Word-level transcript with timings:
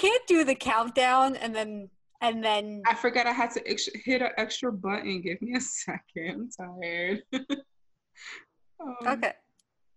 can't 0.00 0.26
do 0.26 0.44
the 0.44 0.54
countdown 0.54 1.36
and 1.36 1.54
then 1.54 1.90
and 2.22 2.42
then 2.42 2.82
I 2.86 2.94
forgot 2.94 3.26
I 3.26 3.32
had 3.32 3.50
to 3.52 3.62
hit 4.04 4.20
an 4.20 4.30
extra 4.36 4.70
button. 4.70 5.22
Give 5.22 5.40
me 5.40 5.56
a 5.56 5.60
second. 5.60 6.52
I'm 6.60 6.80
tired. 6.82 7.22
um, 7.32 8.96
okay. 9.06 9.32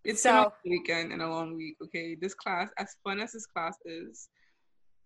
It's 0.05 0.23
so, 0.23 0.53
been 0.63 0.73
a 0.73 0.79
weekend 0.79 1.11
and 1.11 1.21
a 1.21 1.27
long 1.27 1.55
week. 1.55 1.75
Okay, 1.83 2.15
this 2.15 2.33
class, 2.33 2.69
as 2.77 2.95
fun 3.03 3.19
as 3.19 3.33
this 3.33 3.45
class 3.45 3.75
is, 3.85 4.29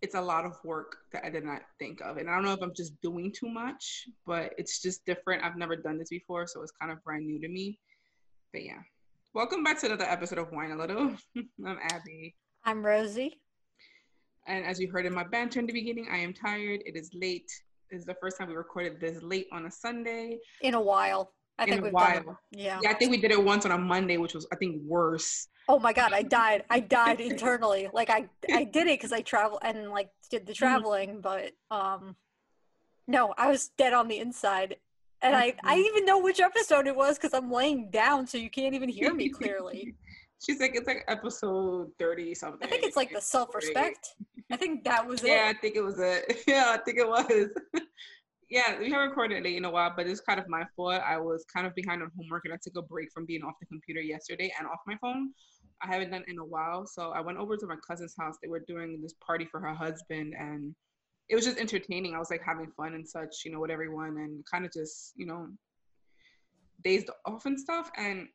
it's 0.04 0.14
a 0.14 0.22
lot 0.22 0.46
of 0.46 0.54
work 0.64 0.98
that 1.12 1.26
I 1.26 1.32
did 1.32 1.44
not 1.44 1.62
think 1.80 2.02
of. 2.02 2.18
And 2.18 2.30
I 2.30 2.36
don't 2.36 2.46
know 2.46 2.54
if 2.54 2.62
I'm 2.62 2.74
just 2.76 2.94
doing 3.02 3.32
too 3.32 3.50
much, 3.50 4.08
but 4.28 4.54
it's 4.60 4.80
just 4.80 5.04
different. 5.08 5.44
I've 5.44 5.58
never 5.58 5.76
done 5.76 5.98
this 5.98 6.10
before, 6.10 6.46
so 6.46 6.62
it's 6.62 6.74
kind 6.80 6.92
of 6.92 7.04
brand 7.04 7.26
new 7.26 7.42
to 7.42 7.48
me. 7.48 7.80
But 8.54 8.64
yeah. 8.64 8.82
Welcome 9.34 9.64
back 9.64 9.80
to 9.82 9.88
another 9.88 10.06
episode 10.06 10.38
of 10.38 10.52
Wine 10.52 10.70
a 10.70 10.78
Little. 10.78 11.16
I'm 11.66 11.80
Abby. 11.82 12.36
I'm 12.64 12.86
Rosie. 12.86 13.40
And 14.48 14.66
as 14.66 14.80
you 14.80 14.90
heard 14.90 15.06
in 15.06 15.14
my 15.14 15.26
banter 15.26 15.60
in 15.60 15.68
the 15.68 15.74
beginning, 15.74 16.08
I 16.12 16.18
am 16.18 16.34
tired. 16.34 16.82
It 16.86 16.96
is 16.96 17.12
late. 17.14 17.52
This 17.92 18.02
is 18.02 18.06
the 18.06 18.16
first 18.16 18.38
time 18.38 18.48
we 18.48 18.56
recorded 18.56 19.00
this 19.00 19.22
late 19.22 19.48
on 19.52 19.66
a 19.66 19.72
Sunday. 19.72 20.40
In 20.62 20.74
a 20.74 20.82
while. 20.82 21.34
I 21.60 21.64
in 21.64 21.70
think 21.70 21.84
we've 21.84 21.94
while. 21.94 22.40
Yeah. 22.52 22.80
Yeah, 22.82 22.92
I 22.92 22.94
think 22.94 23.12
we 23.12 23.18
did 23.18 23.32
it 23.32 23.44
once 23.44 23.66
on 23.66 23.72
a 23.72 23.78
Monday, 23.78 24.18
which 24.18 24.34
was 24.34 24.48
I 24.52 24.56
think 24.56 24.82
worse. 24.86 25.48
Oh 25.68 25.80
my 25.80 25.92
god, 25.92 26.14
I 26.14 26.22
died. 26.40 26.64
I 26.70 26.80
died 26.80 27.20
internally. 27.32 27.90
Like 27.92 28.10
I 28.10 28.30
I 28.54 28.64
did 28.64 28.88
it 28.88 29.00
because 29.00 29.12
I 29.12 29.22
travel 29.22 29.60
and 29.64 29.90
like 29.90 30.10
did 30.30 30.46
the 30.46 30.54
mm-hmm. 30.54 30.66
traveling, 30.66 31.22
but 31.22 31.52
um 31.72 32.16
no, 33.08 33.34
I 33.38 33.50
was 33.50 33.70
dead 33.78 33.94
on 33.94 34.08
the 34.08 34.20
inside. 34.20 34.78
And 35.22 35.36
I 35.36 35.56
I 35.64 35.76
mm-hmm. 35.76 35.86
even 35.86 36.06
know 36.06 36.20
which 36.20 36.40
episode 36.40 36.88
it 36.88 36.96
was 36.96 37.18
because 37.18 37.34
I'm 37.34 37.52
laying 37.52 37.90
down 37.90 38.28
so 38.28 38.38
you 38.38 38.50
can't 38.50 38.76
even 38.76 38.90
hear 38.90 39.14
me 39.14 39.30
clearly. 39.30 39.96
She's 40.46 40.60
like, 40.60 40.76
it's 40.76 40.88
like 40.88 41.04
episode 41.08 41.90
30 41.98 42.36
something. 42.36 42.68
I 42.68 42.70
think 42.70 42.84
it's 42.84 42.96
like 42.96 43.12
the 43.12 43.22
self 43.22 43.56
respect. 43.56 44.14
I 44.52 44.58
think 44.58 44.84
that 44.86 45.06
was 45.06 45.24
it. 45.24 45.28
Yeah, 45.32 45.48
I 45.50 45.54
think 45.54 45.76
it 45.76 45.84
was 45.84 46.00
it. 46.00 46.44
Yeah, 46.48 46.72
I 46.74 46.78
think 46.78 46.98
it 46.98 47.08
was. 47.08 47.50
yeah, 48.50 48.80
we 48.80 48.90
haven't 48.92 49.10
recorded 49.10 49.44
late 49.44 49.58
in 49.58 49.66
a 49.66 49.70
while, 49.70 49.94
but 49.96 50.08
it's 50.08 50.22
kind 50.22 50.40
of 50.40 50.48
my 50.48 50.64
fault. 50.76 51.02
I 51.02 51.18
was 51.18 51.46
kind 51.54 51.68
of 51.68 51.76
behind 51.76 52.02
on 52.02 52.12
homework 52.18 52.46
and 52.46 52.54
I 52.54 52.58
took 52.62 52.78
a 52.78 52.82
break 52.82 53.12
from 53.14 53.26
being 53.26 53.44
off 53.44 53.56
the 53.60 53.66
computer 53.66 54.02
yesterday 54.02 54.52
and 54.58 54.68
off 54.68 54.80
my 54.88 54.96
phone. 55.02 55.32
I 55.82 55.88
haven't 55.88 56.12
done 56.12 56.24
in 56.28 56.40
a 56.40 56.46
while. 56.46 56.88
So 56.88 57.12
I 57.12 57.22
went 57.22 57.38
over 57.38 57.58
to 57.58 57.68
my 57.68 57.76
cousin's 57.88 58.16
house. 58.18 58.36
They 58.42 58.50
were 58.50 58.64
doing 58.68 59.02
this 59.02 59.14
party 59.26 59.46
for 59.52 59.60
her 59.60 59.74
husband 59.74 60.34
and 60.40 60.74
it 61.30 61.36
was 61.36 61.46
just 61.46 61.58
entertaining. 61.58 62.16
I 62.16 62.20
was 62.20 62.32
like 62.32 62.42
having 62.46 62.72
fun 62.78 62.94
and 62.94 63.08
such, 63.08 63.44
you 63.44 63.52
know, 63.52 63.60
with 63.60 63.72
everyone 63.72 64.18
and 64.18 64.46
kind 64.50 64.66
of 64.66 64.72
just, 64.72 65.14
you 65.18 65.26
know, 65.26 65.48
dazed 66.84 67.10
off 67.26 67.46
and 67.46 67.60
stuff. 67.60 67.92
And 67.98 68.28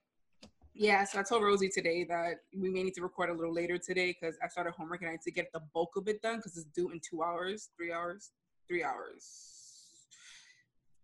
yeah, 0.74 1.04
so 1.04 1.20
I 1.20 1.22
told 1.22 1.42
Rosie 1.42 1.68
today 1.68 2.04
that 2.04 2.40
we 2.56 2.70
may 2.70 2.82
need 2.82 2.94
to 2.94 3.02
record 3.02 3.30
a 3.30 3.34
little 3.34 3.52
later 3.52 3.78
today 3.78 4.16
because 4.18 4.36
I 4.42 4.48
started 4.48 4.72
homework 4.72 5.02
and 5.02 5.10
I 5.10 5.12
need 5.12 5.22
to 5.22 5.30
get 5.30 5.52
the 5.52 5.60
bulk 5.74 5.96
of 5.96 6.08
it 6.08 6.22
done 6.22 6.36
because 6.36 6.56
it's 6.56 6.66
due 6.66 6.90
in 6.90 7.00
two 7.00 7.22
hours, 7.22 7.70
three 7.76 7.92
hours, 7.92 8.30
three 8.68 8.82
hours. 8.82 9.58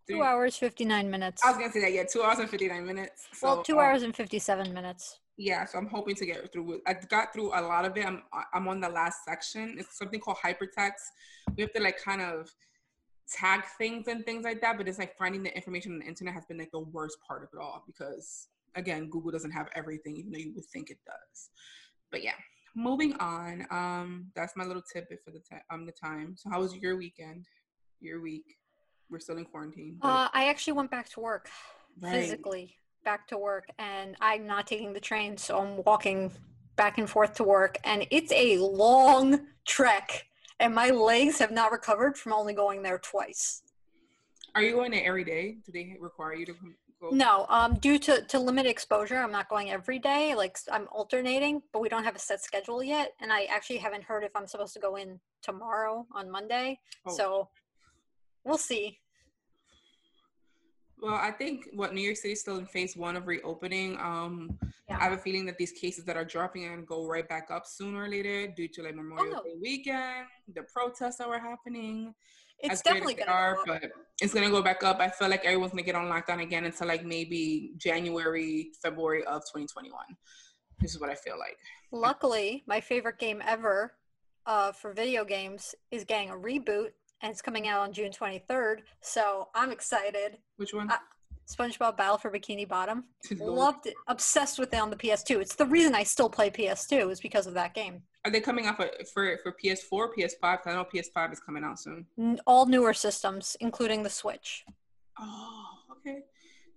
Three. 0.07 0.17
Two 0.17 0.23
hours, 0.23 0.55
59 0.55 1.09
minutes. 1.09 1.43
I 1.45 1.49
was 1.49 1.57
going 1.57 1.69
to 1.69 1.73
say 1.73 1.81
that, 1.81 1.93
yeah, 1.93 2.03
two 2.03 2.23
hours 2.23 2.39
and 2.39 2.49
59 2.49 2.83
minutes. 2.83 3.27
So, 3.33 3.47
well, 3.47 3.63
two 3.63 3.73
um, 3.73 3.85
hours 3.85 4.01
and 4.01 4.15
57 4.15 4.73
minutes 4.73 5.19
yeah 5.39 5.63
so 5.63 5.77
i'm 5.77 5.87
hoping 5.87 6.13
to 6.13 6.25
get 6.25 6.51
through 6.51 6.81
i 6.85 6.93
got 6.93 7.33
through 7.33 7.47
a 7.57 7.61
lot 7.61 7.85
of 7.85 7.95
it 7.95 8.05
i'm 8.05 8.21
i'm 8.53 8.67
on 8.67 8.81
the 8.81 8.89
last 8.89 9.23
section 9.23 9.75
it's 9.79 9.97
something 9.97 10.19
called 10.19 10.37
hypertext 10.43 11.07
we 11.55 11.63
have 11.63 11.71
to 11.71 11.81
like 11.81 11.97
kind 12.03 12.21
of 12.21 12.53
tag 13.31 13.63
things 13.77 14.07
and 14.09 14.25
things 14.25 14.43
like 14.43 14.59
that 14.59 14.77
but 14.77 14.87
it's 14.87 14.99
like 14.99 15.17
finding 15.17 15.41
the 15.41 15.55
information 15.55 15.93
on 15.93 15.99
the 15.99 16.05
internet 16.05 16.33
has 16.33 16.45
been 16.45 16.57
like 16.57 16.71
the 16.71 16.79
worst 16.79 17.17
part 17.25 17.41
of 17.41 17.49
it 17.53 17.57
all 17.57 17.81
because 17.87 18.49
again 18.75 19.09
google 19.09 19.31
doesn't 19.31 19.51
have 19.51 19.69
everything 19.75 20.15
even 20.15 20.31
though 20.31 20.39
you 20.39 20.53
would 20.55 20.65
think 20.65 20.89
it 20.89 20.97
does 21.05 21.49
but 22.11 22.23
yeah 22.23 22.33
moving 22.75 23.13
on 23.19 23.65
um 23.71 24.27
that's 24.35 24.55
my 24.55 24.63
little 24.63 24.83
tidbit 24.93 25.19
for 25.23 25.31
the 25.31 25.39
t- 25.39 25.57
um 25.71 25.85
the 25.85 25.91
time 25.91 26.35
so 26.37 26.49
how 26.49 26.59
was 26.59 26.75
your 26.75 26.97
weekend 26.97 27.45
your 27.99 28.21
week 28.21 28.57
we're 29.09 29.19
still 29.19 29.37
in 29.37 29.45
quarantine 29.45 29.97
but... 30.01 30.07
uh 30.07 30.29
i 30.33 30.49
actually 30.49 30.73
went 30.73 30.91
back 30.91 31.09
to 31.09 31.19
work 31.19 31.49
right. 32.01 32.13
physically 32.13 32.79
back 33.03 33.27
to 33.27 33.37
work 33.37 33.65
and 33.77 34.15
I'm 34.21 34.45
not 34.45 34.67
taking 34.67 34.93
the 34.93 34.99
train, 34.99 35.37
so 35.37 35.59
I'm 35.59 35.83
walking 35.83 36.31
back 36.75 36.97
and 36.97 37.09
forth 37.09 37.33
to 37.35 37.43
work 37.43 37.77
and 37.83 38.05
it's 38.11 38.31
a 38.31 38.57
long 38.57 39.47
trek 39.65 40.25
and 40.59 40.73
my 40.73 40.89
legs 40.89 41.39
have 41.39 41.51
not 41.51 41.71
recovered 41.71 42.17
from 42.17 42.33
only 42.33 42.53
going 42.53 42.81
there 42.83 42.99
twice. 42.99 43.61
Are 44.55 44.61
you 44.61 44.73
going 44.73 44.91
there 44.91 45.05
every 45.05 45.23
day? 45.23 45.57
Do 45.65 45.71
they 45.71 45.95
require 45.99 46.33
you 46.35 46.45
to 46.47 46.55
go? 46.99 47.09
No, 47.11 47.45
um, 47.49 47.75
due 47.75 47.97
to, 47.99 48.21
to 48.21 48.39
limited 48.39 48.69
exposure, 48.69 49.17
I'm 49.17 49.31
not 49.31 49.49
going 49.49 49.71
every 49.71 49.99
day. 49.99 50.35
Like 50.35 50.57
I'm 50.71 50.87
alternating, 50.91 51.61
but 51.73 51.81
we 51.81 51.89
don't 51.89 52.03
have 52.03 52.15
a 52.15 52.19
set 52.19 52.41
schedule 52.41 52.83
yet. 52.83 53.13
And 53.21 53.31
I 53.31 53.43
actually 53.45 53.77
haven't 53.77 54.03
heard 54.03 54.23
if 54.23 54.31
I'm 54.35 54.47
supposed 54.47 54.73
to 54.73 54.79
go 54.79 54.95
in 54.95 55.19
tomorrow 55.41 56.05
on 56.13 56.29
Monday. 56.29 56.79
Oh. 57.05 57.15
So 57.15 57.49
we'll 58.43 58.57
see. 58.57 58.99
Well, 61.01 61.15
I 61.15 61.31
think 61.31 61.69
what 61.73 61.93
New 61.93 62.01
York 62.01 62.17
City 62.17 62.33
is 62.33 62.41
still 62.41 62.57
in 62.57 62.65
phase 62.65 62.97
one 62.97 63.15
of 63.15 63.25
reopening. 63.25 63.97
Um, 64.01 64.57
yeah. 64.89 64.97
I 64.99 65.03
have 65.05 65.13
a 65.13 65.17
feeling 65.17 65.45
that 65.45 65.57
these 65.57 65.71
cases 65.71 66.03
that 66.05 66.17
are 66.17 66.25
dropping 66.25 66.65
and 66.65 66.85
go 66.85 67.07
right 67.07 67.27
back 67.27 67.49
up 67.51 67.65
sooner 67.65 68.03
or 68.03 68.09
later 68.09 68.47
due 68.47 68.67
to 68.67 68.83
like 68.83 68.95
Memorial 68.95 69.37
oh. 69.39 69.43
Day 69.43 69.55
weekend, 69.61 70.27
the 70.53 70.63
protests 70.63 71.17
that 71.17 71.29
were 71.29 71.39
happening. 71.39 72.13
It's 72.61 72.81
definitely 72.81 73.13
gonna 73.13 73.31
are, 73.31 73.57
but 73.65 73.83
it's 74.21 74.33
gonna 74.33 74.49
go 74.49 74.61
back 74.61 74.83
up. 74.83 74.99
I 74.99 75.09
feel 75.09 75.29
like 75.29 75.45
everyone's 75.45 75.71
gonna 75.71 75.83
get 75.83 75.95
on 75.95 76.05
lockdown 76.05 76.41
again 76.41 76.65
until 76.65 76.87
like 76.87 77.05
maybe 77.05 77.73
January, 77.77 78.71
February 78.81 79.23
of 79.25 79.41
2021. 79.43 79.93
This 80.79 80.93
is 80.93 80.99
what 80.99 81.09
I 81.09 81.15
feel 81.15 81.37
like. 81.37 81.57
Luckily, 81.91 82.63
my 82.67 82.81
favorite 82.81 83.17
game 83.17 83.41
ever 83.45 83.93
uh, 84.45 84.71
for 84.71 84.93
video 84.93 85.25
games 85.25 85.75
is 85.91 86.03
getting 86.03 86.29
a 86.29 86.35
reboot 86.35 86.91
and 87.21 87.31
it's 87.31 87.41
coming 87.41 87.67
out 87.67 87.81
on 87.81 87.93
June 87.93 88.11
23rd. 88.11 88.79
So 89.01 89.49
I'm 89.53 89.71
excited. 89.71 90.37
Which 90.57 90.73
one? 90.73 90.89
Uh, 90.89 90.97
SpongeBob 91.47 91.97
Battle 91.97 92.17
for 92.17 92.31
Bikini 92.31 92.67
Bottom. 92.67 93.05
Loved 93.39 93.87
it. 93.87 93.95
Obsessed 94.07 94.59
with 94.59 94.73
it 94.73 94.77
on 94.77 94.89
the 94.89 94.95
PS2. 94.95 95.41
It's 95.41 95.55
the 95.55 95.65
reason 95.65 95.95
I 95.95 96.03
still 96.03 96.29
play 96.29 96.49
PS2 96.49 97.11
is 97.11 97.19
because 97.19 97.47
of 97.47 97.53
that 97.55 97.73
game. 97.73 98.03
Are 98.25 98.31
they 98.31 98.41
coming 98.41 98.65
out 98.65 98.75
for 98.77 98.89
for, 99.13 99.37
for 99.43 99.51
PS4, 99.53 100.09
PS5? 100.17 100.59
I 100.65 100.73
know 100.73 100.85
PS5 100.93 101.33
is 101.33 101.39
coming 101.39 101.63
out 101.63 101.79
soon. 101.79 102.05
All 102.45 102.65
newer 102.65 102.93
systems, 102.93 103.55
including 103.61 104.03
the 104.03 104.09
Switch. 104.09 104.65
Oh, 105.19 105.65
okay. 105.91 106.19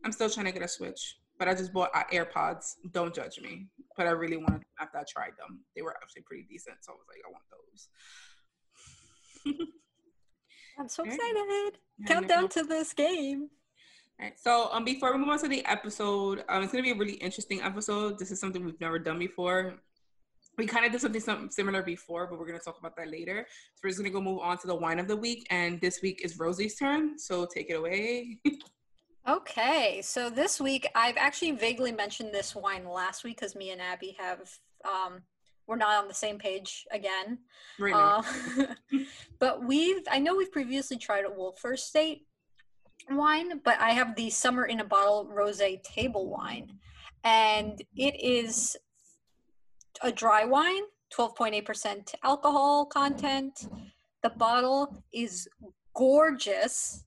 I'm 0.04 0.12
still 0.12 0.30
trying 0.30 0.46
to 0.46 0.52
get 0.52 0.62
a 0.62 0.68
Switch, 0.68 1.16
but 1.38 1.48
I 1.48 1.54
just 1.54 1.72
bought 1.72 1.90
uh, 1.94 2.04
AirPods. 2.12 2.76
Don't 2.92 3.14
judge 3.14 3.40
me, 3.40 3.66
but 3.96 4.06
I 4.06 4.10
really 4.10 4.36
wanted 4.36 4.62
after 4.80 4.98
I 4.98 5.04
tried 5.08 5.32
them. 5.38 5.60
They 5.74 5.82
were 5.82 5.96
actually 6.02 6.22
pretty 6.22 6.46
decent, 6.48 6.76
so 6.80 6.92
I 6.92 6.96
was 6.96 7.06
like, 7.08 7.22
I 7.26 7.30
want 7.30 7.44
those. 7.50 7.88
I'm 10.78 10.88
so 10.88 11.04
excited. 11.04 11.78
Countdown 12.06 12.48
to 12.50 12.62
this 12.62 12.92
game. 12.92 13.48
All 14.20 14.26
right. 14.26 14.38
So 14.38 14.68
um 14.72 14.84
before 14.84 15.12
we 15.12 15.18
move 15.18 15.28
on 15.28 15.38
to 15.40 15.48
the 15.48 15.64
episode, 15.66 16.44
um 16.48 16.62
it's 16.62 16.72
gonna 16.72 16.84
be 16.84 16.92
a 16.92 16.96
really 16.96 17.14
interesting 17.14 17.62
episode. 17.62 18.18
This 18.18 18.30
is 18.30 18.40
something 18.40 18.64
we've 18.64 18.80
never 18.80 18.98
done 18.98 19.18
before. 19.18 19.74
We 20.58 20.66
kind 20.66 20.84
of 20.84 20.92
did 20.92 21.00
something, 21.00 21.20
something 21.20 21.50
similar 21.50 21.82
before, 21.82 22.26
but 22.26 22.38
we're 22.38 22.46
gonna 22.46 22.58
talk 22.58 22.78
about 22.78 22.94
that 22.96 23.10
later. 23.10 23.46
So 23.74 23.80
we're 23.82 23.90
just 23.90 24.00
gonna 24.00 24.10
go 24.10 24.20
move 24.20 24.40
on 24.40 24.58
to 24.58 24.66
the 24.66 24.74
wine 24.74 24.98
of 24.98 25.08
the 25.08 25.16
week, 25.16 25.46
and 25.50 25.80
this 25.80 26.02
week 26.02 26.20
is 26.24 26.38
Rosie's 26.38 26.76
turn. 26.76 27.18
So 27.18 27.46
take 27.46 27.70
it 27.70 27.74
away. 27.74 28.38
okay, 29.28 30.00
so 30.02 30.28
this 30.28 30.60
week 30.60 30.86
I've 30.94 31.16
actually 31.16 31.52
vaguely 31.52 31.92
mentioned 31.92 32.32
this 32.32 32.54
wine 32.54 32.86
last 32.86 33.24
week 33.24 33.36
because 33.36 33.54
me 33.56 33.70
and 33.70 33.80
Abby 33.80 34.16
have 34.18 34.50
um, 34.84 35.22
we're 35.66 35.76
not 35.76 36.02
on 36.02 36.08
the 36.08 36.14
same 36.14 36.38
page 36.38 36.86
again. 36.90 37.38
Right 37.78 37.94
uh, 37.94 38.22
but 39.38 39.64
we've, 39.64 40.02
I 40.10 40.18
know 40.18 40.36
we've 40.36 40.52
previously 40.52 40.98
tried 40.98 41.24
a 41.24 41.28
Wölffer 41.28 41.74
Estate 41.74 42.26
wine, 43.10 43.60
but 43.64 43.80
I 43.80 43.90
have 43.90 44.14
the 44.16 44.30
Summer 44.30 44.66
in 44.66 44.80
a 44.80 44.84
Bottle 44.84 45.30
Rosé 45.32 45.82
Table 45.82 46.28
Wine. 46.28 46.78
And 47.24 47.80
it 47.96 48.20
is 48.20 48.76
a 50.02 50.12
dry 50.12 50.44
wine, 50.44 50.82
12.8% 51.16 52.14
alcohol 52.24 52.86
content. 52.86 53.68
The 54.22 54.30
bottle 54.30 55.02
is 55.12 55.48
gorgeous. 55.94 57.04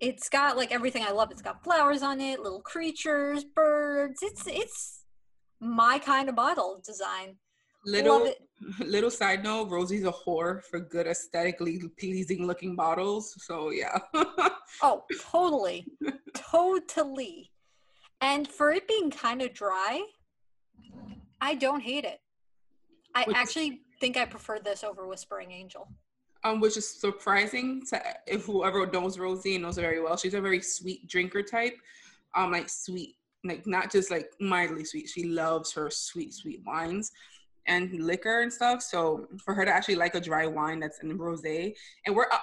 It's 0.00 0.28
got 0.28 0.56
like 0.56 0.72
everything 0.72 1.04
I 1.04 1.12
love. 1.12 1.30
It's 1.30 1.42
got 1.42 1.62
flowers 1.64 2.02
on 2.02 2.20
it, 2.20 2.40
little 2.40 2.60
creatures, 2.60 3.44
birds. 3.44 4.20
It's 4.22 4.46
it's 4.46 5.04
my 5.60 5.98
kind 5.98 6.28
of 6.28 6.36
bottle 6.36 6.80
design. 6.84 7.36
Little 7.84 8.32
little 8.80 9.10
side 9.10 9.42
note, 9.42 9.70
Rosie's 9.70 10.04
a 10.04 10.12
whore 10.12 10.62
for 10.64 10.80
good 10.80 11.06
aesthetically 11.06 11.80
pleasing 11.98 12.46
looking 12.46 12.76
bottles. 12.76 13.34
So 13.38 13.70
yeah. 13.70 13.98
oh, 14.82 15.04
totally. 15.30 15.86
totally. 16.34 17.50
And 18.20 18.48
for 18.48 18.72
it 18.72 18.88
being 18.88 19.10
kind 19.10 19.42
of 19.42 19.52
dry, 19.52 20.02
I 21.40 21.54
don't 21.54 21.80
hate 21.80 22.04
it. 22.04 22.20
I 23.14 23.24
which, 23.24 23.36
actually 23.36 23.80
think 24.00 24.16
I 24.16 24.24
prefer 24.24 24.58
this 24.58 24.84
over 24.84 25.06
Whispering 25.06 25.52
Angel. 25.52 25.88
Um, 26.44 26.60
which 26.60 26.76
is 26.76 26.88
surprising 26.88 27.82
to 27.90 28.00
if 28.26 28.44
whoever 28.44 28.86
knows 28.86 29.18
Rosie 29.18 29.58
knows 29.58 29.76
her 29.76 29.82
very 29.82 30.00
well. 30.00 30.16
She's 30.16 30.34
a 30.34 30.40
very 30.40 30.60
sweet 30.60 31.08
drinker 31.08 31.42
type. 31.42 31.76
Um, 32.34 32.52
like 32.52 32.68
sweet 32.68 33.16
like 33.46 33.66
not 33.66 33.90
just 33.90 34.10
like 34.10 34.30
mildly 34.40 34.84
sweet. 34.84 35.08
She 35.08 35.24
loves 35.24 35.72
her 35.72 35.90
sweet, 35.90 36.34
sweet 36.34 36.62
wines 36.66 37.12
and 37.66 37.92
liquor 38.00 38.42
and 38.42 38.52
stuff. 38.52 38.82
So 38.82 39.26
for 39.44 39.54
her 39.54 39.64
to 39.64 39.70
actually 39.70 39.96
like 39.96 40.14
a 40.14 40.20
dry 40.20 40.46
wine 40.46 40.80
that's 40.80 41.00
in 41.02 41.16
rosé, 41.18 41.74
and 42.04 42.14
we're 42.14 42.26
uh, 42.30 42.38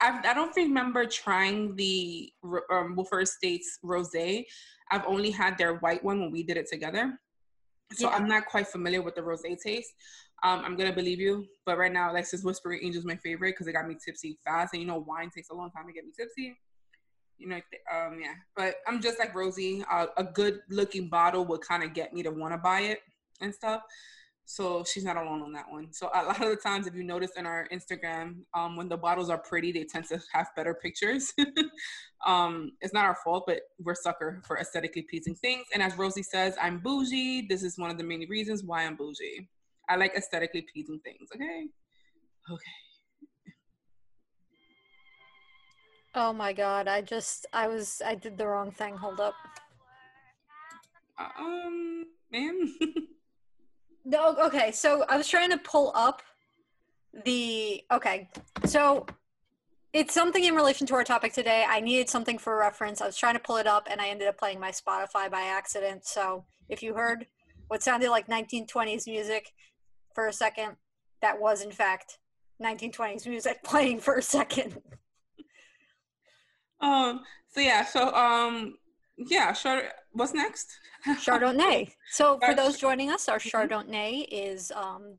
I, 0.00 0.20
I 0.24 0.34
don't 0.34 0.54
remember 0.56 1.06
trying 1.06 1.76
the 1.76 2.32
um, 2.70 2.96
Wolford 2.96 3.24
Estates 3.24 3.78
rosé. 3.84 4.44
I've 4.90 5.06
only 5.06 5.30
had 5.30 5.56
their 5.56 5.76
white 5.76 6.02
one 6.02 6.20
when 6.20 6.30
we 6.30 6.42
did 6.42 6.56
it 6.56 6.68
together. 6.70 7.18
So 7.94 8.08
yeah. 8.08 8.16
I'm 8.16 8.26
not 8.26 8.46
quite 8.46 8.68
familiar 8.68 9.02
with 9.02 9.14
the 9.14 9.20
rosé 9.20 9.56
taste. 9.60 9.92
Um, 10.44 10.62
I'm 10.64 10.76
gonna 10.76 10.92
believe 10.92 11.20
you, 11.20 11.46
but 11.64 11.78
right 11.78 11.92
now, 11.92 12.10
Alexis 12.10 12.42
Whispering 12.42 12.80
Angel 12.82 12.98
is 12.98 13.06
my 13.06 13.16
favorite 13.16 13.52
because 13.52 13.68
it 13.68 13.72
got 13.72 13.86
me 13.86 13.96
tipsy 14.04 14.38
fast, 14.44 14.74
and 14.74 14.82
you 14.82 14.88
know, 14.88 15.04
wine 15.06 15.30
takes 15.30 15.50
a 15.50 15.54
long 15.54 15.70
time 15.70 15.86
to 15.86 15.92
get 15.92 16.04
me 16.04 16.10
tipsy. 16.18 16.56
You 17.38 17.48
know, 17.48 17.56
um, 17.92 18.18
yeah. 18.20 18.34
But 18.56 18.76
I'm 18.86 19.00
just 19.00 19.18
like 19.18 19.34
Rosie. 19.34 19.84
Uh, 19.90 20.06
a 20.16 20.24
good 20.24 20.60
looking 20.68 21.08
bottle 21.08 21.44
would 21.46 21.60
kind 21.60 21.82
of 21.82 21.94
get 21.94 22.12
me 22.12 22.22
to 22.22 22.30
want 22.30 22.54
to 22.54 22.58
buy 22.58 22.80
it 22.80 23.00
and 23.40 23.54
stuff. 23.54 23.82
So 24.52 24.84
she's 24.84 25.02
not 25.02 25.16
alone 25.16 25.40
on 25.40 25.52
that 25.52 25.64
one. 25.70 25.90
So 25.94 26.10
a 26.12 26.24
lot 26.24 26.42
of 26.42 26.50
the 26.50 26.56
times, 26.56 26.86
if 26.86 26.94
you 26.94 27.04
notice 27.04 27.30
in 27.38 27.46
our 27.46 27.66
Instagram, 27.72 28.40
um, 28.52 28.76
when 28.76 28.86
the 28.86 28.98
bottles 28.98 29.30
are 29.30 29.38
pretty, 29.38 29.72
they 29.72 29.84
tend 29.84 30.04
to 30.08 30.20
have 30.30 30.48
better 30.54 30.74
pictures. 30.74 31.32
um, 32.26 32.72
it's 32.82 32.92
not 32.92 33.06
our 33.06 33.16
fault, 33.24 33.44
but 33.46 33.60
we're 33.78 33.94
sucker 33.94 34.42
for 34.46 34.58
aesthetically 34.58 35.06
pleasing 35.08 35.34
things. 35.36 35.64
And 35.72 35.82
as 35.82 35.96
Rosie 35.96 36.22
says, 36.22 36.54
I'm 36.60 36.80
bougie. 36.80 37.46
This 37.48 37.62
is 37.62 37.78
one 37.78 37.90
of 37.90 37.96
the 37.96 38.04
many 38.04 38.26
reasons 38.26 38.62
why 38.62 38.84
I'm 38.84 38.94
bougie. 38.94 39.48
I 39.88 39.96
like 39.96 40.14
aesthetically 40.14 40.66
pleasing 40.70 41.00
things. 41.02 41.30
Okay. 41.34 41.68
Okay. 42.52 42.72
Oh 46.14 46.34
my 46.34 46.52
god! 46.52 46.88
I 46.88 47.00
just 47.00 47.46
I 47.54 47.68
was 47.68 48.02
I 48.04 48.16
did 48.16 48.36
the 48.36 48.46
wrong 48.46 48.70
thing. 48.70 48.98
Hold 48.98 49.18
up. 49.18 49.34
Um, 51.18 52.04
ma'am. 52.30 52.76
no. 54.04 54.36
Okay. 54.36 54.72
So 54.72 55.04
I 55.08 55.16
was 55.16 55.28
trying 55.28 55.50
to 55.50 55.58
pull 55.58 55.92
up 55.94 56.22
the. 57.24 57.82
Okay. 57.90 58.28
So 58.64 59.06
it's 59.92 60.14
something 60.14 60.44
in 60.44 60.54
relation 60.54 60.86
to 60.88 60.94
our 60.94 61.04
topic 61.04 61.32
today. 61.32 61.64
I 61.68 61.80
needed 61.80 62.08
something 62.08 62.38
for 62.38 62.56
reference. 62.56 63.00
I 63.00 63.06
was 63.06 63.16
trying 63.16 63.34
to 63.34 63.40
pull 63.40 63.56
it 63.56 63.66
up, 63.66 63.88
and 63.90 64.00
I 64.00 64.08
ended 64.08 64.28
up 64.28 64.38
playing 64.38 64.60
my 64.60 64.70
Spotify 64.70 65.30
by 65.30 65.42
accident. 65.42 66.06
So 66.06 66.44
if 66.68 66.82
you 66.82 66.94
heard 66.94 67.26
what 67.68 67.82
sounded 67.82 68.10
like 68.10 68.28
1920s 68.28 69.06
music, 69.06 69.52
for 70.14 70.26
a 70.26 70.32
second, 70.32 70.76
that 71.20 71.40
was 71.40 71.62
in 71.62 71.70
fact 71.70 72.18
1920s 72.62 73.26
music 73.26 73.62
playing 73.64 74.00
for 74.00 74.14
a 74.16 74.22
second. 74.22 74.80
um. 76.80 77.20
So 77.48 77.60
yeah. 77.60 77.84
So 77.84 78.12
um. 78.14 78.74
Yeah. 79.16 79.52
Sure. 79.52 79.82
What's 80.12 80.34
next? 80.34 80.68
Chardonnay. 81.06 81.92
So 82.10 82.38
for 82.44 82.54
those 82.54 82.78
joining 82.78 83.10
us, 83.10 83.28
our 83.28 83.38
mm-hmm. 83.38 83.72
Chardonnay 83.72 84.26
is 84.30 84.72
um 84.74 85.18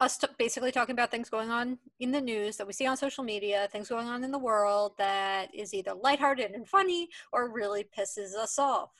us 0.00 0.18
t- 0.18 0.26
basically 0.38 0.72
talking 0.72 0.92
about 0.92 1.10
things 1.10 1.30
going 1.30 1.50
on 1.50 1.78
in 2.00 2.10
the 2.10 2.20
news 2.20 2.56
that 2.56 2.66
we 2.66 2.72
see 2.72 2.86
on 2.86 2.96
social 2.96 3.24
media, 3.24 3.68
things 3.70 3.88
going 3.88 4.08
on 4.08 4.24
in 4.24 4.30
the 4.30 4.38
world 4.38 4.92
that 4.98 5.54
is 5.54 5.72
either 5.72 5.94
lighthearted 5.94 6.50
and 6.50 6.68
funny 6.68 7.08
or 7.32 7.48
really 7.50 7.86
pisses 7.96 8.34
us 8.34 8.58
off. 8.58 8.90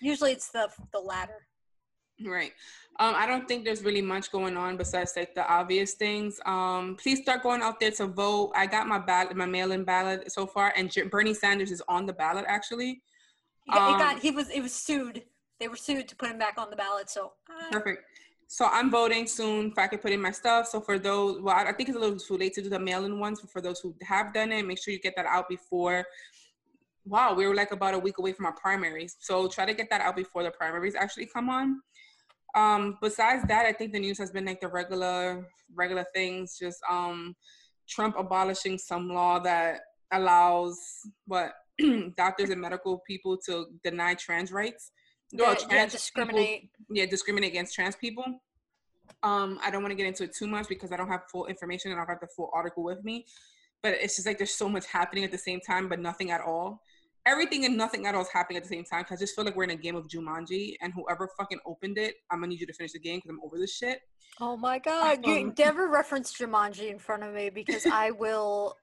Usually 0.00 0.32
it's 0.32 0.50
the 0.50 0.68
the 0.92 1.00
latter. 1.00 1.46
Right. 2.26 2.52
Um, 2.98 3.14
I 3.16 3.26
don't 3.26 3.48
think 3.48 3.64
there's 3.64 3.82
really 3.82 4.02
much 4.02 4.30
going 4.30 4.56
on 4.56 4.76
besides 4.76 5.14
like 5.16 5.34
the 5.34 5.46
obvious 5.50 5.94
things. 5.94 6.38
Um, 6.44 6.96
please 7.00 7.22
start 7.22 7.42
going 7.42 7.62
out 7.62 7.80
there 7.80 7.92
to 7.92 8.06
vote. 8.06 8.52
I 8.54 8.66
got 8.66 8.86
my 8.86 8.98
ballot, 8.98 9.34
my 9.36 9.46
mail-in 9.46 9.84
ballot 9.84 10.30
so 10.30 10.46
far, 10.46 10.74
and 10.76 10.90
J- 10.90 11.04
Bernie 11.04 11.32
Sanders 11.32 11.70
is 11.70 11.82
on 11.88 12.04
the 12.04 12.12
ballot 12.12 12.44
actually. 12.46 13.02
He 13.64 13.72
got, 13.72 13.80
um, 13.80 13.92
he, 13.92 13.98
got, 13.98 14.18
he 14.22 14.30
was 14.30 14.50
it 14.50 14.60
was 14.60 14.72
sued. 14.72 15.22
They 15.58 15.68
were 15.68 15.76
sued 15.76 16.08
to 16.08 16.16
put 16.16 16.30
him 16.30 16.38
back 16.38 16.54
on 16.58 16.70
the 16.70 16.76
ballot. 16.76 17.10
So 17.10 17.32
uh. 17.48 17.70
perfect. 17.70 18.02
So 18.46 18.66
I'm 18.66 18.90
voting 18.90 19.28
soon 19.28 19.66
if 19.70 19.78
I 19.78 19.86
can 19.86 20.00
put 20.00 20.10
in 20.10 20.20
my 20.20 20.32
stuff. 20.32 20.66
So 20.66 20.80
for 20.80 20.98
those, 20.98 21.40
well, 21.40 21.54
I 21.54 21.72
think 21.72 21.88
it's 21.88 21.96
a 21.96 22.00
little 22.00 22.18
too 22.18 22.36
late 22.36 22.52
to 22.54 22.62
do 22.62 22.68
the 22.68 22.80
mail-in 22.80 23.20
ones. 23.20 23.40
But 23.40 23.50
for 23.50 23.60
those 23.60 23.78
who 23.78 23.94
have 24.02 24.34
done 24.34 24.50
it, 24.50 24.66
make 24.66 24.82
sure 24.82 24.92
you 24.92 24.98
get 24.98 25.14
that 25.16 25.26
out 25.26 25.48
before. 25.48 26.04
Wow, 27.04 27.34
we 27.34 27.46
were 27.46 27.54
like 27.54 27.70
about 27.70 27.94
a 27.94 27.98
week 27.98 28.18
away 28.18 28.32
from 28.32 28.46
our 28.46 28.54
primaries. 28.54 29.16
So 29.20 29.46
try 29.46 29.66
to 29.66 29.72
get 29.72 29.88
that 29.90 30.00
out 30.00 30.16
before 30.16 30.42
the 30.42 30.50
primaries 30.50 30.96
actually 30.96 31.26
come 31.26 31.48
on. 31.48 31.80
Um, 32.56 32.98
besides 33.00 33.44
that, 33.46 33.66
I 33.66 33.72
think 33.72 33.92
the 33.92 34.00
news 34.00 34.18
has 34.18 34.32
been 34.32 34.46
like 34.46 34.60
the 34.60 34.68
regular 34.68 35.46
regular 35.74 36.04
things, 36.12 36.58
just 36.58 36.80
um, 36.90 37.36
Trump 37.88 38.16
abolishing 38.18 38.78
some 38.78 39.08
law 39.08 39.38
that 39.38 39.80
allows 40.12 40.76
what 41.26 41.52
doctors 42.16 42.50
and 42.50 42.60
medical 42.60 42.98
people 43.06 43.38
to 43.46 43.66
deny 43.84 44.14
trans 44.14 44.52
rights. 44.52 44.92
Yeah, 45.32 45.54
trans 45.54 45.70
yeah 45.70 45.86
discriminate. 45.86 46.60
People, 46.62 46.96
yeah, 46.96 47.06
discriminate 47.06 47.50
against 47.50 47.74
trans 47.74 47.96
people. 47.96 48.24
Um, 49.22 49.58
I 49.62 49.70
don't 49.70 49.82
want 49.82 49.92
to 49.92 49.96
get 49.96 50.06
into 50.06 50.24
it 50.24 50.34
too 50.34 50.46
much 50.46 50.68
because 50.68 50.92
I 50.92 50.96
don't 50.96 51.08
have 51.08 51.22
full 51.30 51.46
information 51.46 51.90
and 51.90 51.98
I 51.98 52.04
don't 52.04 52.10
have 52.10 52.20
the 52.20 52.28
full 52.34 52.50
article 52.52 52.82
with 52.82 53.04
me. 53.04 53.26
But 53.82 53.94
it's 53.94 54.16
just 54.16 54.26
like 54.26 54.38
there's 54.38 54.54
so 54.54 54.68
much 54.68 54.86
happening 54.86 55.24
at 55.24 55.30
the 55.30 55.38
same 55.38 55.60
time, 55.60 55.88
but 55.88 56.00
nothing 56.00 56.30
at 56.30 56.40
all 56.40 56.82
everything 57.26 57.64
and 57.64 57.76
nothing 57.76 58.06
at 58.06 58.14
all 58.14 58.22
is 58.22 58.28
happening 58.32 58.56
at 58.56 58.62
the 58.62 58.68
same 58.68 58.84
time. 58.84 59.04
Cause 59.04 59.18
I 59.18 59.20
just 59.20 59.34
feel 59.34 59.44
like 59.44 59.56
we're 59.56 59.64
in 59.64 59.70
a 59.70 59.76
game 59.76 59.96
of 59.96 60.08
Jumanji, 60.08 60.74
and 60.80 60.92
whoever 60.92 61.28
fucking 61.38 61.60
opened 61.66 61.98
it, 61.98 62.14
I'm 62.30 62.38
gonna 62.40 62.48
need 62.48 62.60
you 62.60 62.66
to 62.66 62.72
finish 62.72 62.92
the 62.92 63.00
game 63.00 63.18
because 63.18 63.30
I'm 63.30 63.40
over 63.44 63.58
this 63.58 63.74
shit. 63.74 64.00
Oh 64.40 64.56
my 64.56 64.78
god! 64.78 65.24
Um, 65.24 65.30
you 65.30 65.54
never 65.58 65.88
reference 65.88 66.32
Jumanji 66.32 66.90
in 66.90 66.98
front 66.98 67.22
of 67.22 67.34
me 67.34 67.50
because 67.50 67.86
I 67.92 68.10
will. 68.12 68.76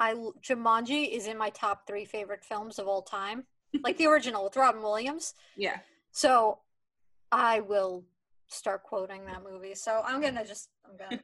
I 0.00 0.14
Jumanji 0.42 1.14
is 1.14 1.26
in 1.26 1.36
my 1.38 1.50
top 1.50 1.86
three 1.86 2.06
favorite 2.06 2.42
films 2.42 2.78
of 2.78 2.88
all 2.88 3.02
time, 3.02 3.44
like 3.84 3.98
the 3.98 4.06
original 4.06 4.42
with 4.44 4.56
Robin 4.56 4.82
Williams. 4.82 5.34
Yeah. 5.56 5.78
So, 6.10 6.58
I 7.30 7.60
will 7.60 8.04
start 8.48 8.82
quoting 8.82 9.24
that 9.26 9.42
movie. 9.48 9.74
So 9.74 10.02
I'm 10.04 10.20
gonna 10.20 10.44
just 10.44 10.70
I'm 10.84 10.96
gonna. 10.96 11.22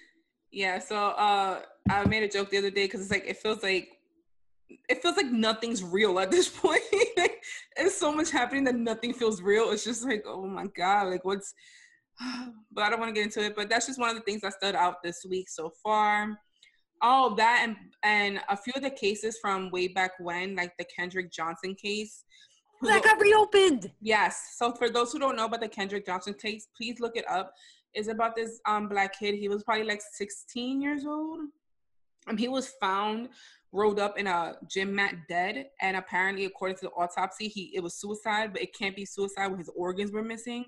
yeah. 0.52 0.78
So 0.78 0.96
uh, 0.96 1.60
I 1.90 2.04
made 2.06 2.22
a 2.22 2.28
joke 2.28 2.50
the 2.50 2.58
other 2.58 2.70
day 2.70 2.84
because 2.84 3.00
it's 3.00 3.10
like 3.10 3.24
it 3.26 3.38
feels 3.38 3.62
like 3.62 3.88
it 4.88 5.02
feels 5.02 5.16
like 5.16 5.30
nothing's 5.32 5.82
real 5.82 6.18
at 6.18 6.30
this 6.30 6.48
point. 6.60 6.82
there's 7.76 7.94
so 7.94 8.12
much 8.12 8.30
happening 8.30 8.64
that 8.64 8.76
nothing 8.76 9.12
feels 9.12 9.42
real. 9.42 9.70
It's 9.70 9.84
just 9.84 10.04
like, 10.04 10.24
oh 10.26 10.46
my 10.46 10.66
god, 10.76 11.08
like 11.08 11.24
what's? 11.24 11.54
but 12.72 12.84
I 12.84 12.90
don't 12.90 13.00
want 13.00 13.14
to 13.14 13.18
get 13.18 13.24
into 13.24 13.44
it. 13.44 13.56
But 13.56 13.68
that's 13.68 13.86
just 13.86 13.98
one 13.98 14.10
of 14.10 14.16
the 14.16 14.22
things 14.22 14.42
that 14.42 14.52
stood 14.54 14.74
out 14.74 15.02
this 15.02 15.24
week 15.28 15.48
so 15.48 15.70
far. 15.82 16.38
Oh, 17.02 17.34
that 17.36 17.60
and 17.62 17.76
and 18.02 18.40
a 18.48 18.56
few 18.56 18.72
of 18.76 18.82
the 18.82 18.90
cases 18.90 19.38
from 19.40 19.70
way 19.70 19.88
back 19.88 20.12
when, 20.18 20.54
like 20.56 20.72
the 20.78 20.84
Kendrick 20.84 21.32
Johnson 21.32 21.74
case. 21.74 22.24
That 22.82 23.02
got 23.02 23.20
reopened. 23.20 23.90
Yes. 24.00 24.54
So 24.56 24.72
for 24.72 24.88
those 24.88 25.12
who 25.12 25.18
don't 25.18 25.34
know 25.34 25.46
about 25.46 25.60
the 25.60 25.68
Kendrick 25.68 26.06
Johnson 26.06 26.34
case, 26.34 26.68
please 26.76 27.00
look 27.00 27.16
it 27.16 27.28
up. 27.28 27.52
It's 27.94 28.08
about 28.08 28.36
this 28.36 28.60
um 28.66 28.88
black 28.88 29.18
kid. 29.18 29.34
He 29.34 29.48
was 29.48 29.64
probably 29.64 29.84
like 29.84 30.02
16 30.12 30.80
years 30.80 31.04
old. 31.04 31.40
Um, 32.28 32.36
he 32.36 32.48
was 32.48 32.72
found 32.80 33.30
rolled 33.72 33.98
up 33.98 34.18
in 34.18 34.26
a 34.26 34.54
gym 34.68 34.94
mat 34.94 35.14
dead 35.28 35.66
and 35.82 35.96
apparently 35.96 36.46
according 36.46 36.76
to 36.76 36.86
the 36.86 36.90
autopsy 36.92 37.48
he 37.48 37.70
it 37.74 37.82
was 37.82 37.94
suicide 37.94 38.50
but 38.52 38.62
it 38.62 38.74
can't 38.74 38.96
be 38.96 39.04
suicide 39.04 39.48
when 39.48 39.58
his 39.58 39.70
organs 39.76 40.10
were 40.10 40.22
missing 40.22 40.64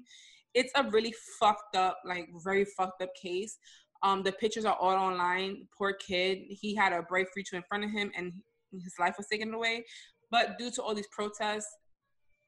it's 0.52 0.72
a 0.76 0.84
really 0.90 1.14
fucked 1.38 1.76
up 1.76 1.98
like 2.04 2.28
very 2.44 2.64
fucked 2.64 3.00
up 3.00 3.08
case 3.14 3.58
um 4.02 4.22
the 4.22 4.32
pictures 4.32 4.64
are 4.64 4.76
all 4.76 4.94
online. 4.94 5.66
Poor 5.76 5.92
kid. 5.92 6.38
He 6.48 6.74
had 6.74 6.92
a 6.92 7.02
bright 7.02 7.26
future 7.34 7.56
in 7.56 7.62
front 7.68 7.84
of 7.84 7.90
him 7.90 8.10
and 8.16 8.32
his 8.72 8.94
life 8.98 9.14
was 9.16 9.26
taken 9.26 9.52
away. 9.52 9.84
But 10.30 10.58
due 10.58 10.70
to 10.72 10.82
all 10.82 10.94
these 10.94 11.08
protests 11.08 11.68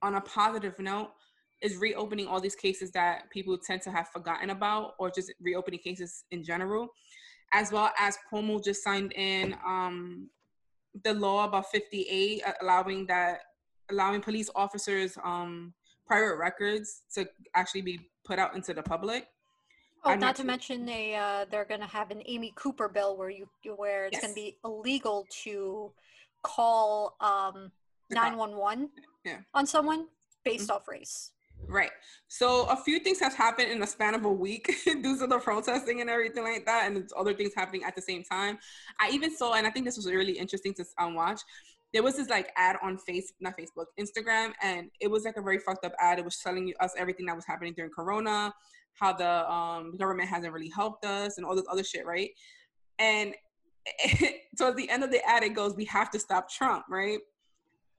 on 0.03 0.15
a 0.15 0.21
positive 0.21 0.79
note 0.79 1.11
is 1.61 1.77
reopening 1.77 2.27
all 2.27 2.41
these 2.41 2.57
cases 2.57 2.91
that 2.93 3.31
people 3.31 3.57
tend 3.57 3.83
to 3.83 3.91
have 3.91 4.09
forgotten 4.09 4.51
about 4.51 4.95
or 4.99 5.11
just 5.11 5.33
reopening 5.41 5.81
cases 5.81 6.25
in 6.31 6.43
general 6.43 6.89
as 7.53 7.71
well 7.71 7.91
as 7.99 8.17
Cuomo 8.31 8.63
just 8.63 8.83
signed 8.83 9.13
in 9.13 9.55
um, 9.67 10.29
the 11.05 11.15
law 11.15 11.45
about 11.45 11.67
50-a 11.75 12.43
uh, 12.43 12.53
allowing 12.63 13.07
that 13.07 13.41
allowing 13.91 14.21
police 14.21 14.51
officers 14.55 15.17
um 15.25 15.73
private 16.07 16.37
records 16.37 17.03
to 17.15 17.27
actually 17.55 17.83
be 17.83 17.99
put 18.25 18.39
out 18.39 18.55
into 18.55 18.75
the 18.75 18.83
public 18.83 19.27
oh 20.05 20.11
I'm 20.11 20.21
not, 20.21 20.27
not 20.27 20.37
to 20.37 20.45
mention 20.45 20.85
they 20.85 21.15
uh 21.15 21.47
they're 21.51 21.65
gonna 21.65 21.87
have 21.87 22.11
an 22.11 22.23
amy 22.27 22.53
cooper 22.57 22.89
bill 22.89 23.17
where 23.17 23.31
you 23.31 23.49
where 23.77 24.07
it's 24.07 24.15
yes. 24.15 24.23
gonna 24.23 24.35
be 24.35 24.57
illegal 24.65 25.27
to 25.45 25.91
call 26.43 27.17
um 27.21 27.71
911 28.11 28.91
yeah. 29.25 29.39
on 29.55 29.67
someone 29.67 30.07
based 30.45 30.65
mm-hmm. 30.65 30.77
off 30.77 30.89
race 30.89 31.33
Right. 31.69 31.91
So 32.29 32.67
a 32.67 32.77
few 32.77 32.99
things 32.99 33.21
have 33.21 33.35
happened 33.35 33.71
in 33.71 33.79
the 33.79 33.87
span 33.87 34.15
of 34.15 34.25
a 34.25 34.33
week 34.33 34.75
due 34.85 35.19
to 35.19 35.27
the 35.27 35.39
protesting 35.39 36.01
and 36.01 36.11
everything 36.11 36.45
like 36.45 36.67
that, 36.67 36.91
and 36.91 37.09
other 37.17 37.35
things 37.35 37.53
happening 37.55 37.85
at 37.85 37.95
the 37.95 38.03
same 38.03 38.25
time. 38.25 38.59
I 39.01 39.11
even 39.11 39.35
saw, 39.35 39.55
and 39.55 39.67
I 39.67 39.71
think 39.71 39.87
this 39.87 39.97
was 39.97 40.07
really 40.07 40.33
interesting 40.33 40.75
to 40.75 40.85
um, 40.99 41.15
watch. 41.15 41.41
There 41.93 42.03
was 42.03 42.17
this 42.17 42.29
like 42.31 42.51
ad 42.57 42.77
on 42.83 42.97
face, 42.99 43.33
not 43.41 43.55
Facebook, 43.59 43.87
Instagram, 44.01 44.53
and 44.63 44.91
it 45.01 45.11
was 45.11 45.25
like 45.25 45.37
a 45.37 45.43
very 45.43 45.59
fucked 45.59 45.85
up 45.85 45.93
ad. 46.01 46.19
It 46.19 46.25
was 46.25 46.39
telling 46.39 46.73
us 46.81 46.95
everything 46.97 47.27
that 47.27 47.37
was 47.37 47.45
happening 47.47 47.75
during 47.75 47.91
Corona, 47.91 48.53
how 48.95 49.13
the 49.13 49.51
um, 49.51 49.97
government 49.97 50.29
hasn't 50.29 50.53
really 50.53 50.71
helped 50.75 51.05
us, 51.05 51.39
and 51.39 51.47
all 51.47 51.57
this 51.57 51.67
other 51.71 51.85
shit, 51.85 52.07
right? 52.07 52.31
And 52.99 53.35
towards 54.59 54.77
the 54.77 54.89
end 54.89 55.03
of 55.03 55.11
the 55.11 55.25
ad, 55.29 55.43
it 55.43 55.55
goes, 55.55 55.75
"We 55.77 55.85
have 55.87 56.11
to 56.13 56.19
stop 56.19 56.51
Trump," 56.51 56.85
right? 56.89 57.19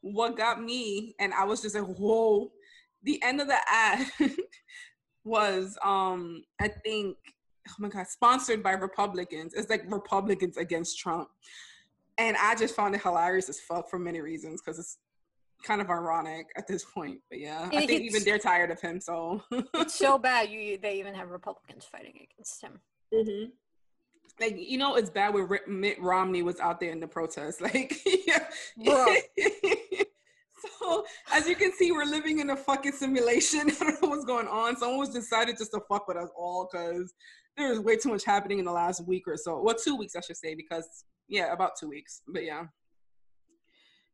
what 0.04 0.36
got 0.38 0.62
me, 0.62 1.16
and 1.20 1.34
I 1.34 1.46
was 1.46 1.62
just 1.62 1.76
like, 1.76 1.86
whoa. 1.86 2.52
The 3.04 3.22
end 3.24 3.42
of 3.42 3.48
the 3.48 3.58
ad 3.70 4.06
was, 5.24 5.78
um, 5.84 6.44
I 6.62 6.68
think, 6.68 7.18
oh 7.70 7.74
my 7.80 7.90
god, 7.90 8.08
sponsored 8.08 8.62
by 8.62 8.74
Republicans. 8.74 9.54
It's 9.54 9.70
like 9.70 9.84
Republicans 9.88 10.58
against 10.58 11.00
Trump, 11.00 11.30
and 12.18 12.38
I 12.38 12.56
just 12.56 12.76
found 12.76 12.96
it 12.96 13.02
hilarious 13.02 13.50
as 13.50 13.60
fuck 13.62 13.90
for 13.90 13.98
many 13.98 14.22
reasons 14.22 14.62
because 14.62 14.78
it's 14.78 14.98
kind 15.64 15.82
of 15.82 15.90
ironic 15.90 16.48
at 16.58 16.68
this 16.68 16.86
point. 16.86 17.20
But 17.30 17.40
yeah, 17.40 17.70
I 17.72 17.86
think 17.86 18.04
even 18.04 18.24
they're 18.24 18.38
tired 18.38 18.72
of 18.72 18.80
him. 18.80 19.00
So 19.00 19.42
it's 19.76 19.96
so 19.96 20.18
bad. 20.18 20.50
You 20.50 20.78
they 20.78 21.00
even 21.00 21.14
have 21.16 21.30
Republicans 21.30 21.86
fighting 21.86 22.14
against 22.16 22.62
him. 22.62 22.80
Mm-hmm. 23.14 23.52
Like 24.40 24.56
you 24.58 24.78
know, 24.78 24.96
it's 24.96 25.10
bad 25.10 25.34
when 25.34 25.48
Mitt 25.68 26.02
Romney 26.02 26.44
was 26.44 26.60
out 26.60 26.80
there 26.80 26.92
in 26.92 27.00
the 27.00 27.08
protest. 27.08 27.62
Like, 27.74 27.96
yeah. 28.28 28.44
so 30.80 31.06
as 31.32 31.48
you 31.48 31.56
can 31.56 31.72
see, 31.74 31.92
we're 31.92 32.06
living 32.06 32.40
in 32.40 32.50
a 32.50 32.56
fucking 32.56 32.94
simulation. 32.94 33.70
I 33.70 33.74
don't 33.74 34.02
know 34.02 34.10
what's 34.10 34.26
going 34.26 34.48
on. 34.48 34.76
Someone 34.78 35.00
was 35.00 35.10
decided 35.10 35.58
just 35.58 35.72
to 35.72 35.82
fuck 35.88 36.08
with 36.08 36.18
us 36.18 36.30
all 36.36 36.68
because 36.72 37.14
there 37.56 37.70
was 37.70 37.80
way 37.80 37.96
too 37.96 38.10
much 38.10 38.26
happening 38.26 38.60
in 38.60 38.66
the 38.66 38.72
last 38.72 39.06
week 39.08 39.28
or 39.28 39.38
so. 39.38 39.62
Well, 39.62 39.76
two 39.76 39.96
weeks 39.96 40.16
I 40.16 40.22
should 40.22 40.38
say 40.38 40.56
because 40.56 40.88
yeah, 41.28 41.54
about 41.54 41.72
two 41.80 41.90
weeks. 41.90 42.22
But 42.28 42.44
yeah. 42.44 42.66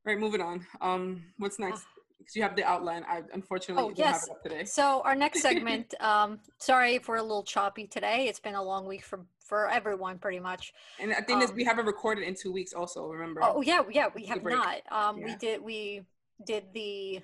All 0.06 0.13
right, 0.13 0.20
moving 0.20 0.41
on. 0.41 0.65
Um, 0.82 1.24
what's 1.38 1.60
next? 1.60 1.86
Because 2.18 2.36
you 2.36 2.41
have 2.44 2.56
the 2.56 2.63
outline. 2.63 3.03
I 3.08 3.22
unfortunately 3.34 3.84
oh, 3.84 3.94
yes. 3.96 4.22
have 4.22 4.24
it 4.24 4.32
up 4.32 4.44
today. 4.44 4.63
So 4.65 5.01
our 5.03 5.15
next 5.15 5.41
segment. 5.48 5.94
um, 6.00 6.39
sorry 6.58 6.96
if 6.96 7.08
we're 7.08 7.18
a 7.18 7.22
little 7.22 7.44
choppy 7.44 7.86
today. 7.86 8.27
It's 8.27 8.39
been 8.39 8.56
a 8.56 8.63
long 8.63 8.86
week 8.86 9.03
for 9.03 9.25
for 9.50 9.68
everyone, 9.70 10.20
pretty 10.20 10.39
much. 10.39 10.74
And 11.00 11.12
I 11.12 11.22
think 11.22 11.44
um, 11.44 11.56
we 11.56 11.63
haven't 11.63 11.86
recorded 11.86 12.24
in 12.24 12.36
two 12.36 12.51
weeks. 12.51 12.72
Also, 12.72 13.08
remember? 13.08 13.41
Oh 13.44 13.62
yeah, 13.62 13.82
yeah, 13.91 14.08
we 14.13 14.25
have 14.25 14.44
not. 14.44 14.82
Um, 14.91 15.18
yeah. 15.20 15.25
we 15.25 15.36
did 15.36 15.62
we 15.62 16.01
did 16.46 16.65
the 16.74 17.22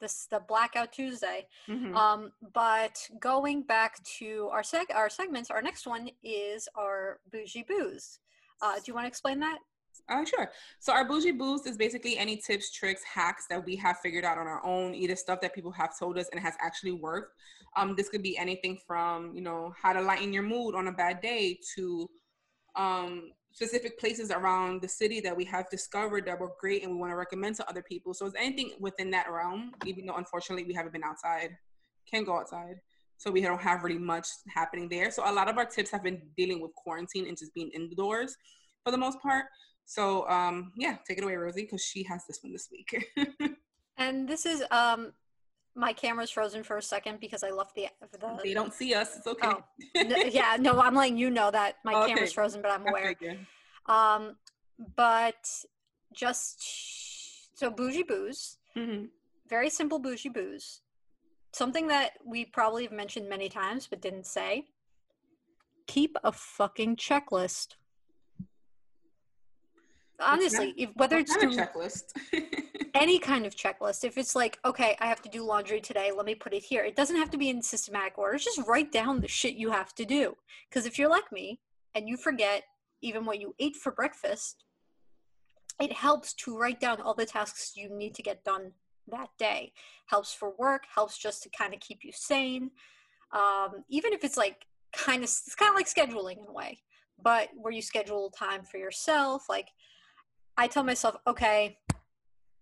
this 0.00 0.26
the 0.30 0.40
blackout 0.40 0.92
Tuesday. 0.92 1.48
Mm-hmm. 1.68 1.96
Um, 1.96 2.32
but 2.54 3.08
going 3.18 3.62
back 3.62 4.02
to 4.18 4.48
our 4.52 4.62
seg 4.62 4.84
our 4.94 5.08
segments, 5.08 5.50
our 5.50 5.62
next 5.62 5.86
one 5.86 6.10
is 6.22 6.68
our 6.76 7.20
bougie 7.32 7.64
booze. 7.66 8.20
Uh, 8.62 8.76
do 8.76 8.82
you 8.86 8.94
want 8.94 9.04
to 9.04 9.08
explain 9.08 9.40
that? 9.40 9.58
Uh, 10.08 10.24
sure. 10.24 10.50
So 10.78 10.92
our 10.92 11.04
bougie 11.04 11.32
boost 11.32 11.66
is 11.66 11.76
basically 11.76 12.16
any 12.16 12.36
tips, 12.36 12.70
tricks, 12.72 13.02
hacks 13.02 13.46
that 13.50 13.64
we 13.64 13.74
have 13.76 13.98
figured 13.98 14.24
out 14.24 14.38
on 14.38 14.46
our 14.46 14.64
own, 14.64 14.94
either 14.94 15.16
stuff 15.16 15.40
that 15.40 15.54
people 15.54 15.72
have 15.72 15.98
told 15.98 16.16
us 16.16 16.28
and 16.30 16.40
has 16.40 16.54
actually 16.60 16.92
worked. 16.92 17.34
Um, 17.76 17.94
this 17.96 18.08
could 18.08 18.22
be 18.22 18.38
anything 18.38 18.78
from 18.86 19.34
you 19.34 19.42
know 19.42 19.74
how 19.80 19.92
to 19.92 20.00
lighten 20.00 20.32
your 20.32 20.44
mood 20.44 20.74
on 20.74 20.86
a 20.86 20.92
bad 20.92 21.20
day 21.20 21.58
to 21.74 22.08
um, 22.76 23.32
specific 23.52 23.98
places 23.98 24.30
around 24.30 24.80
the 24.82 24.88
city 24.88 25.18
that 25.20 25.36
we 25.36 25.44
have 25.44 25.68
discovered 25.70 26.26
that 26.26 26.38
were 26.38 26.52
great 26.60 26.82
and 26.84 26.92
we 26.92 26.98
want 26.98 27.10
to 27.10 27.16
recommend 27.16 27.56
to 27.56 27.68
other 27.68 27.82
people. 27.82 28.14
So 28.14 28.26
it's 28.26 28.36
anything 28.38 28.72
within 28.78 29.10
that 29.12 29.30
realm, 29.30 29.72
even 29.86 30.06
though 30.06 30.16
unfortunately 30.16 30.64
we 30.64 30.74
haven't 30.74 30.92
been 30.92 31.02
outside, 31.02 31.50
can't 32.08 32.26
go 32.26 32.38
outside. 32.38 32.76
So 33.16 33.30
we 33.30 33.40
don't 33.40 33.60
have 33.60 33.82
really 33.82 33.98
much 33.98 34.28
happening 34.54 34.88
there. 34.90 35.10
So 35.10 35.28
a 35.28 35.32
lot 35.32 35.48
of 35.48 35.56
our 35.56 35.64
tips 35.64 35.90
have 35.90 36.02
been 36.02 36.20
dealing 36.36 36.60
with 36.60 36.74
quarantine 36.74 37.26
and 37.26 37.36
just 37.36 37.54
being 37.54 37.70
indoors 37.70 38.36
for 38.84 38.90
the 38.90 38.98
most 38.98 39.18
part. 39.20 39.46
So 39.86 40.28
um, 40.28 40.72
yeah, 40.76 40.96
take 41.06 41.18
it 41.18 41.24
away, 41.24 41.36
Rosie, 41.36 41.62
because 41.62 41.82
she 41.82 42.02
has 42.04 42.26
this 42.26 42.40
one 42.42 42.52
this 42.52 42.68
week. 42.70 43.08
and 43.96 44.28
this 44.28 44.44
is 44.44 44.62
um, 44.72 45.12
my 45.76 45.92
camera's 45.92 46.30
frozen 46.30 46.64
for 46.64 46.76
a 46.76 46.82
second 46.82 47.20
because 47.20 47.44
I 47.44 47.50
left 47.50 47.74
the. 47.76 47.86
the 48.12 48.38
they 48.42 48.52
don't 48.52 48.74
see 48.74 48.94
us. 48.94 49.16
It's 49.16 49.26
okay. 49.28 49.48
Oh, 49.48 49.62
yeah, 49.94 50.56
no, 50.58 50.80
I'm 50.80 50.94
letting 50.94 51.16
you 51.16 51.30
know 51.30 51.52
that 51.52 51.76
my 51.84 51.94
okay. 51.94 52.08
camera's 52.08 52.32
frozen, 52.32 52.60
but 52.62 52.72
I'm 52.72 52.86
aware. 52.86 53.14
Um, 53.86 54.36
but 54.96 55.48
just 56.12 57.56
so 57.56 57.70
bougie 57.70 58.02
booze, 58.02 58.58
mm-hmm. 58.76 59.04
very 59.48 59.70
simple 59.70 60.00
bougie 60.00 60.30
booze. 60.30 60.80
Something 61.52 61.86
that 61.88 62.10
we 62.24 62.44
probably 62.44 62.82
have 62.82 62.92
mentioned 62.92 63.28
many 63.28 63.48
times 63.48 63.86
but 63.88 64.02
didn't 64.02 64.26
say. 64.26 64.64
Keep 65.86 66.16
a 66.24 66.32
fucking 66.32 66.96
checklist 66.96 67.76
honestly, 70.20 70.74
if, 70.76 70.90
whether 70.94 71.18
it's 71.18 71.34
through 71.34 71.52
checklist, 71.52 72.04
any 72.94 73.18
kind 73.18 73.46
of 73.46 73.54
checklist, 73.54 74.04
if 74.04 74.18
it's 74.18 74.34
like, 74.34 74.58
okay, 74.64 74.96
I 75.00 75.06
have 75.06 75.22
to 75.22 75.28
do 75.28 75.44
laundry 75.44 75.80
today, 75.80 76.12
let 76.14 76.26
me 76.26 76.34
put 76.34 76.54
it 76.54 76.62
here. 76.62 76.84
It 76.84 76.96
doesn't 76.96 77.16
have 77.16 77.30
to 77.30 77.38
be 77.38 77.50
in 77.50 77.62
systematic 77.62 78.18
order. 78.18 78.38
Just 78.38 78.60
write 78.66 78.92
down 78.92 79.20
the 79.20 79.28
shit 79.28 79.54
you 79.54 79.70
have 79.70 79.94
to 79.96 80.04
do. 80.04 80.36
Because 80.68 80.86
if 80.86 80.98
you're 80.98 81.10
like 81.10 81.30
me 81.32 81.60
and 81.94 82.08
you 82.08 82.16
forget 82.16 82.64
even 83.02 83.24
what 83.24 83.40
you 83.40 83.54
ate 83.58 83.76
for 83.76 83.92
breakfast, 83.92 84.64
it 85.80 85.92
helps 85.92 86.32
to 86.34 86.56
write 86.56 86.80
down 86.80 87.00
all 87.00 87.14
the 87.14 87.26
tasks 87.26 87.72
you 87.76 87.90
need 87.90 88.14
to 88.14 88.22
get 88.22 88.44
done 88.44 88.72
that 89.08 89.28
day. 89.38 89.72
Helps 90.06 90.32
for 90.32 90.54
work, 90.58 90.84
helps 90.94 91.18
just 91.18 91.42
to 91.42 91.50
kind 91.50 91.74
of 91.74 91.80
keep 91.80 92.02
you 92.02 92.12
sane. 92.12 92.70
Um, 93.32 93.84
even 93.90 94.12
if 94.12 94.24
it's 94.24 94.36
like 94.36 94.66
kind 94.94 95.18
of, 95.18 95.24
it's 95.24 95.54
kind 95.54 95.68
of 95.68 95.74
like 95.74 95.86
scheduling 95.86 96.38
in 96.38 96.46
a 96.48 96.52
way, 96.52 96.78
but 97.22 97.48
where 97.56 97.72
you 97.72 97.82
schedule 97.82 98.30
time 98.30 98.62
for 98.62 98.78
yourself, 98.78 99.46
like 99.48 99.68
I 100.56 100.66
tell 100.68 100.84
myself, 100.84 101.16
okay, 101.26 101.78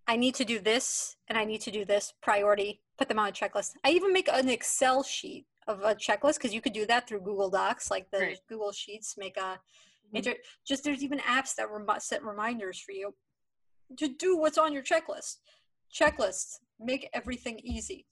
I 0.07 0.15
need 0.17 0.35
to 0.35 0.45
do 0.45 0.59
this 0.59 1.15
and 1.27 1.37
I 1.37 1.45
need 1.45 1.61
to 1.61 1.71
do 1.71 1.85
this 1.85 2.13
priority, 2.21 2.81
put 2.97 3.07
them 3.07 3.19
on 3.19 3.29
a 3.29 3.31
checklist. 3.31 3.71
I 3.83 3.91
even 3.91 4.13
make 4.13 4.29
an 4.31 4.49
Excel 4.49 5.03
sheet 5.03 5.45
of 5.67 5.81
a 5.81 5.95
checklist 5.95 6.35
because 6.35 6.53
you 6.53 6.61
could 6.61 6.73
do 6.73 6.85
that 6.85 7.07
through 7.07 7.21
Google 7.21 7.49
Docs, 7.49 7.89
like 7.89 8.09
the 8.11 8.19
right. 8.19 8.39
Google 8.47 8.71
Sheets 8.71 9.15
make 9.17 9.37
a 9.37 9.39
mm-hmm. 9.39 10.17
inter- 10.17 10.35
just 10.67 10.83
there's 10.83 11.03
even 11.03 11.19
apps 11.19 11.55
that 11.55 11.71
rem- 11.71 11.87
set 11.99 12.23
reminders 12.23 12.79
for 12.79 12.91
you 12.91 13.15
to 13.97 14.07
do 14.07 14.37
what's 14.37 14.57
on 14.57 14.73
your 14.73 14.83
checklist. 14.83 15.37
Checklists 15.93 16.57
make 16.79 17.09
everything 17.13 17.59
easy. 17.63 18.05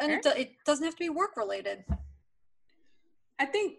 And 0.00 0.12
it, 0.12 0.26
it 0.26 0.50
doesn't 0.64 0.84
have 0.84 0.94
to 0.94 1.04
be 1.04 1.10
work 1.10 1.36
related. 1.36 1.84
I 3.38 3.46
think 3.46 3.78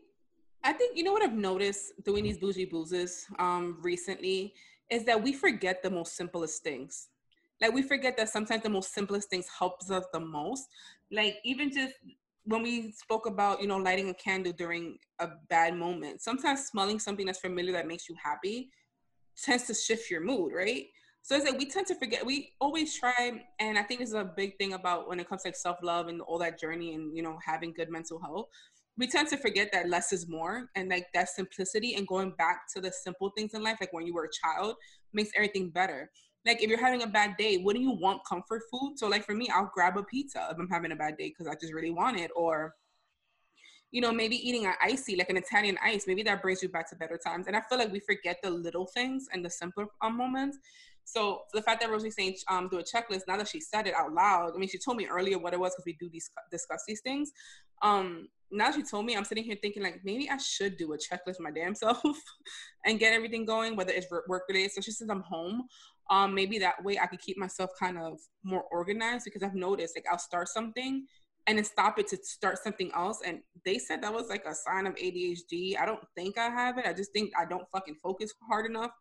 I 0.63 0.73
think 0.73 0.97
you 0.97 1.03
know 1.03 1.13
what 1.13 1.23
I've 1.23 1.33
noticed 1.33 1.93
doing 2.03 2.25
these 2.25 2.37
bougie 2.37 2.65
boozes 2.65 3.25
um 3.39 3.77
recently 3.81 4.53
is 4.89 5.05
that 5.05 5.21
we 5.21 5.33
forget 5.33 5.81
the 5.83 5.89
most 5.89 6.15
simplest 6.15 6.63
things. 6.63 7.09
Like 7.61 7.73
we 7.73 7.81
forget 7.81 8.17
that 8.17 8.29
sometimes 8.29 8.63
the 8.63 8.69
most 8.69 8.93
simplest 8.93 9.29
things 9.29 9.47
helps 9.57 9.91
us 9.91 10.05
the 10.13 10.19
most. 10.19 10.65
Like 11.11 11.35
even 11.43 11.71
just 11.71 11.93
when 12.45 12.63
we 12.63 12.91
spoke 12.91 13.25
about, 13.27 13.61
you 13.61 13.67
know, 13.67 13.77
lighting 13.77 14.09
a 14.09 14.13
candle 14.13 14.53
during 14.53 14.97
a 15.19 15.27
bad 15.49 15.75
moment, 15.75 16.21
sometimes 16.21 16.65
smelling 16.67 16.99
something 16.99 17.25
that's 17.25 17.39
familiar 17.39 17.73
that 17.73 17.87
makes 17.87 18.07
you 18.07 18.15
happy 18.21 18.69
tends 19.41 19.65
to 19.67 19.73
shift 19.73 20.09
your 20.09 20.21
mood, 20.21 20.53
right? 20.53 20.85
So 21.21 21.35
it's 21.35 21.45
like 21.45 21.57
we 21.57 21.65
tend 21.65 21.87
to 21.87 21.95
forget. 21.95 22.25
We 22.25 22.51
always 22.59 22.97
try, 22.97 23.45
and 23.59 23.77
I 23.77 23.83
think 23.83 23.99
this 23.99 24.09
is 24.09 24.15
a 24.15 24.31
big 24.35 24.57
thing 24.57 24.73
about 24.73 25.07
when 25.07 25.19
it 25.19 25.27
comes 25.27 25.43
to 25.43 25.49
like 25.49 25.55
self 25.55 25.77
love 25.83 26.07
and 26.07 26.21
all 26.21 26.39
that 26.39 26.59
journey 26.59 26.95
and 26.95 27.15
you 27.15 27.21
know 27.21 27.37
having 27.45 27.73
good 27.73 27.89
mental 27.89 28.19
health 28.19 28.47
we 28.99 29.07
tend 29.07 29.29
to 29.29 29.37
forget 29.37 29.71
that 29.71 29.89
less 29.89 30.11
is 30.11 30.27
more 30.27 30.69
and 30.75 30.89
like 30.89 31.07
that 31.13 31.29
simplicity 31.29 31.95
and 31.95 32.05
going 32.05 32.31
back 32.37 32.63
to 32.75 32.81
the 32.81 32.91
simple 32.91 33.31
things 33.35 33.53
in 33.53 33.63
life 33.63 33.77
like 33.79 33.93
when 33.93 34.05
you 34.05 34.13
were 34.13 34.25
a 34.25 34.47
child 34.47 34.75
makes 35.13 35.31
everything 35.35 35.69
better. 35.69 36.11
Like 36.45 36.61
if 36.61 36.69
you're 36.69 36.79
having 36.79 37.03
a 37.03 37.07
bad 37.07 37.35
day 37.37 37.57
do 37.57 37.79
you 37.79 37.91
want? 37.91 38.21
Comfort 38.27 38.61
food? 38.69 38.93
So 38.97 39.07
like 39.07 39.25
for 39.25 39.33
me 39.33 39.49
i'll 39.53 39.71
grab 39.73 39.97
a 39.97 40.03
pizza 40.03 40.47
if 40.51 40.57
i'm 40.59 40.67
having 40.67 40.91
a 40.91 40.95
bad 40.95 41.17
day 41.17 41.29
because 41.29 41.47
i 41.47 41.55
just 41.55 41.73
really 41.73 41.91
want 41.91 42.19
it 42.19 42.29
or 42.35 42.75
you 43.91 44.01
know 44.01 44.11
maybe 44.11 44.35
eating 44.47 44.65
an 44.65 44.73
icy 44.81 45.15
like 45.15 45.29
an 45.29 45.37
italian 45.37 45.77
ice 45.83 46.05
maybe 46.05 46.21
that 46.21 46.41
brings 46.41 46.61
you 46.61 46.69
back 46.69 46.87
to 46.89 46.95
better 46.95 47.17
times. 47.17 47.47
And 47.47 47.55
i 47.55 47.61
feel 47.61 47.77
like 47.77 47.91
we 47.91 47.99
forget 48.01 48.37
the 48.43 48.49
little 48.49 48.85
things 48.85 49.27
and 49.33 49.43
the 49.43 49.49
simpler 49.49 49.87
um, 50.01 50.17
moments 50.17 50.57
so 51.11 51.41
the 51.53 51.61
fact 51.61 51.81
that 51.81 51.89
Rosie's 51.89 52.15
saying 52.15 52.35
um, 52.49 52.69
do 52.69 52.77
a 52.77 52.83
checklist, 52.83 53.21
now 53.27 53.37
that 53.37 53.47
she 53.47 53.59
said 53.59 53.87
it 53.87 53.95
out 53.95 54.13
loud, 54.13 54.51
I 54.55 54.59
mean, 54.59 54.69
she 54.69 54.77
told 54.77 54.97
me 54.97 55.07
earlier 55.07 55.39
what 55.39 55.53
it 55.53 55.59
was 55.59 55.71
because 55.71 55.85
we 55.85 55.93
do 55.93 56.07
these 56.11 56.29
discuss 56.51 56.83
these 56.87 57.01
things. 57.01 57.31
Um, 57.81 58.27
now 58.51 58.71
she 58.71 58.83
told 58.83 59.05
me, 59.05 59.15
I'm 59.15 59.23
sitting 59.23 59.43
here 59.43 59.57
thinking 59.59 59.81
like 59.81 60.01
maybe 60.03 60.29
I 60.29 60.37
should 60.37 60.77
do 60.77 60.93
a 60.93 60.97
checklist 60.97 61.39
my 61.39 61.49
damn 61.51 61.73
self 61.83 62.01
and 62.85 62.99
get 62.99 63.13
everything 63.13 63.45
going, 63.45 63.75
whether 63.75 63.91
it's 63.91 64.07
work 64.27 64.43
related. 64.47 64.71
So 64.71 64.81
she 64.81 64.91
says 64.91 65.09
I'm 65.09 65.21
home. 65.21 65.63
Um, 66.11 66.33
maybe 66.33 66.59
that 66.59 66.83
way 66.83 66.99
I 66.99 67.07
could 67.07 67.21
keep 67.21 67.37
myself 67.37 67.71
kind 67.79 67.97
of 67.97 68.19
more 68.43 68.63
organized 68.71 69.25
because 69.25 69.43
I've 69.43 69.55
noticed 69.55 69.95
like 69.95 70.05
I'll 70.11 70.19
start 70.19 70.47
something 70.47 71.05
and 71.47 71.57
then 71.57 71.65
stop 71.65 71.97
it 71.97 72.07
to 72.09 72.17
start 72.21 72.59
something 72.59 72.91
else. 72.95 73.19
And 73.25 73.39
they 73.65 73.79
said 73.79 74.03
that 74.03 74.13
was 74.13 74.29
like 74.29 74.45
a 74.45 74.53
sign 74.53 74.85
of 74.85 74.95
ADHD. 74.95 75.79
I 75.79 75.85
don't 75.85 76.03
think 76.15 76.37
I 76.37 76.49
have 76.49 76.77
it. 76.77 76.85
I 76.85 76.93
just 76.93 77.13
think 77.13 77.31
I 77.39 77.45
don't 77.45 77.67
fucking 77.71 77.95
focus 78.03 78.31
hard 78.47 78.69
enough. 78.69 78.91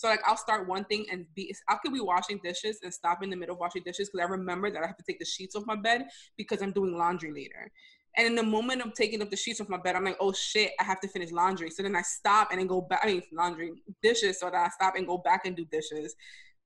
So 0.00 0.08
like 0.08 0.22
I'll 0.24 0.36
start 0.36 0.66
one 0.66 0.84
thing 0.84 1.04
and 1.12 1.26
be 1.34 1.54
I 1.68 1.76
could 1.82 1.92
be 1.92 2.00
washing 2.00 2.40
dishes 2.42 2.78
and 2.82 2.92
stop 2.92 3.22
in 3.22 3.28
the 3.28 3.36
middle 3.36 3.54
of 3.54 3.60
washing 3.60 3.82
dishes 3.84 4.08
because 4.08 4.26
I 4.26 4.30
remember 4.30 4.70
that 4.70 4.82
I 4.82 4.86
have 4.86 4.96
to 4.96 5.04
take 5.06 5.18
the 5.18 5.26
sheets 5.26 5.54
off 5.54 5.64
my 5.66 5.76
bed 5.76 6.06
because 6.38 6.62
I'm 6.62 6.72
doing 6.72 6.96
laundry 6.96 7.30
later. 7.30 7.70
And 8.16 8.26
in 8.26 8.34
the 8.34 8.42
moment 8.42 8.80
of 8.80 8.94
taking 8.94 9.20
up 9.20 9.28
the 9.28 9.36
sheets 9.36 9.60
off 9.60 9.68
my 9.68 9.76
bed, 9.76 9.96
I'm 9.96 10.04
like, 10.04 10.16
oh 10.18 10.32
shit, 10.32 10.72
I 10.80 10.84
have 10.84 11.00
to 11.02 11.08
finish 11.08 11.32
laundry. 11.32 11.68
So 11.68 11.82
then 11.82 11.94
I 11.94 12.00
stop 12.00 12.50
and 12.50 12.58
then 12.58 12.66
go 12.66 12.80
back. 12.80 13.00
I 13.02 13.08
mean, 13.08 13.22
laundry, 13.30 13.72
dishes. 14.02 14.40
So 14.40 14.46
that 14.46 14.54
I 14.56 14.68
stop 14.70 14.96
and 14.96 15.06
go 15.06 15.18
back 15.18 15.44
and 15.44 15.54
do 15.54 15.66
dishes. 15.66 16.16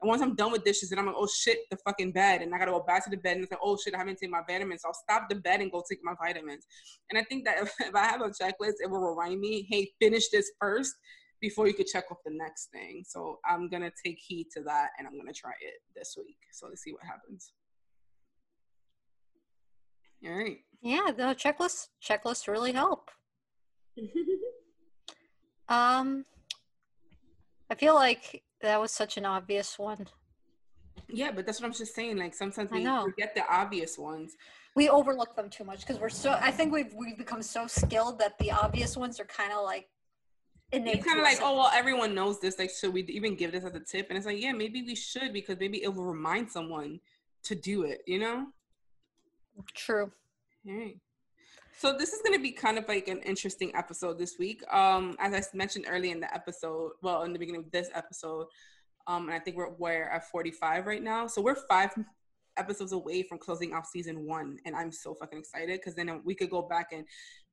And 0.00 0.08
once 0.08 0.22
I'm 0.22 0.36
done 0.36 0.52
with 0.52 0.62
dishes, 0.62 0.90
then 0.90 1.00
I'm 1.00 1.06
like, 1.06 1.16
oh 1.18 1.26
shit, 1.26 1.58
the 1.72 1.76
fucking 1.78 2.12
bed. 2.12 2.40
And 2.42 2.54
I 2.54 2.58
gotta 2.58 2.70
go 2.70 2.84
back 2.86 3.02
to 3.04 3.10
the 3.10 3.16
bed 3.16 3.38
and 3.38 3.48
say, 3.48 3.56
oh 3.60 3.76
shit, 3.76 3.96
I 3.96 3.98
haven't 3.98 4.14
taken 4.14 4.30
my 4.30 4.42
vitamins. 4.46 4.82
So 4.82 4.88
I'll 4.88 4.94
stop 4.94 5.28
the 5.28 5.34
bed 5.34 5.60
and 5.60 5.72
go 5.72 5.82
take 5.88 5.98
my 6.04 6.14
vitamins. 6.24 6.68
And 7.10 7.18
I 7.18 7.24
think 7.24 7.44
that 7.46 7.62
if, 7.62 7.74
if 7.80 7.94
I 7.96 8.04
have 8.04 8.20
a 8.20 8.28
checklist, 8.28 8.74
it 8.80 8.88
will 8.88 9.00
remind 9.00 9.40
me, 9.40 9.66
hey, 9.68 9.90
finish 10.00 10.28
this 10.28 10.52
first 10.60 10.94
before 11.44 11.66
you 11.66 11.74
could 11.74 11.86
check 11.86 12.04
off 12.10 12.16
the 12.24 12.32
next 12.32 12.70
thing. 12.70 13.04
So 13.06 13.38
I'm 13.44 13.68
gonna 13.68 13.92
take 14.02 14.18
heed 14.18 14.46
to 14.54 14.62
that 14.62 14.88
and 14.98 15.06
I'm 15.06 15.18
gonna 15.18 15.34
try 15.34 15.52
it 15.60 15.74
this 15.94 16.14
week. 16.16 16.38
So 16.52 16.68
let's 16.68 16.82
see 16.82 16.92
what 16.92 17.02
happens. 17.04 17.52
All 20.26 20.32
right. 20.32 20.56
Yeah, 20.80 21.10
the 21.14 21.34
checklist 21.34 21.88
checklists 22.02 22.48
really 22.48 22.72
help. 22.72 23.10
um 25.68 26.24
I 27.70 27.74
feel 27.76 27.94
like 27.94 28.42
that 28.62 28.80
was 28.80 28.90
such 28.90 29.18
an 29.18 29.26
obvious 29.26 29.78
one. 29.78 30.06
Yeah, 31.08 31.30
but 31.30 31.44
that's 31.44 31.60
what 31.60 31.66
I'm 31.66 31.74
just 31.74 31.94
saying. 31.94 32.16
Like 32.16 32.34
sometimes 32.34 32.70
we 32.70 32.84
forget 32.84 33.34
the 33.34 33.44
obvious 33.50 33.98
ones. 33.98 34.32
We 34.74 34.88
overlook 34.88 35.36
them 35.36 35.50
too 35.50 35.64
much 35.64 35.80
because 35.80 36.00
we're 36.00 36.08
so. 36.08 36.38
I 36.40 36.50
think 36.50 36.72
we've 36.72 36.94
we've 36.94 37.18
become 37.18 37.42
so 37.42 37.66
skilled 37.66 38.18
that 38.20 38.38
the 38.38 38.50
obvious 38.50 38.96
ones 38.96 39.20
are 39.20 39.26
kind 39.26 39.52
of 39.52 39.62
like. 39.62 39.88
It's 40.72 41.06
kind 41.06 41.18
of 41.18 41.24
like, 41.24 41.38
oh 41.40 41.56
well, 41.56 41.70
everyone 41.72 42.14
knows 42.14 42.40
this. 42.40 42.58
Like, 42.58 42.70
should 42.70 42.92
we 42.92 43.02
even 43.04 43.36
give 43.36 43.52
this 43.52 43.64
as 43.64 43.74
a 43.74 43.80
tip? 43.80 44.08
And 44.08 44.16
it's 44.16 44.26
like, 44.26 44.40
yeah, 44.40 44.52
maybe 44.52 44.82
we 44.82 44.94
should 44.96 45.32
because 45.32 45.58
maybe 45.60 45.82
it 45.82 45.94
will 45.94 46.04
remind 46.04 46.50
someone 46.50 47.00
to 47.44 47.54
do 47.54 47.82
it. 47.82 48.02
You 48.06 48.18
know. 48.18 48.46
True. 49.74 50.10
All 50.66 50.74
right. 50.74 50.98
So 51.76 51.96
this 51.96 52.12
is 52.12 52.22
going 52.22 52.36
to 52.36 52.42
be 52.42 52.52
kind 52.52 52.78
of 52.78 52.88
like 52.88 53.08
an 53.08 53.20
interesting 53.22 53.74
episode 53.74 54.18
this 54.18 54.38
week. 54.38 54.62
Um, 54.72 55.16
as 55.18 55.34
I 55.34 55.56
mentioned 55.56 55.86
early 55.88 56.10
in 56.10 56.20
the 56.20 56.32
episode, 56.32 56.92
well, 57.02 57.22
in 57.24 57.32
the 57.32 57.38
beginning 57.38 57.62
of 57.62 57.70
this 57.72 57.90
episode, 57.94 58.46
um, 59.06 59.26
and 59.26 59.34
I 59.34 59.38
think 59.38 59.56
we're 59.56 59.70
we're 59.70 60.08
at 60.08 60.30
45 60.30 60.86
right 60.86 61.02
now. 61.02 61.26
So 61.26 61.42
we're 61.42 61.56
five 61.68 61.90
episodes 62.56 62.92
away 62.92 63.22
from 63.22 63.38
closing 63.38 63.74
off 63.74 63.86
season 63.86 64.26
one, 64.26 64.58
and 64.64 64.74
I'm 64.74 64.92
so 64.92 65.14
fucking 65.14 65.38
excited 65.38 65.80
because 65.80 65.94
then 65.94 66.22
we 66.24 66.34
could 66.34 66.50
go 66.50 66.62
back 66.62 66.92
and 66.92 67.04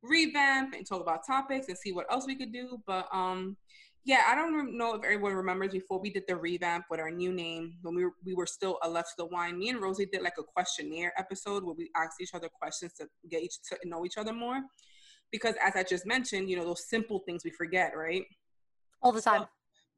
revamp 0.04 0.74
and 0.74 0.88
talk 0.88 1.02
about 1.02 1.26
topics 1.26 1.68
and 1.68 1.78
see 1.78 1.92
what 1.92 2.12
else 2.12 2.26
we 2.26 2.36
could 2.36 2.52
do. 2.52 2.82
But 2.86 3.08
um, 3.14 3.58
yeah, 4.04 4.24
I 4.28 4.36
don't 4.36 4.78
know 4.78 4.96
if 4.96 5.04
everyone 5.04 5.34
remembers 5.34 5.72
before 5.72 6.00
we 6.00 6.10
did 6.10 6.24
the 6.28 6.36
revamp 6.36 6.86
with 6.90 7.00
our 7.00 7.12
new 7.12 7.32
name 7.32 7.76
when 7.84 7.94
we 7.94 8.06
were, 8.06 8.14
we 8.26 8.34
were 8.34 8.48
still 8.48 8.80
a 8.84 8.90
left 8.90 9.10
to 9.10 9.16
the 9.20 9.26
wine. 9.28 9.60
Me 9.60 9.70
and 9.70 9.82
Rosie 9.82 10.08
did 10.12 10.24
like 10.24 10.38
a 10.40 10.44
questionnaire 10.44 11.14
episode 11.18 11.64
where 11.64 11.76
we 11.76 11.90
asked 11.96 12.20
each 12.20 12.34
other 12.34 12.50
questions 12.50 12.94
to 12.94 13.08
get 13.30 13.44
each 13.44 13.62
to 13.70 13.78
know 13.86 14.06
each 14.06 14.18
other 14.18 14.34
more. 14.34 14.60
Because 15.32 15.56
as 15.64 15.76
I 15.76 15.84
just 15.84 16.06
mentioned, 16.06 16.50
you 16.50 16.58
know 16.58 16.66
those 16.66 16.90
simple 16.90 17.20
things 17.20 17.44
we 17.44 17.52
forget, 17.52 17.94
right? 17.96 18.24
All 19.04 19.12
the 19.12 19.22
time. 19.22 19.42
So, 19.42 19.48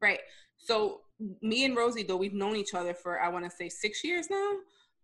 right. 0.02 0.20
So 0.58 1.00
me 1.40 1.64
and 1.64 1.76
Rosie 1.76 2.02
though 2.02 2.16
we've 2.16 2.34
known 2.34 2.56
each 2.56 2.74
other 2.74 2.92
for 2.92 3.20
I 3.20 3.28
want 3.28 3.44
to 3.46 3.50
say 3.50 3.70
six 3.70 4.04
years 4.04 4.28
now. 4.30 4.52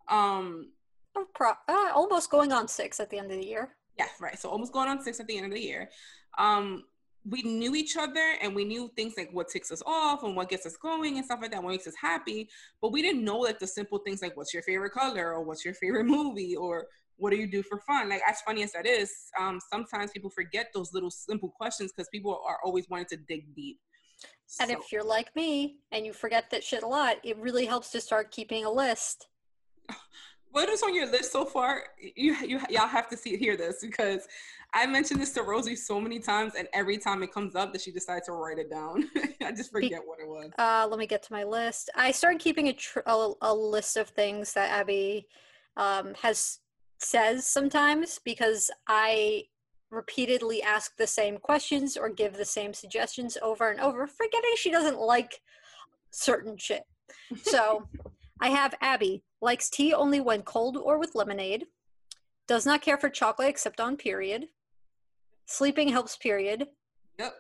Um, 0.09 0.73
pro- 1.35 1.52
uh, 1.69 1.90
almost 1.95 2.30
going 2.30 2.52
on 2.52 2.69
six 2.69 3.00
at 3.00 3.09
the 3.09 3.19
end 3.19 3.33
of 3.33 3.38
the 3.38 3.47
year. 3.47 3.76
Yeah, 4.00 4.09
right. 4.19 4.38
So 4.38 4.49
almost 4.49 4.73
going 4.73 4.88
on 4.88 5.02
six 5.02 5.21
at 5.21 5.26
the 5.26 5.37
end 5.37 5.47
of 5.47 5.52
the 5.52 5.61
year. 5.61 5.90
Um, 6.38 6.85
we 7.28 7.42
knew 7.42 7.75
each 7.75 7.99
other 7.99 8.35
and 8.40 8.54
we 8.54 8.64
knew 8.64 8.90
things 8.97 9.12
like 9.19 9.28
what 9.33 9.49
ticks 9.49 9.71
us 9.71 9.83
off 9.85 10.23
and 10.23 10.35
what 10.35 10.49
gets 10.49 10.64
us 10.64 10.78
going 10.78 11.16
and 11.16 11.25
stuff 11.26 11.40
like 11.42 11.50
that, 11.50 11.62
what 11.62 11.73
makes 11.73 11.87
us 11.87 11.95
happy. 12.00 12.49
But 12.80 12.92
we 12.92 13.02
didn't 13.02 13.23
know 13.23 13.38
like 13.38 13.59
the 13.59 13.66
simple 13.66 13.99
things 13.99 14.23
like 14.23 14.38
what's 14.38 14.54
your 14.54 14.62
favorite 14.62 14.92
color 14.92 15.35
or 15.35 15.42
what's 15.42 15.62
your 15.62 15.75
favorite 15.75 16.04
movie 16.07 16.57
or 16.57 16.87
what 17.16 17.30
do 17.30 17.37
you 17.37 17.47
do 17.47 17.62
for 17.62 17.78
fun? 17.80 18.09
Like 18.09 18.22
as 18.27 18.40
funny 18.40 18.62
as 18.62 18.72
that 18.72 18.87
is, 18.87 19.12
um, 19.38 19.61
sometimes 19.70 20.12
people 20.12 20.31
forget 20.31 20.68
those 20.72 20.94
little 20.94 21.11
simple 21.11 21.51
questions 21.51 21.92
because 21.94 22.09
people 22.09 22.40
are 22.46 22.59
always 22.64 22.88
wanting 22.88 23.07
to 23.11 23.18
dig 23.29 23.55
deep. 23.55 23.79
And 24.61 24.70
so. 24.70 24.79
if 24.79 24.90
you're 24.90 25.05
like 25.05 25.37
me 25.37 25.77
and 25.92 26.07
you 26.07 26.14
forget 26.14 26.51
that 26.51 26.64
shit 26.64 26.83
a 26.83 26.87
lot, 26.87 27.16
it 27.22 27.37
really 27.37 27.66
helps 27.66 27.90
to 27.90 28.01
start 28.01 28.31
keeping 28.31 28.64
a 28.64 28.70
list. 28.70 29.27
What 30.53 30.69
is 30.69 30.83
on 30.83 30.95
your 30.95 31.11
list 31.11 31.33
so 31.33 31.45
far? 31.45 31.85
You, 32.17 32.35
you 32.45 32.61
y'all 32.71 32.89
have 32.89 33.09
to 33.11 33.17
see 33.17 33.37
hear 33.37 33.57
this 33.57 33.79
because 33.83 34.27
I 34.75 34.87
mentioned 34.87 35.21
this 35.21 35.33
to 35.33 35.43
Rosie 35.43 35.77
so 35.77 36.01
many 36.01 36.19
times, 36.19 36.55
and 36.57 36.69
every 36.73 36.99
time 36.99 37.23
it 37.23 37.33
comes 37.33 37.55
up, 37.55 37.73
that 37.73 37.81
she 37.81 37.91
decides 37.91 38.27
to 38.27 38.33
write 38.33 38.59
it 38.59 38.71
down. 38.71 39.09
I 39.45 39.53
just 39.53 39.73
forget 39.73 40.01
what 40.05 40.21
it 40.21 40.29
was. 40.29 40.51
Uh, 40.59 40.87
let 40.89 40.99
me 40.99 41.07
get 41.07 41.23
to 41.25 41.33
my 41.33 41.45
list. 41.45 41.91
I 41.95 42.11
started 42.11 42.41
keeping 42.41 42.69
a, 42.69 42.73
tr- 42.73 43.01
a, 43.07 43.33
a 43.43 43.55
list 43.55 43.97
of 43.97 44.09
things 44.09 44.53
that 44.55 44.71
Abby 44.71 45.27
um, 45.77 46.15
has 46.23 46.61
says 46.99 47.47
sometimes 47.47 48.21
because 48.25 48.71
I 48.87 49.45
repeatedly 49.91 50.63
ask 50.63 50.97
the 50.97 51.07
same 51.07 51.39
questions 51.39 51.97
or 51.97 52.09
give 52.09 52.37
the 52.37 52.45
same 52.45 52.75
suggestions 52.75 53.37
over 53.43 53.71
and 53.71 53.81
over, 53.81 54.07
forgetting 54.07 54.53
she 54.57 54.71
doesn't 54.71 55.01
like 55.01 55.41
certain 56.11 56.57
shit. 56.57 56.83
So 57.43 57.89
I 58.41 58.51
have 58.51 58.75
Abby 58.81 59.23
likes 59.40 59.70
tea 59.70 59.92
only 59.94 60.20
when 60.20 60.42
cold 60.42 60.76
or 60.76 60.98
with 60.98 61.14
lemonade, 61.14 61.66
does 62.46 62.66
not 62.66 62.83
care 62.83 62.98
for 62.98 63.09
chocolate 63.09 63.48
except 63.48 63.81
on 63.81 63.96
period, 63.96 64.48
Sleeping 65.50 65.88
helps, 65.88 66.16
period. 66.16 66.68
Yep. 67.18 67.35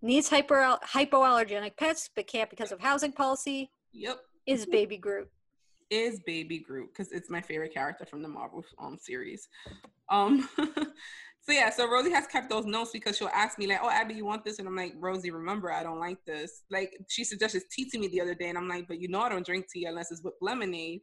Needs 0.00 0.30
hyper 0.30 0.78
hypoallergenic 0.84 1.76
pets, 1.76 2.08
but 2.14 2.28
can't 2.28 2.48
because 2.48 2.70
of 2.70 2.78
housing 2.78 3.10
policy. 3.10 3.72
Yep. 3.92 4.18
Is 4.46 4.66
Baby 4.66 4.96
Groot. 4.96 5.28
Is 5.90 6.20
Baby 6.20 6.60
Groot 6.60 6.90
because 6.92 7.10
it's 7.10 7.28
my 7.28 7.40
favorite 7.40 7.74
character 7.74 8.06
from 8.06 8.22
the 8.22 8.28
Marvel 8.28 8.64
um 8.78 8.96
series. 9.00 9.48
Um. 10.10 10.48
so 11.40 11.52
yeah, 11.52 11.70
so 11.70 11.90
Rosie 11.90 12.12
has 12.12 12.28
kept 12.28 12.50
those 12.50 12.66
notes 12.66 12.92
because 12.92 13.16
she'll 13.16 13.30
ask 13.34 13.58
me 13.58 13.66
like, 13.66 13.80
"Oh, 13.82 13.90
Abby, 13.90 14.14
you 14.14 14.24
want 14.24 14.44
this?" 14.44 14.60
And 14.60 14.68
I'm 14.68 14.76
like, 14.76 14.94
"Rosie, 15.00 15.32
remember, 15.32 15.72
I 15.72 15.82
don't 15.82 15.98
like 15.98 16.24
this." 16.24 16.62
Like 16.70 16.96
she 17.08 17.24
suggested 17.24 17.64
tea 17.72 17.90
to 17.90 17.98
me 17.98 18.06
the 18.06 18.20
other 18.20 18.36
day, 18.36 18.48
and 18.48 18.56
I'm 18.56 18.68
like, 18.68 18.86
"But 18.86 19.00
you 19.00 19.08
know, 19.08 19.22
I 19.22 19.28
don't 19.28 19.44
drink 19.44 19.66
tea 19.68 19.86
unless 19.86 20.12
it's 20.12 20.22
with 20.22 20.34
lemonade." 20.40 21.00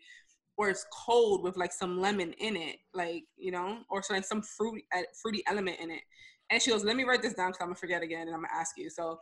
Or 0.57 0.69
it's 0.69 0.85
cold 0.93 1.43
with 1.43 1.57
like 1.57 1.71
some 1.71 1.99
lemon 1.99 2.33
in 2.33 2.55
it, 2.55 2.77
like 2.93 3.23
you 3.37 3.51
know, 3.51 3.79
or 3.89 4.03
so 4.03 4.13
like 4.13 4.25
some 4.25 4.41
fruit 4.41 4.81
fruity 5.21 5.43
element 5.47 5.77
in 5.79 5.91
it. 5.91 6.01
And 6.49 6.61
she 6.61 6.71
goes, 6.71 6.83
let 6.83 6.95
me 6.95 7.03
write 7.03 7.21
this 7.21 7.33
down 7.33 7.49
because 7.49 7.61
I'm 7.61 7.67
gonna 7.67 7.75
forget 7.75 8.03
again 8.03 8.27
and 8.27 8.35
I'm 8.35 8.43
gonna 8.43 8.53
ask 8.53 8.77
you. 8.77 8.89
So 8.89 9.19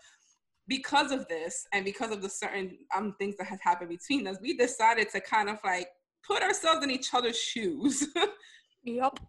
because 0.67 1.11
of 1.11 1.27
this 1.27 1.65
and 1.73 1.85
because 1.85 2.11
of 2.11 2.21
the 2.21 2.29
certain 2.29 2.77
um 2.95 3.15
things 3.19 3.35
that 3.37 3.47
has 3.47 3.59
happened 3.61 3.89
between 3.89 4.27
us, 4.27 4.37
we 4.41 4.55
decided 4.57 5.09
to 5.09 5.21
kind 5.21 5.49
of 5.49 5.57
like 5.63 5.87
put 6.25 6.43
ourselves 6.43 6.83
in 6.83 6.91
each 6.91 7.13
other's 7.13 7.39
shoes. 7.39 8.07
yep. 8.83 9.19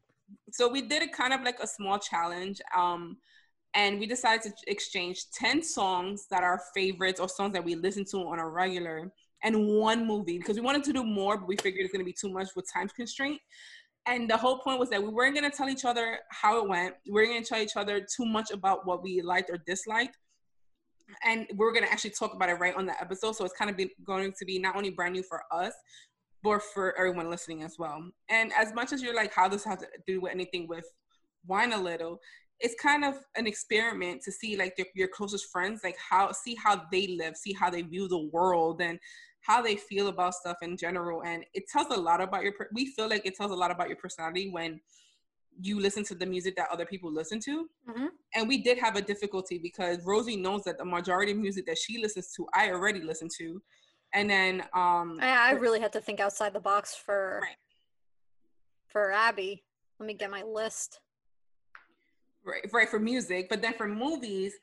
So 0.51 0.69
we 0.69 0.83
did 0.83 1.03
a 1.03 1.09
kind 1.09 1.33
of 1.33 1.43
like 1.43 1.59
a 1.61 1.67
small 1.67 1.99
challenge. 1.99 2.61
Um 2.77 3.19
and 3.75 3.99
we 3.99 4.07
decided 4.07 4.43
to 4.43 4.53
exchange 4.67 5.31
10 5.33 5.63
songs 5.63 6.27
that 6.31 6.43
are 6.43 6.61
favorites 6.75 7.19
or 7.21 7.29
songs 7.29 7.55
that 7.55 7.65
we 7.65 7.75
listen 7.75 8.05
to 8.11 8.19
on 8.19 8.39
a 8.39 8.47
regular 8.47 9.11
and 9.43 9.67
one 9.67 10.07
movie 10.07 10.39
because 10.39 10.57
we 10.57 10.63
wanted 10.63 10.85
to 10.85 10.93
do 10.93 11.05
more, 11.05 11.37
but 11.37 11.49
we 11.49 11.57
figured 11.57 11.85
it's 11.85 11.93
going 11.93 12.05
to 12.05 12.09
be 12.09 12.17
too 12.19 12.33
much 12.33 12.49
with 12.55 12.67
time 12.73 12.89
constraint. 12.89 13.41
And 14.07 14.29
the 14.29 14.37
whole 14.37 14.59
point 14.59 14.81
was 14.81 14.91
that 14.91 15.03
we 15.03 15.09
weren't 15.09 15.35
going 15.37 15.49
to 15.49 15.57
tell 15.57 15.69
each 15.69 15.85
other 15.85 16.19
how 16.31 16.59
it 16.63 16.69
went. 16.69 16.95
We 17.07 17.13
weren't 17.13 17.29
going 17.29 17.43
to 17.43 17.49
tell 17.49 17.61
each 17.61 17.77
other 17.77 18.01
too 18.01 18.27
much 18.27 18.51
about 18.51 18.87
what 18.87 19.03
we 19.03 19.23
liked 19.23 19.51
or 19.51 19.59
disliked. 19.65 20.17
And 21.25 21.47
we 21.57 21.67
are 21.67 21.73
going 21.73 21.85
to 21.85 21.93
actually 21.93 22.11
talk 22.11 22.35
about 22.35 22.49
it 22.49 22.55
right 22.55 22.75
on 22.75 22.87
the 22.87 23.01
episode. 23.01 23.37
So 23.37 23.45
it's 23.45 23.55
kind 23.55 23.71
of 23.71 23.81
going 24.05 24.33
to 24.37 24.45
be 24.45 24.59
not 24.59 24.77
only 24.77 24.91
brand 24.91 25.15
new 25.15 25.23
for 25.23 25.43
us 25.53 25.73
but 26.43 26.61
for 26.75 26.99
everyone 26.99 27.31
listening 27.31 27.63
as 27.63 27.77
well. 27.79 28.03
And 28.29 28.53
as 28.59 28.75
much 28.75 28.93
as 28.93 29.03
you're 29.03 29.15
like 29.15 29.33
how 29.33 29.49
does 29.49 29.65
have 29.65 29.79
to 29.79 29.87
do 30.07 30.21
with 30.21 30.33
anything 30.33 30.67
with 30.69 30.85
wine 31.47 31.73
a 31.73 31.79
little 31.79 32.19
it's 32.61 32.81
kind 32.81 33.05
of 33.05 33.17
an 33.35 33.47
experiment 33.47 34.23
to 34.23 34.31
see 34.31 34.57
like 34.57 34.75
your 34.95 35.09
closest 35.09 35.47
friends 35.51 35.81
like 35.83 35.97
how 35.99 36.31
see 36.31 36.55
how 36.55 36.81
they 36.93 37.09
live 37.09 37.37
see 37.37 37.53
how 37.53 37.69
they 37.69 37.83
view 37.83 38.09
the 38.09 38.29
world. 38.33 38.81
And 38.81 38.99
how 39.43 39.61
they 39.61 39.77
feel 39.77 40.09
about 40.09 40.35
stuff 40.35 40.57
in 40.63 40.77
general 40.77 41.23
and 41.25 41.45
it 41.53 41.69
tells 41.69 41.89
a 41.95 42.01
lot 42.01 42.21
about 42.21 42.43
your 42.43 42.53
we 42.73 42.87
feel 42.87 43.09
like 43.09 43.27
it 43.27 43.37
tells 43.37 43.51
a 43.51 43.55
lot 43.55 43.71
about 43.71 43.89
your 43.89 43.97
personality 43.97 44.49
when 44.51 44.81
you 45.61 45.79
listen 45.79 46.03
to 46.03 46.15
the 46.15 46.25
music 46.25 46.57
that 46.57 46.69
other 46.73 46.87
people 46.87 47.13
listen 47.13 47.39
to 47.39 47.69
mm-hmm. 47.89 48.07
and 48.35 48.49
we 48.49 48.63
did 48.63 48.79
have 48.79 48.97
a 48.97 49.03
difficulty 49.03 49.59
because 49.59 49.99
rosie 50.05 50.37
knows 50.37 50.63
that 50.65 50.79
the 50.79 50.85
majority 50.85 51.33
of 51.33 51.39
music 51.39 51.67
that 51.67 51.77
she 51.77 51.99
listens 52.01 52.33
to 52.33 52.47
i 52.55 52.71
already 52.71 53.01
listen 53.01 53.29
to 53.37 53.61
and 54.15 54.31
then 54.31 54.63
um 54.75 55.19
i, 55.21 55.51
I 55.51 55.51
really 55.53 55.81
had 55.81 55.93
to 55.93 56.01
think 56.01 56.21
outside 56.21 56.55
the 56.55 56.61
box 56.61 56.95
for 56.95 57.41
right. 57.43 57.57
for 58.89 59.13
abby 59.13 59.63
let 59.99 60.07
me 60.07 60.15
get 60.15 60.31
my 60.31 60.43
list 60.43 61.01
right 62.45 62.65
right 62.73 62.89
for 62.89 62.99
music 62.99 63.49
but 63.51 63.61
then 63.61 63.75
for 63.75 63.87
movies 63.87 64.55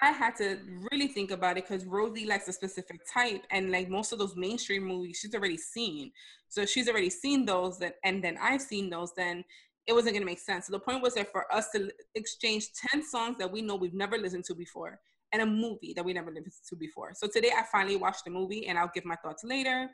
I 0.00 0.12
had 0.12 0.36
to 0.36 0.58
really 0.90 1.08
think 1.08 1.30
about 1.30 1.58
it 1.58 1.66
because 1.68 1.84
Rosie 1.84 2.26
likes 2.26 2.48
a 2.48 2.52
specific 2.52 3.00
type, 3.12 3.44
and 3.50 3.70
like 3.70 3.88
most 3.88 4.12
of 4.12 4.18
those 4.18 4.36
mainstream 4.36 4.84
movies, 4.84 5.18
she's 5.20 5.34
already 5.34 5.56
seen. 5.56 6.12
So 6.48 6.64
she's 6.66 6.88
already 6.88 7.10
seen 7.10 7.44
those, 7.44 7.78
that, 7.80 7.96
and 8.04 8.22
then 8.22 8.38
I've 8.40 8.62
seen 8.62 8.90
those. 8.90 9.12
Then 9.14 9.44
it 9.86 9.92
wasn't 9.92 10.14
gonna 10.14 10.26
make 10.26 10.38
sense. 10.38 10.66
So 10.66 10.72
the 10.72 10.78
point 10.78 11.02
was 11.02 11.14
that 11.14 11.30
for 11.32 11.52
us 11.52 11.70
to 11.74 11.90
exchange 12.14 12.68
ten 12.90 13.02
songs 13.02 13.36
that 13.38 13.50
we 13.50 13.62
know 13.62 13.76
we've 13.76 13.94
never 13.94 14.16
listened 14.18 14.44
to 14.44 14.54
before, 14.54 15.00
and 15.32 15.42
a 15.42 15.46
movie 15.46 15.92
that 15.94 16.04
we 16.04 16.12
never 16.12 16.30
listened 16.30 16.52
to 16.68 16.76
before. 16.76 17.12
So 17.14 17.26
today 17.26 17.50
I 17.56 17.64
finally 17.70 17.96
watched 17.96 18.24
the 18.24 18.30
movie, 18.30 18.66
and 18.66 18.78
I'll 18.78 18.90
give 18.94 19.04
my 19.04 19.16
thoughts 19.16 19.44
later. 19.44 19.90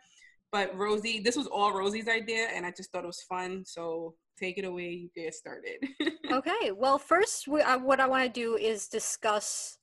But 0.52 0.76
Rosie, 0.76 1.20
this 1.20 1.36
was 1.36 1.46
all 1.46 1.72
Rosie's 1.72 2.08
idea, 2.08 2.48
and 2.54 2.66
I 2.66 2.72
just 2.72 2.90
thought 2.90 3.04
it 3.04 3.08
was 3.08 3.22
fun. 3.22 3.64
So 3.64 4.14
take 4.38 4.58
it 4.58 4.64
away. 4.64 4.90
You 4.90 5.10
get 5.14 5.34
started. 5.34 5.86
okay. 6.32 6.72
Well, 6.72 6.98
first, 6.98 7.46
we, 7.46 7.60
uh, 7.60 7.78
what 7.78 8.00
I 8.00 8.06
want 8.06 8.24
to 8.24 8.40
do 8.40 8.56
is 8.56 8.88
discuss 8.88 9.78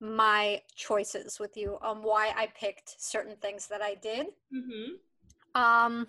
my 0.00 0.62
choices 0.74 1.38
with 1.38 1.56
you 1.56 1.78
on 1.82 2.02
why 2.02 2.32
I 2.36 2.48
picked 2.58 3.00
certain 3.00 3.36
things 3.36 3.66
that 3.68 3.82
I 3.82 3.94
did. 3.94 4.28
Mm-hmm. 4.54 5.60
Um, 5.60 6.08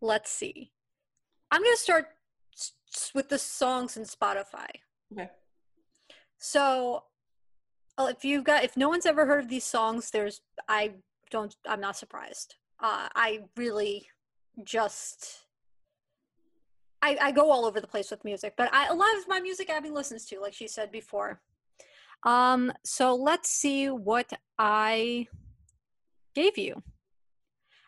let's 0.00 0.30
see. 0.30 0.72
I'm 1.50 1.62
gonna 1.62 1.76
start 1.76 2.06
with 3.14 3.28
the 3.28 3.38
songs 3.38 3.96
in 3.96 4.04
Spotify. 4.04 4.68
Okay. 5.12 5.30
So, 6.38 7.04
Well, 7.96 8.08
if 8.08 8.24
you've 8.24 8.44
got 8.44 8.64
if 8.64 8.76
no 8.76 8.88
one's 8.88 9.06
ever 9.06 9.26
heard 9.26 9.44
of 9.44 9.48
these 9.48 9.64
songs, 9.64 10.10
there's 10.10 10.40
I 10.68 10.92
don't 11.30 11.54
I'm 11.68 11.80
not 11.80 11.96
surprised. 11.96 12.56
Uh, 12.80 13.08
I 13.14 13.44
really 13.56 14.08
just 14.64 15.46
I, 17.00 17.16
I 17.20 17.32
go 17.32 17.50
all 17.50 17.64
over 17.64 17.80
the 17.80 17.86
place 17.86 18.10
with 18.10 18.24
music, 18.24 18.54
but 18.56 18.72
I, 18.72 18.86
a 18.86 18.94
lot 18.94 19.16
of 19.18 19.26
my 19.28 19.40
music 19.40 19.68
Abby 19.70 19.90
listens 19.90 20.24
to, 20.26 20.40
like 20.40 20.54
she 20.54 20.68
said 20.68 20.92
before. 20.92 21.40
Um, 22.24 22.72
so 22.84 23.14
let's 23.14 23.50
see 23.50 23.88
what 23.88 24.32
I 24.58 25.26
gave 26.34 26.56
you. 26.56 26.82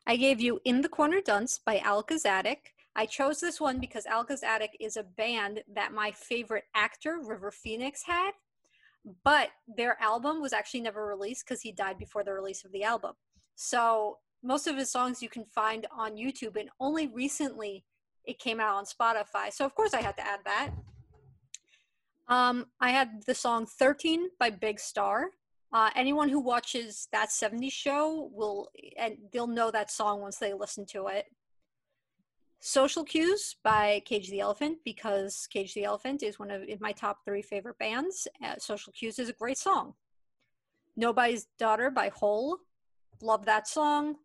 I 0.06 0.16
gave 0.16 0.40
you 0.40 0.60
In 0.64 0.82
the 0.82 0.88
Corner 0.88 1.20
Dunce 1.20 1.58
by 1.64 1.78
Aleka's 1.78 2.26
Attic. 2.26 2.74
I 2.96 3.06
chose 3.06 3.40
this 3.40 3.60
one 3.60 3.80
because 3.80 4.04
Aleka's 4.04 4.42
Attic 4.42 4.76
is 4.80 4.96
a 4.96 5.02
band 5.02 5.62
that 5.74 5.92
my 5.92 6.10
favorite 6.12 6.64
actor, 6.74 7.18
River 7.24 7.50
Phoenix, 7.50 8.02
had, 8.04 8.32
but 9.24 9.48
their 9.66 10.00
album 10.00 10.40
was 10.40 10.52
actually 10.52 10.82
never 10.82 11.06
released 11.06 11.44
because 11.46 11.62
he 11.62 11.72
died 11.72 11.98
before 11.98 12.22
the 12.22 12.32
release 12.32 12.64
of 12.64 12.72
the 12.72 12.84
album. 12.84 13.12
So 13.56 14.18
most 14.42 14.66
of 14.66 14.76
his 14.76 14.90
songs 14.90 15.22
you 15.22 15.28
can 15.28 15.44
find 15.44 15.86
on 15.96 16.16
YouTube, 16.16 16.58
and 16.58 16.70
only 16.78 17.06
recently 17.06 17.84
it 18.24 18.38
came 18.38 18.60
out 18.60 18.76
on 18.76 18.84
Spotify. 18.84 19.52
So 19.52 19.64
of 19.64 19.74
course 19.74 19.94
I 19.94 20.00
had 20.00 20.16
to 20.16 20.26
add 20.26 20.40
that. 20.44 20.70
Um, 22.28 22.66
I 22.80 22.90
had 22.90 23.22
the 23.26 23.34
song 23.34 23.66
13 23.66 24.28
by 24.38 24.50
Big 24.50 24.80
Star. 24.80 25.30
Uh, 25.72 25.90
anyone 25.96 26.28
who 26.28 26.40
watches 26.40 27.08
that 27.12 27.30
70s 27.30 27.72
show 27.72 28.30
will, 28.32 28.68
and 28.96 29.16
they'll 29.32 29.46
know 29.46 29.70
that 29.70 29.90
song 29.90 30.20
once 30.20 30.38
they 30.38 30.52
listen 30.54 30.86
to 30.86 31.08
it. 31.08 31.26
Social 32.60 33.04
Cues 33.04 33.56
by 33.62 34.00
Cage 34.06 34.30
the 34.30 34.40
Elephant 34.40 34.78
because 34.84 35.46
Cage 35.52 35.74
the 35.74 35.84
Elephant 35.84 36.22
is 36.22 36.38
one 36.38 36.50
of 36.50 36.62
my 36.80 36.92
top 36.92 37.18
three 37.24 37.42
favorite 37.42 37.78
bands. 37.78 38.26
Uh, 38.42 38.54
Social 38.58 38.92
Cues 38.92 39.18
is 39.18 39.28
a 39.28 39.34
great 39.34 39.58
song. 39.58 39.94
Nobody's 40.96 41.46
Daughter 41.58 41.90
by 41.90 42.08
Hole. 42.08 42.58
Love 43.20 43.44
that 43.44 43.68
song. 43.68 44.16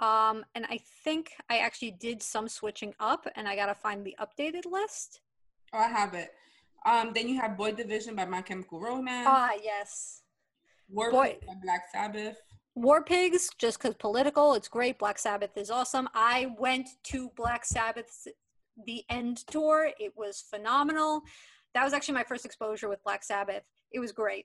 Um, 0.00 0.44
and 0.54 0.64
I 0.70 0.78
think 1.04 1.32
I 1.50 1.58
actually 1.58 1.90
did 1.90 2.22
some 2.22 2.48
switching 2.48 2.94
up 3.00 3.26
and 3.34 3.48
I 3.48 3.56
got 3.56 3.66
to 3.66 3.74
find 3.74 4.04
the 4.04 4.16
updated 4.20 4.64
list. 4.70 5.20
Oh, 5.72 5.78
I 5.78 5.88
have 5.88 6.14
it. 6.14 6.30
Um, 6.86 7.12
then 7.12 7.28
you 7.28 7.38
have 7.40 7.56
Boy 7.56 7.72
Division 7.72 8.14
by 8.14 8.24
My 8.24 8.40
Chemical 8.42 8.80
Romance. 8.80 9.26
Ah, 9.28 9.50
yes. 9.62 10.22
War 10.88 11.10
Boy- 11.10 11.38
by 11.46 11.54
Black 11.62 11.82
Sabbath. 11.92 12.36
War 12.76 13.02
Pigs, 13.02 13.50
just 13.58 13.78
because 13.78 13.94
political, 13.94 14.54
it's 14.54 14.68
great. 14.68 14.98
Black 14.98 15.18
Sabbath 15.18 15.56
is 15.56 15.70
awesome. 15.70 16.08
I 16.14 16.54
went 16.58 16.88
to 17.04 17.30
Black 17.36 17.64
Sabbath's 17.64 18.28
The 18.86 19.02
End 19.08 19.38
tour. 19.48 19.90
It 19.98 20.12
was 20.14 20.44
phenomenal. 20.50 21.22
That 21.74 21.84
was 21.84 21.92
actually 21.92 22.14
my 22.14 22.24
first 22.24 22.44
exposure 22.44 22.88
with 22.88 23.02
Black 23.02 23.24
Sabbath. 23.24 23.62
It 23.92 23.98
was 23.98 24.12
great. 24.12 24.44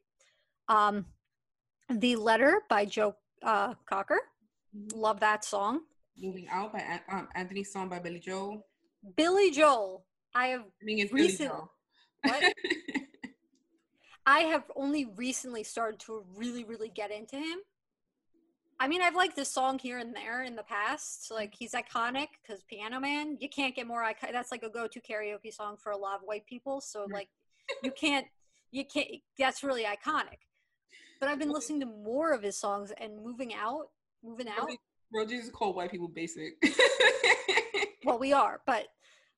Um, 0.69 1.05
the 1.89 2.15
Letter 2.15 2.61
by 2.69 2.85
Joe 2.85 3.15
uh, 3.43 3.73
Cocker. 3.85 4.19
Mm-hmm. 4.75 4.97
Love 4.97 5.19
that 5.19 5.43
song. 5.43 5.81
Moving 6.17 6.47
Out 6.49 6.71
by 6.73 7.01
um, 7.11 7.27
Anthony 7.35 7.63
Song 7.65 7.89
by 7.89 7.99
Billy 7.99 8.19
Joel. 8.19 8.65
Billy 9.17 9.51
Joel. 9.51 10.05
I 10.33 10.47
have. 10.47 10.61
I 10.61 10.85
think 10.85 11.01
it's 11.01 11.11
recent- 11.13 11.39
Billy 11.39 11.49
Joel. 11.49 11.71
What? 12.23 12.53
I 14.25 14.39
have 14.41 14.63
only 14.75 15.05
recently 15.15 15.63
started 15.63 15.99
to 16.01 16.23
really, 16.35 16.63
really 16.63 16.89
get 16.89 17.11
into 17.11 17.37
him. 17.37 17.59
I 18.79 18.87
mean, 18.87 19.01
I've 19.01 19.15
liked 19.15 19.35
this 19.35 19.51
song 19.51 19.77
here 19.77 19.99
and 19.99 20.15
there 20.15 20.43
in 20.43 20.55
the 20.55 20.63
past. 20.63 21.31
Like 21.31 21.53
he's 21.57 21.73
iconic 21.73 22.27
because 22.41 22.63
Piano 22.63 22.99
Man. 22.99 23.37
You 23.39 23.49
can't 23.49 23.75
get 23.75 23.87
more 23.87 24.03
iconic. 24.03 24.31
That's 24.31 24.51
like 24.51 24.63
a 24.63 24.69
go-to 24.69 24.99
karaoke 24.99 25.53
song 25.53 25.77
for 25.77 25.91
a 25.91 25.97
lot 25.97 26.15
of 26.15 26.21
white 26.23 26.45
people. 26.47 26.81
So 26.81 27.05
like, 27.11 27.29
you 27.83 27.91
can't, 27.91 28.25
you 28.71 28.85
can't. 28.85 29.07
That's 29.37 29.63
really 29.63 29.83
iconic. 29.83 30.39
But 31.19 31.29
I've 31.29 31.37
been 31.37 31.51
listening 31.51 31.81
to 31.81 31.85
more 31.85 32.33
of 32.33 32.41
his 32.41 32.57
songs 32.57 32.91
and 32.97 33.23
moving 33.23 33.53
out, 33.53 33.89
moving 34.23 34.47
out. 34.47 34.67
Rosie 35.13 35.35
is 35.35 35.49
called 35.51 35.75
white 35.75 35.91
people 35.91 36.07
basic. 36.07 36.53
well, 38.03 38.17
we 38.17 38.33
are, 38.33 38.61
but 38.65 38.87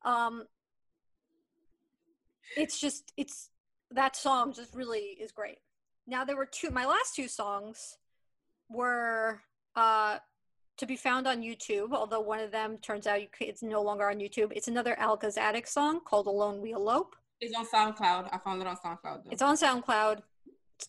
um, 0.05 0.45
it's 2.57 2.79
just 2.79 3.13
it's 3.17 3.49
that 3.91 4.15
song 4.15 4.53
just 4.53 4.75
really 4.75 5.17
is 5.19 5.31
great. 5.31 5.57
Now 6.07 6.23
there 6.25 6.35
were 6.35 6.45
two. 6.45 6.69
My 6.69 6.85
last 6.85 7.15
two 7.15 7.27
songs 7.27 7.97
were 8.69 9.41
uh, 9.75 10.17
to 10.77 10.85
be 10.85 10.95
found 10.95 11.27
on 11.27 11.41
YouTube, 11.41 11.93
although 11.93 12.19
one 12.19 12.39
of 12.39 12.51
them 12.51 12.77
turns 12.77 13.07
out 13.07 13.19
it's 13.39 13.63
no 13.63 13.81
longer 13.81 14.09
on 14.09 14.17
YouTube. 14.17 14.51
It's 14.55 14.67
another 14.67 14.95
Aleka's 14.99 15.37
Attic 15.37 15.67
song 15.67 16.01
called 16.01 16.27
Alone 16.27 16.61
We 16.61 16.73
Elope. 16.73 17.15
It's 17.39 17.55
on 17.55 17.65
SoundCloud. 17.65 18.29
I 18.31 18.37
found 18.43 18.61
it 18.61 18.67
on 18.67 18.77
SoundCloud. 18.77 19.23
Though. 19.25 19.31
It's 19.31 19.41
on 19.41 19.55
SoundCloud. 19.55 20.21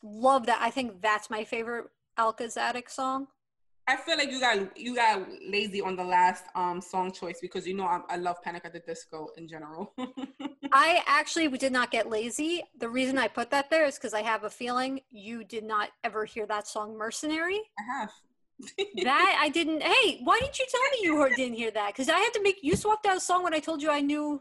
Love 0.02 0.46
that. 0.46 0.58
I 0.60 0.70
think 0.70 1.00
that's 1.02 1.30
my 1.30 1.44
favorite 1.44 1.86
Aleka's 2.18 2.56
Attic 2.56 2.88
song. 2.88 3.28
I 3.86 3.96
feel 3.96 4.16
like 4.16 4.30
you 4.30 4.40
got 4.40 4.78
you 4.78 4.94
got 4.94 5.26
lazy 5.46 5.82
on 5.82 5.94
the 5.94 6.04
last 6.04 6.44
um 6.54 6.80
song 6.80 7.12
choice 7.12 7.38
because 7.40 7.66
you 7.66 7.74
know 7.74 7.84
I, 7.84 8.00
I 8.08 8.16
love 8.16 8.42
Panic 8.42 8.64
at 8.64 8.72
the 8.72 8.80
Disco 8.80 9.28
in 9.36 9.46
general. 9.46 9.92
I 10.72 11.02
actually 11.06 11.48
did 11.58 11.72
not 11.72 11.90
get 11.90 12.08
lazy. 12.08 12.62
The 12.78 12.88
reason 12.88 13.18
I 13.18 13.28
put 13.28 13.50
that 13.50 13.70
there 13.70 13.84
is 13.84 13.96
because 13.96 14.14
I 14.14 14.22
have 14.22 14.44
a 14.44 14.50
feeling 14.50 15.00
you 15.10 15.44
did 15.44 15.64
not 15.64 15.90
ever 16.02 16.24
hear 16.24 16.46
that 16.46 16.66
song 16.66 16.96
"Mercenary." 16.96 17.60
I 17.78 18.00
have. 18.00 18.10
that 19.02 19.38
I 19.40 19.48
didn't. 19.50 19.82
Hey, 19.82 20.20
why 20.22 20.38
didn't 20.40 20.58
you 20.58 20.66
tell 20.70 20.80
me 20.80 20.98
you 21.02 21.18
heard, 21.18 21.34
didn't 21.36 21.56
hear 21.56 21.70
that? 21.72 21.88
Because 21.88 22.08
I 22.08 22.18
had 22.18 22.32
to 22.34 22.42
make 22.42 22.60
you 22.62 22.76
swapped 22.76 23.04
out 23.06 23.16
a 23.16 23.20
song 23.20 23.42
when 23.42 23.52
I 23.52 23.58
told 23.58 23.82
you 23.82 23.90
I 23.90 24.00
knew. 24.00 24.40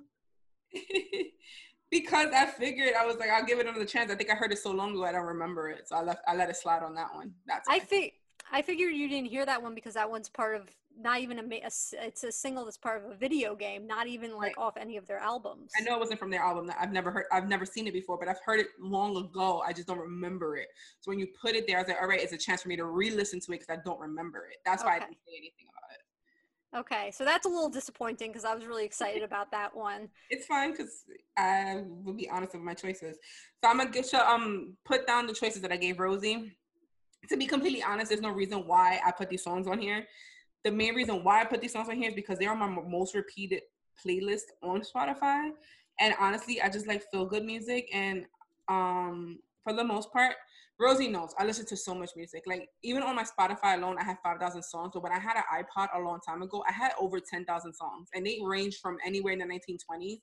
because 1.91 2.29
I 2.33 2.45
figured 2.45 2.93
I 2.97 3.05
was 3.05 3.17
like, 3.17 3.29
I'll 3.29 3.45
give 3.45 3.59
it 3.59 3.67
another 3.67 3.85
chance. 3.85 4.11
I 4.11 4.15
think 4.15 4.29
I 4.29 4.35
heard 4.35 4.51
it 4.53 4.59
so 4.59 4.71
long 4.71 4.91
ago, 4.91 5.03
I 5.03 5.11
don't 5.11 5.25
remember 5.25 5.69
it, 5.69 5.89
so 5.89 5.97
I 5.97 6.03
left. 6.03 6.21
I 6.27 6.35
let 6.35 6.49
it 6.49 6.55
slide 6.55 6.83
on 6.83 6.95
that 6.95 7.13
one. 7.13 7.33
That's. 7.45 7.67
I 7.69 7.79
think 7.79 8.13
I 8.53 8.61
figured 8.61 8.93
you 8.93 9.09
didn't 9.09 9.29
hear 9.29 9.47
that 9.47 9.61
one 9.61 9.73
because 9.73 9.95
that 9.95 10.09
one's 10.09 10.29
part 10.29 10.55
of 10.55 10.69
not 10.95 11.19
even 11.21 11.39
a, 11.39 11.41
a 11.41 11.71
it's 12.05 12.23
a 12.23 12.31
single 12.31 12.63
that's 12.65 12.77
part 12.77 13.03
of 13.03 13.11
a 13.11 13.15
video 13.15 13.55
game, 13.55 13.87
not 13.87 14.05
even 14.05 14.37
like 14.37 14.55
right. 14.57 14.63
off 14.63 14.77
any 14.77 14.95
of 14.95 15.07
their 15.07 15.17
albums. 15.17 15.71
I 15.75 15.81
know 15.81 15.95
it 15.95 15.99
wasn't 15.99 16.19
from 16.19 16.29
their 16.29 16.41
album. 16.41 16.71
I've 16.79 16.91
never 16.91 17.09
heard, 17.09 17.25
I've 17.31 17.47
never 17.47 17.65
seen 17.65 17.87
it 17.87 17.93
before, 17.93 18.15
but 18.19 18.27
I've 18.27 18.39
heard 18.45 18.59
it 18.59 18.67
long 18.79 19.17
ago. 19.17 19.63
I 19.65 19.73
just 19.73 19.87
don't 19.87 19.97
remember 19.97 20.55
it. 20.55 20.67
So 21.01 21.09
when 21.09 21.17
you 21.17 21.27
put 21.41 21.55
it 21.55 21.65
there, 21.67 21.77
I 21.77 21.81
was 21.81 21.87
like, 21.87 21.97
all 21.99 22.07
right, 22.07 22.21
it's 22.21 22.31
a 22.31 22.37
chance 22.37 22.61
for 22.61 22.69
me 22.69 22.75
to 22.75 22.85
re-listen 22.85 23.39
to 23.39 23.51
it 23.53 23.61
because 23.61 23.75
I 23.75 23.81
don't 23.83 23.99
remember 23.99 24.47
it. 24.51 24.57
That's 24.63 24.83
okay. 24.83 24.89
why 24.91 24.95
I 24.97 24.99
didn't 24.99 25.17
say 25.25 25.33
anything 25.35 25.65
about 25.71 25.89
it. 25.89 26.03
Okay, 26.75 27.11
so 27.11 27.25
that's 27.25 27.47
a 27.47 27.49
little 27.49 27.69
disappointing 27.69 28.29
because 28.29 28.45
I 28.45 28.53
was 28.53 28.65
really 28.65 28.85
excited 28.85 29.23
about 29.23 29.49
that 29.51 29.75
one. 29.75 30.09
It's 30.29 30.45
fine 30.45 30.71
because 30.71 31.05
I 31.37 31.83
will 32.03 32.13
be 32.13 32.29
honest 32.29 32.53
with 32.53 32.63
my 32.63 32.73
choices. 32.75 33.17
So 33.63 33.69
I'm 33.69 33.77
gonna 33.77 33.91
get 33.91 34.11
you 34.13 34.19
um 34.19 34.75
put 34.85 35.07
down 35.07 35.27
the 35.27 35.33
choices 35.33 35.61
that 35.61 35.71
I 35.71 35.77
gave 35.77 35.99
Rosie 35.99 36.55
to 37.29 37.37
be 37.37 37.45
completely 37.45 37.83
honest, 37.83 38.09
there's 38.09 38.21
no 38.21 38.31
reason 38.31 38.67
why 38.67 38.99
I 39.05 39.11
put 39.11 39.29
these 39.29 39.43
songs 39.43 39.67
on 39.67 39.79
here. 39.79 40.05
The 40.63 40.71
main 40.71 40.95
reason 40.95 41.23
why 41.23 41.41
I 41.41 41.45
put 41.45 41.61
these 41.61 41.73
songs 41.73 41.89
on 41.89 41.97
here 41.97 42.09
is 42.09 42.15
because 42.15 42.39
they're 42.39 42.51
on 42.51 42.59
my 42.59 42.67
most 42.67 43.15
repeated 43.15 43.61
playlist 44.05 44.43
on 44.61 44.81
Spotify. 44.81 45.51
And 45.99 46.13
honestly, 46.19 46.61
I 46.61 46.69
just 46.69 46.87
like 46.87 47.03
feel 47.11 47.25
good 47.25 47.43
music. 47.43 47.89
And 47.93 48.25
um, 48.67 49.39
for 49.63 49.73
the 49.73 49.83
most 49.83 50.11
part, 50.11 50.35
Rosie 50.79 51.07
knows 51.07 51.33
I 51.37 51.45
listen 51.45 51.65
to 51.67 51.77
so 51.77 51.93
much 51.93 52.11
music. 52.15 52.43
Like 52.45 52.67
even 52.83 53.03
on 53.03 53.15
my 53.15 53.23
Spotify 53.23 53.77
alone, 53.77 53.97
I 53.99 54.03
have 54.03 54.17
five 54.23 54.39
thousand 54.39 54.63
songs. 54.63 54.91
But 54.93 55.03
when 55.03 55.11
I 55.11 55.19
had 55.19 55.37
an 55.37 55.43
iPod 55.53 55.89
a 55.95 55.99
long 55.99 56.19
time 56.25 56.41
ago, 56.41 56.63
I 56.67 56.73
had 56.73 56.91
over 56.99 57.19
ten 57.19 57.45
thousand 57.45 57.73
songs, 57.73 58.09
and 58.13 58.25
they 58.25 58.39
range 58.43 58.79
from 58.81 58.97
anywhere 59.05 59.33
in 59.33 59.39
the 59.39 59.45
1920s 59.45 60.17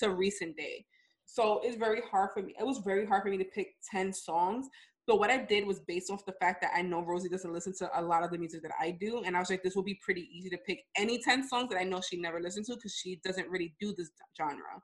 to 0.00 0.10
recent 0.10 0.56
day. 0.56 0.84
So 1.24 1.60
it's 1.62 1.76
very 1.76 2.02
hard 2.10 2.30
for 2.34 2.42
me. 2.42 2.54
It 2.58 2.66
was 2.66 2.78
very 2.78 3.06
hard 3.06 3.22
for 3.22 3.30
me 3.30 3.38
to 3.38 3.44
pick 3.44 3.74
ten 3.90 4.12
songs. 4.12 4.68
So 5.08 5.16
what 5.16 5.30
I 5.30 5.38
did 5.38 5.66
was 5.66 5.80
based 5.80 6.10
off 6.10 6.24
the 6.24 6.34
fact 6.40 6.60
that 6.62 6.70
I 6.76 6.82
know 6.82 7.00
Rosie 7.00 7.28
doesn't 7.28 7.52
listen 7.52 7.74
to 7.78 7.90
a 7.98 8.00
lot 8.00 8.22
of 8.22 8.30
the 8.30 8.38
music 8.38 8.62
that 8.62 8.72
I 8.80 8.92
do, 8.92 9.22
and 9.24 9.36
I 9.36 9.40
was 9.40 9.50
like, 9.50 9.62
this 9.62 9.74
will 9.74 9.82
be 9.82 9.98
pretty 10.00 10.28
easy 10.32 10.48
to 10.50 10.58
pick 10.58 10.84
any 10.96 11.18
ten 11.18 11.46
songs 11.46 11.70
that 11.70 11.78
I 11.78 11.84
know 11.84 12.00
she 12.00 12.20
never 12.20 12.40
listened 12.40 12.66
to 12.66 12.76
because 12.76 12.94
she 12.94 13.20
doesn't 13.24 13.48
really 13.48 13.74
do 13.80 13.92
this 13.96 14.10
genre. 14.40 14.80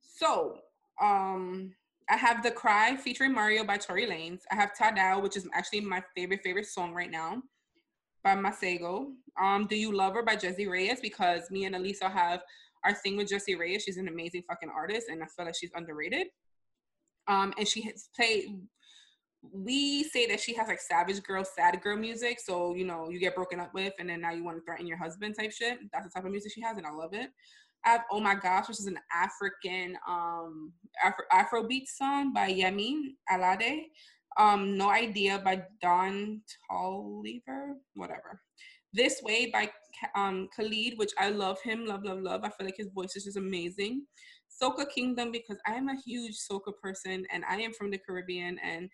So 0.00 0.58
um, 1.00 1.72
I 2.10 2.16
have 2.16 2.42
The 2.42 2.50
Cry 2.50 2.96
featuring 2.96 3.32
Mario 3.32 3.64
by 3.64 3.78
Tory 3.78 4.06
Lanez. 4.06 4.40
I 4.50 4.54
have 4.54 4.72
Tadao, 4.78 5.22
which 5.22 5.36
is 5.36 5.48
actually 5.54 5.80
my 5.80 6.02
favorite 6.14 6.40
favorite 6.42 6.66
song 6.66 6.92
right 6.92 7.10
now 7.10 7.42
by 8.22 8.34
Masego. 8.34 9.12
Um, 9.40 9.66
Do 9.66 9.76
You 9.76 9.94
Love 9.94 10.14
Her 10.14 10.22
by 10.22 10.36
Jessie 10.36 10.66
Reyez 10.66 11.00
because 11.00 11.50
me 11.50 11.64
and 11.64 11.74
Elisa 11.74 12.08
have 12.08 12.42
our 12.84 12.92
thing 12.92 13.16
with 13.16 13.28
Jessie 13.28 13.56
Reyez. 13.56 13.82
She's 13.82 13.96
an 13.96 14.08
amazing 14.08 14.42
fucking 14.46 14.70
artist, 14.74 15.08
and 15.08 15.22
I 15.22 15.26
feel 15.26 15.46
like 15.46 15.56
she's 15.56 15.72
underrated. 15.74 16.26
Um, 17.28 17.54
and 17.58 17.66
she 17.66 17.82
has 17.82 18.08
played 18.14 18.60
we 19.42 20.04
say 20.04 20.26
that 20.26 20.40
she 20.40 20.54
has 20.54 20.68
like 20.68 20.80
savage 20.80 21.22
girl, 21.22 21.44
sad 21.44 21.80
girl 21.80 21.96
music. 21.96 22.40
So, 22.40 22.74
you 22.74 22.84
know, 22.84 23.08
you 23.08 23.18
get 23.18 23.34
broken 23.34 23.60
up 23.60 23.72
with 23.72 23.94
and 23.98 24.08
then 24.08 24.20
now 24.20 24.32
you 24.32 24.44
want 24.44 24.58
to 24.58 24.64
threaten 24.64 24.86
your 24.86 24.98
husband 24.98 25.36
type 25.38 25.52
shit. 25.52 25.78
That's 25.92 26.06
the 26.06 26.10
type 26.10 26.24
of 26.24 26.30
music 26.30 26.52
she 26.52 26.60
has 26.62 26.76
and 26.76 26.86
I 26.86 26.90
love 26.90 27.14
it. 27.14 27.30
I 27.84 27.90
have 27.90 28.04
Oh 28.10 28.20
My 28.20 28.34
Gosh, 28.34 28.68
which 28.68 28.80
is 28.80 28.86
an 28.86 28.98
African 29.12 29.96
um 30.08 30.72
Afro 31.04 31.24
Afrobeat 31.32 31.86
song 31.86 32.32
by 32.32 32.52
Yemi 32.52 33.14
Alade. 33.30 33.82
Um, 34.36 34.76
No 34.76 34.90
Idea 34.90 35.40
by 35.44 35.62
Don 35.80 36.40
Toliver, 36.70 37.74
whatever. 37.94 38.40
This 38.92 39.20
Way 39.22 39.50
by 39.52 39.70
um 40.16 40.48
Khalid, 40.56 40.94
which 40.96 41.12
I 41.18 41.30
love 41.30 41.58
him, 41.62 41.86
love, 41.86 42.04
love, 42.04 42.20
love. 42.20 42.40
I 42.42 42.50
feel 42.50 42.66
like 42.66 42.76
his 42.76 42.88
voice 42.88 43.14
is 43.14 43.24
just 43.24 43.36
amazing. 43.36 44.06
Soca 44.60 44.88
Kingdom 44.92 45.30
because 45.30 45.58
I 45.66 45.74
am 45.74 45.88
a 45.88 45.96
huge 46.04 46.36
soca 46.36 46.72
person 46.82 47.24
and 47.32 47.44
I 47.48 47.56
am 47.60 47.72
from 47.72 47.90
the 47.90 47.98
Caribbean 47.98 48.58
and 48.58 48.88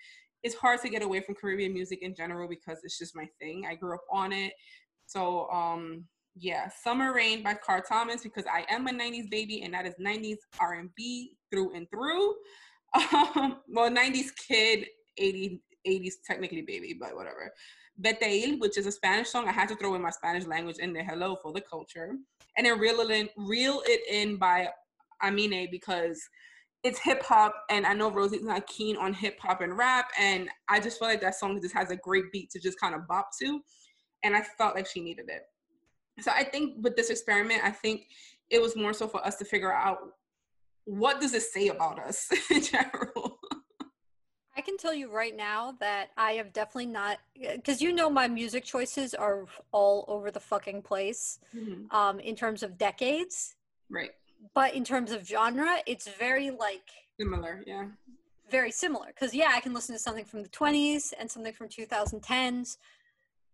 it's 0.45 0.55
hard 0.55 0.81
to 0.83 0.89
get 0.89 1.03
away 1.03 1.21
from 1.21 1.35
Caribbean 1.35 1.73
music 1.73 2.03
in 2.03 2.15
general 2.15 2.47
because 2.47 2.79
it's 2.85 2.99
just 2.99 3.17
my 3.17 3.27
thing. 3.41 3.67
I 3.69 3.75
grew 3.75 3.95
up 3.95 4.05
on 4.13 4.33
it. 4.33 4.53
So 5.07 5.51
um 5.51 6.05
yeah, 6.37 6.69
Summer 6.83 7.15
Rain 7.15 7.43
by 7.43 7.55
Carl 7.55 7.83
Thomas 7.89 8.23
because 8.23 8.45
I 8.53 8.67
am 8.69 8.87
a 8.87 8.91
90s 8.91 9.31
baby 9.31 9.63
and 9.63 9.73
that 9.73 9.87
is 9.87 9.95
90s 10.05 10.39
R&B 10.61 11.37
through 11.51 11.75
and 11.75 11.89
through. 11.91 12.35
Um, 13.13 13.57
well, 13.67 13.91
90s 13.91 14.29
kid, 14.47 14.87
80s 15.21 15.59
80s 15.85 16.13
technically 16.25 16.63
baby, 16.63 16.97
but 16.99 17.17
whatever. 17.17 17.53
Beteil, 18.01 18.61
which 18.61 18.79
is 18.79 18.87
a 18.87 18.93
Spanish 18.93 19.29
song. 19.29 19.49
I 19.49 19.53
had 19.53 19.69
to 19.69 19.77
throw 19.77 19.97
in 19.97 20.03
my 20.03 20.11
Spanish 20.11 20.47
language 20.47 20.79
in 20.79 20.93
there. 20.93 21.05
Hello 21.05 21.37
for 21.43 21.53
the 21.53 21.61
culture. 21.61 22.13
And 22.57 22.67
then 22.67 22.79
Reel 22.79 23.01
It 23.01 23.11
In, 23.11 23.29
Reel 23.37 23.83
It 23.87 24.01
In 24.09 24.37
by 24.37 24.69
Amine 25.23 25.69
because 25.71 26.21
it's 26.85 26.99
hip 26.99 27.23
hop 27.23 27.55
and 27.71 27.87
I 27.87 27.95
know 27.95 28.11
Rosie's 28.11 28.43
not 28.43 28.67
keen 28.67 28.97
on 28.99 29.15
hip 29.15 29.39
hop 29.41 29.63
and 29.63 29.77
rap. 29.77 30.11
And 30.21 30.51
I 30.69 30.79
just 30.79 30.99
feel 30.99 31.09
like 31.09 31.23
that 31.23 31.35
song 31.35 31.61
just 31.61 31.75
has 31.75 31.91
a 31.91 31.97
great 31.97 32.31
beat 32.31 32.51
to 32.51 32.61
just 32.61 32.79
kind 32.79 32.95
of 32.95 33.09
bop 33.09 33.31
to. 33.41 33.61
And 34.23 34.37
I 34.37 34.43
felt 34.43 34.75
like 34.75 34.87
she 34.87 35.01
needed 35.01 35.27
it. 35.29 35.43
So 36.23 36.31
I 36.31 36.45
think 36.45 36.85
with 36.85 36.95
this 36.95 37.09
experiment, 37.09 37.63
I 37.65 37.71
think 37.71 38.07
it 38.51 38.61
was 38.61 38.77
more 38.77 38.93
so 38.93 39.09
for 39.09 39.27
us 39.27 39.37
to 39.37 39.45
figure 39.45 39.73
out 39.73 39.99
what 40.85 41.21
does 41.21 41.33
it 41.33 41.43
say 41.43 41.69
about 41.69 41.99
us 41.99 42.29
in 42.51 42.63
general. 42.63 43.39
I 44.57 44.61
can 44.61 44.77
tell 44.77 44.95
you 44.95 45.11
right 45.11 45.35
now 45.35 45.75
that 45.81 46.11
I 46.17 46.33
have 46.33 46.53
definitely 46.53 46.87
not, 46.87 47.19
because 47.35 47.83
you 47.83 47.93
know 47.93 48.09
my 48.09 48.29
music 48.29 48.63
choices 48.63 49.15
are 49.15 49.47
all 49.73 50.05
over 50.07 50.31
the 50.31 50.39
fucking 50.39 50.83
place 50.83 51.41
mm-hmm. 51.57 51.95
um, 51.97 52.21
in 52.21 52.37
terms 52.37 52.63
of 52.63 52.79
decades. 52.79 53.57
Right. 53.91 54.11
But 54.55 54.75
in 54.75 54.85
terms 54.85 55.13
of 55.13 55.27
genre, 55.27 55.79
it's 55.87 56.09
very 56.09 56.51
like 56.51 56.91
similar, 57.19 57.63
yeah. 57.67 57.87
Very 58.51 58.71
similar. 58.71 59.07
Because, 59.07 59.35
yeah, 59.35 59.53
I 59.55 59.61
can 59.61 59.73
listen 59.73 59.95
to 59.95 59.99
something 59.99 60.25
from 60.25 60.43
the 60.43 60.49
20s 60.51 61.13
and 61.19 61.31
something 61.31 61.53
from 61.53 61.69
2010s. 61.69 62.77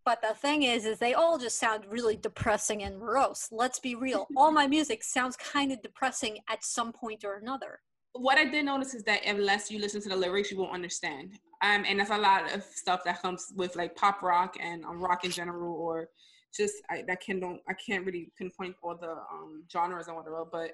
But 0.05 0.21
the 0.23 0.35
thing 0.35 0.63
is, 0.63 0.85
is 0.85 0.99
they 0.99 1.15
all 1.15 1.39
just 1.39 1.59
sound 1.59 1.85
really 1.89 2.17
depressing 2.17 2.83
and 2.83 2.99
morose. 2.99 3.49
Let's 3.53 3.79
be 3.79 3.95
real. 3.95 4.27
all 4.37 4.51
my 4.51 4.67
music 4.67 5.05
sounds 5.05 5.37
kind 5.37 5.71
of 5.71 5.83
depressing 5.83 6.39
at 6.49 6.65
some 6.65 6.93
point 6.93 7.25
or 7.25 7.35
another 7.35 7.81
what 8.13 8.39
I 8.39 8.45
did 8.45 8.65
notice 8.65 8.95
is 8.95 9.05
that 9.05 9.25
unless 9.27 9.71
you 9.71 9.79
listen 9.79 10.01
to 10.03 10.09
the 10.09 10.17
lyrics, 10.17 10.51
you 10.51 10.59
won't 10.59 10.73
understand. 10.73 11.39
Um, 11.63 11.85
and 11.87 12.01
that's 12.01 12.11
a 12.11 12.19
lot 12.19 12.53
of 12.53 12.65
stuff 12.65 13.05
that 13.05 13.23
comes 13.23 13.53
with 13.55 13.77
like 13.77 13.95
pop 13.95 14.23
rock 14.23 14.57
and 14.61 14.85
um, 14.85 15.01
rock 15.01 15.25
in 15.25 15.31
general, 15.31 15.75
or 15.75 16.09
just 16.57 16.75
I, 16.91 17.05
that 17.07 17.21
can 17.21 17.41
don't 17.41 17.61
I 17.69 17.75
can't 17.75 18.05
really 18.05 18.31
pinpoint 18.37 18.77
all 18.83 18.97
the 18.97 19.11
um, 19.11 19.65
genres 19.71 20.09
and 20.09 20.17
whatever, 20.17 20.45
but 20.51 20.73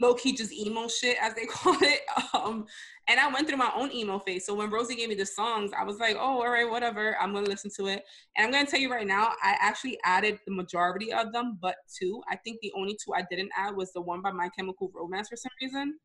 low 0.00 0.14
key 0.14 0.34
just 0.34 0.52
emo 0.52 0.88
shit 0.88 1.18
as 1.20 1.34
they 1.34 1.44
call 1.50 1.76
it. 1.80 2.00
Um, 2.32 2.64
and 3.08 3.20
I 3.20 3.28
went 3.28 3.46
through 3.46 3.58
my 3.58 3.70
own 3.76 3.92
emo 3.92 4.18
phase. 4.18 4.46
So 4.46 4.54
when 4.54 4.70
Rosie 4.70 4.96
gave 4.96 5.10
me 5.10 5.14
the 5.14 5.26
songs, 5.26 5.70
I 5.78 5.84
was 5.84 5.98
like, 5.98 6.16
oh, 6.16 6.40
all 6.40 6.48
right, 6.48 6.68
whatever. 6.68 7.16
I'm 7.20 7.34
gonna 7.34 7.48
listen 7.48 7.70
to 7.76 7.88
it. 7.88 8.02
And 8.36 8.46
I'm 8.46 8.52
gonna 8.52 8.66
tell 8.66 8.80
you 8.80 8.90
right 8.90 9.06
now, 9.06 9.32
I 9.42 9.56
actually 9.60 9.98
added 10.04 10.38
the 10.46 10.54
majority 10.54 11.12
of 11.12 11.32
them, 11.32 11.58
but 11.60 11.76
two. 11.94 12.22
I 12.30 12.36
think 12.36 12.60
the 12.62 12.72
only 12.76 12.96
two 13.04 13.14
I 13.14 13.24
didn't 13.30 13.50
add 13.56 13.76
was 13.76 13.92
the 13.92 14.00
one 14.00 14.22
by 14.22 14.32
My 14.32 14.48
Chemical 14.56 14.90
Romance 14.94 15.28
for 15.28 15.36
some 15.36 15.52
reason 15.60 15.98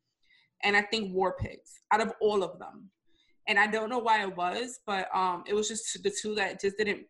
and 0.63 0.75
I 0.75 0.81
think 0.81 1.13
War 1.13 1.35
Pigs 1.39 1.79
out 1.91 2.01
of 2.01 2.13
all 2.21 2.43
of 2.43 2.59
them. 2.59 2.89
And 3.47 3.57
I 3.57 3.67
don't 3.67 3.89
know 3.89 3.99
why 3.99 4.23
it 4.23 4.35
was, 4.35 4.79
but 4.85 5.07
um, 5.15 5.43
it 5.47 5.53
was 5.53 5.67
just 5.67 6.01
the 6.03 6.11
two 6.21 6.35
that 6.35 6.59
just 6.59 6.77
didn't 6.77 7.05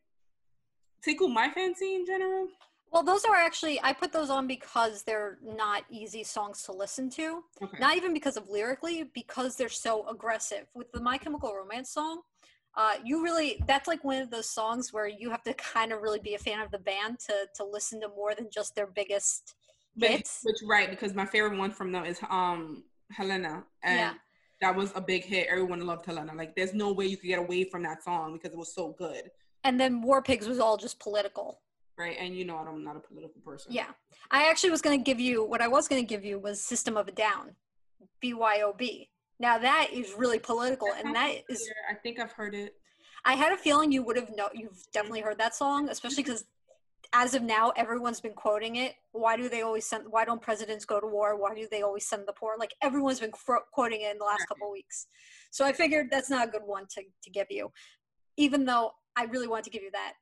tickle 1.08 1.30
my 1.30 1.50
fancy 1.50 1.96
in 1.96 2.06
general. 2.06 2.48
Well, 2.92 3.04
those 3.04 3.26
are 3.26 3.36
actually 3.36 3.80
I 3.84 3.94
put 3.94 4.12
those 4.14 4.30
on 4.30 4.48
because 4.48 5.04
they're 5.04 5.38
not 5.44 5.84
easy 5.90 6.24
songs 6.24 6.64
to 6.64 6.72
listen 6.72 7.10
to. 7.12 7.44
Okay. 7.62 7.78
Not 7.80 7.98
even 7.98 8.14
because 8.14 8.38
of 8.38 8.50
lyrically, 8.50 9.10
because 9.14 9.56
they're 9.56 9.70
so 9.70 10.08
aggressive. 10.08 10.66
With 10.74 10.92
the 10.92 11.02
My 11.02 11.18
Chemical 11.18 11.54
Romance 11.54 11.90
song, 11.90 12.22
uh, 12.76 12.94
you 13.04 13.24
really 13.24 13.62
that's 13.68 13.88
like 13.88 14.04
one 14.04 14.22
of 14.22 14.30
those 14.30 14.50
songs 14.50 14.94
where 14.94 15.08
you 15.08 15.30
have 15.30 15.44
to 15.44 15.54
kind 15.54 15.92
of 15.92 16.02
really 16.02 16.20
be 16.20 16.36
a 16.36 16.40
fan 16.40 16.60
of 16.60 16.72
the 16.72 16.80
band 16.80 17.20
to 17.28 17.34
to 17.56 17.64
listen 17.66 18.00
to 18.02 18.08
more 18.10 18.34
than 18.36 18.48
just 18.52 18.76
their 18.76 18.88
biggest 18.88 19.56
hits. 20.00 20.42
Which 20.44 20.58
right, 20.68 20.90
because 20.90 21.14
my 21.14 21.26
favorite 21.26 21.58
one 21.58 21.72
from 21.72 21.92
them 21.92 22.06
is 22.06 22.20
um 22.30 22.84
Helena. 23.12 23.64
And 23.84 24.00
yeah. 24.00 24.14
that 24.62 24.76
was 24.76 24.92
a 24.96 25.02
big 25.02 25.24
hit. 25.26 25.48
Everyone 25.50 25.86
loved 25.86 26.06
Helena. 26.06 26.34
Like 26.34 26.56
there's 26.56 26.74
no 26.74 26.94
way 26.94 27.06
you 27.08 27.18
could 27.18 27.28
get 27.28 27.40
away 27.40 27.66
from 27.66 27.84
that 27.84 28.04
song 28.04 28.34
because 28.34 28.54
it 28.54 28.58
was 28.58 28.74
so 28.74 28.96
good. 28.98 29.30
And 29.68 29.78
then 29.78 30.02
War 30.02 30.22
Pigs 30.22 30.48
was 30.48 30.60
all 30.60 30.78
just 30.78 30.98
political. 30.98 31.60
Right. 31.98 32.16
And 32.18 32.34
you 32.34 32.46
know 32.46 32.56
I'm 32.56 32.86
not 32.86 32.96
a 32.96 33.02
political 33.02 33.42
person. 33.42 33.74
Yeah. 33.74 33.88
I 34.32 34.50
actually 34.50 34.70
was 34.70 34.82
gonna 34.82 34.98
give 34.98 35.20
you 35.20 35.44
what 35.44 35.62
I 35.62 35.68
was 35.68 35.90
gonna 35.90 36.04
give 36.04 36.24
you 36.24 36.40
was 36.40 36.62
System 36.62 36.96
of 36.96 37.10
a 37.10 37.12
Down. 37.12 37.54
BYOB. 38.24 39.10
Now 39.40 39.58
that 39.58 39.90
is 39.92 40.14
really 40.18 40.40
political 40.40 40.88
and 40.98 41.14
that 41.14 41.44
is 41.50 41.70
I 41.92 41.96
think 41.96 42.18
I've 42.18 42.32
heard 42.32 42.56
it. 42.56 42.76
I 43.26 43.34
had 43.34 43.52
a 43.52 43.58
feeling 43.58 43.92
you 43.92 44.04
would 44.04 44.16
have 44.16 44.34
know 44.38 44.48
you've 44.54 44.86
definitely 44.94 45.20
heard 45.20 45.38
that 45.40 45.54
song, 45.54 45.90
especially 45.90 46.24
because 46.24 46.46
as 47.14 47.34
of 47.34 47.44
now, 47.44 47.72
everyone's 47.76 48.22
been 48.22 48.34
quoting 48.34 48.78
it. 48.78 48.96
Why 49.12 49.36
do 49.36 49.50
they 49.50 49.62
always 49.62 49.86
send? 49.86 50.06
Why 50.10 50.24
don't 50.24 50.42
presidents 50.42 50.86
go 50.86 51.00
to 51.00 51.08
war? 51.08 51.40
Why 51.40 51.54
do 51.56 51.68
they 51.70 51.82
always 51.82 52.08
send 52.08 52.26
the 52.26 52.34
poor? 52.34 52.56
Like 52.58 52.74
everyone's 52.82 53.20
been 53.20 53.32
quoting 53.72 54.02
it 54.02 54.12
in 54.12 54.18
the 54.18 54.26
last 54.26 54.48
couple 54.48 54.72
weeks. 54.72 55.08
So 55.52 55.66
I 55.66 55.74
figured 55.74 56.08
that's 56.10 56.30
not 56.30 56.48
a 56.48 56.52
good 56.52 56.64
one 56.66 56.86
to 56.96 57.04
to 57.24 57.30
give 57.30 57.48
you, 57.50 57.72
even 58.38 58.66
though 58.66 58.92
I 59.18 59.24
really 59.24 59.48
want 59.48 59.64
to 59.66 59.72
give 59.72 59.82
you 59.82 59.92
that. 59.92 60.14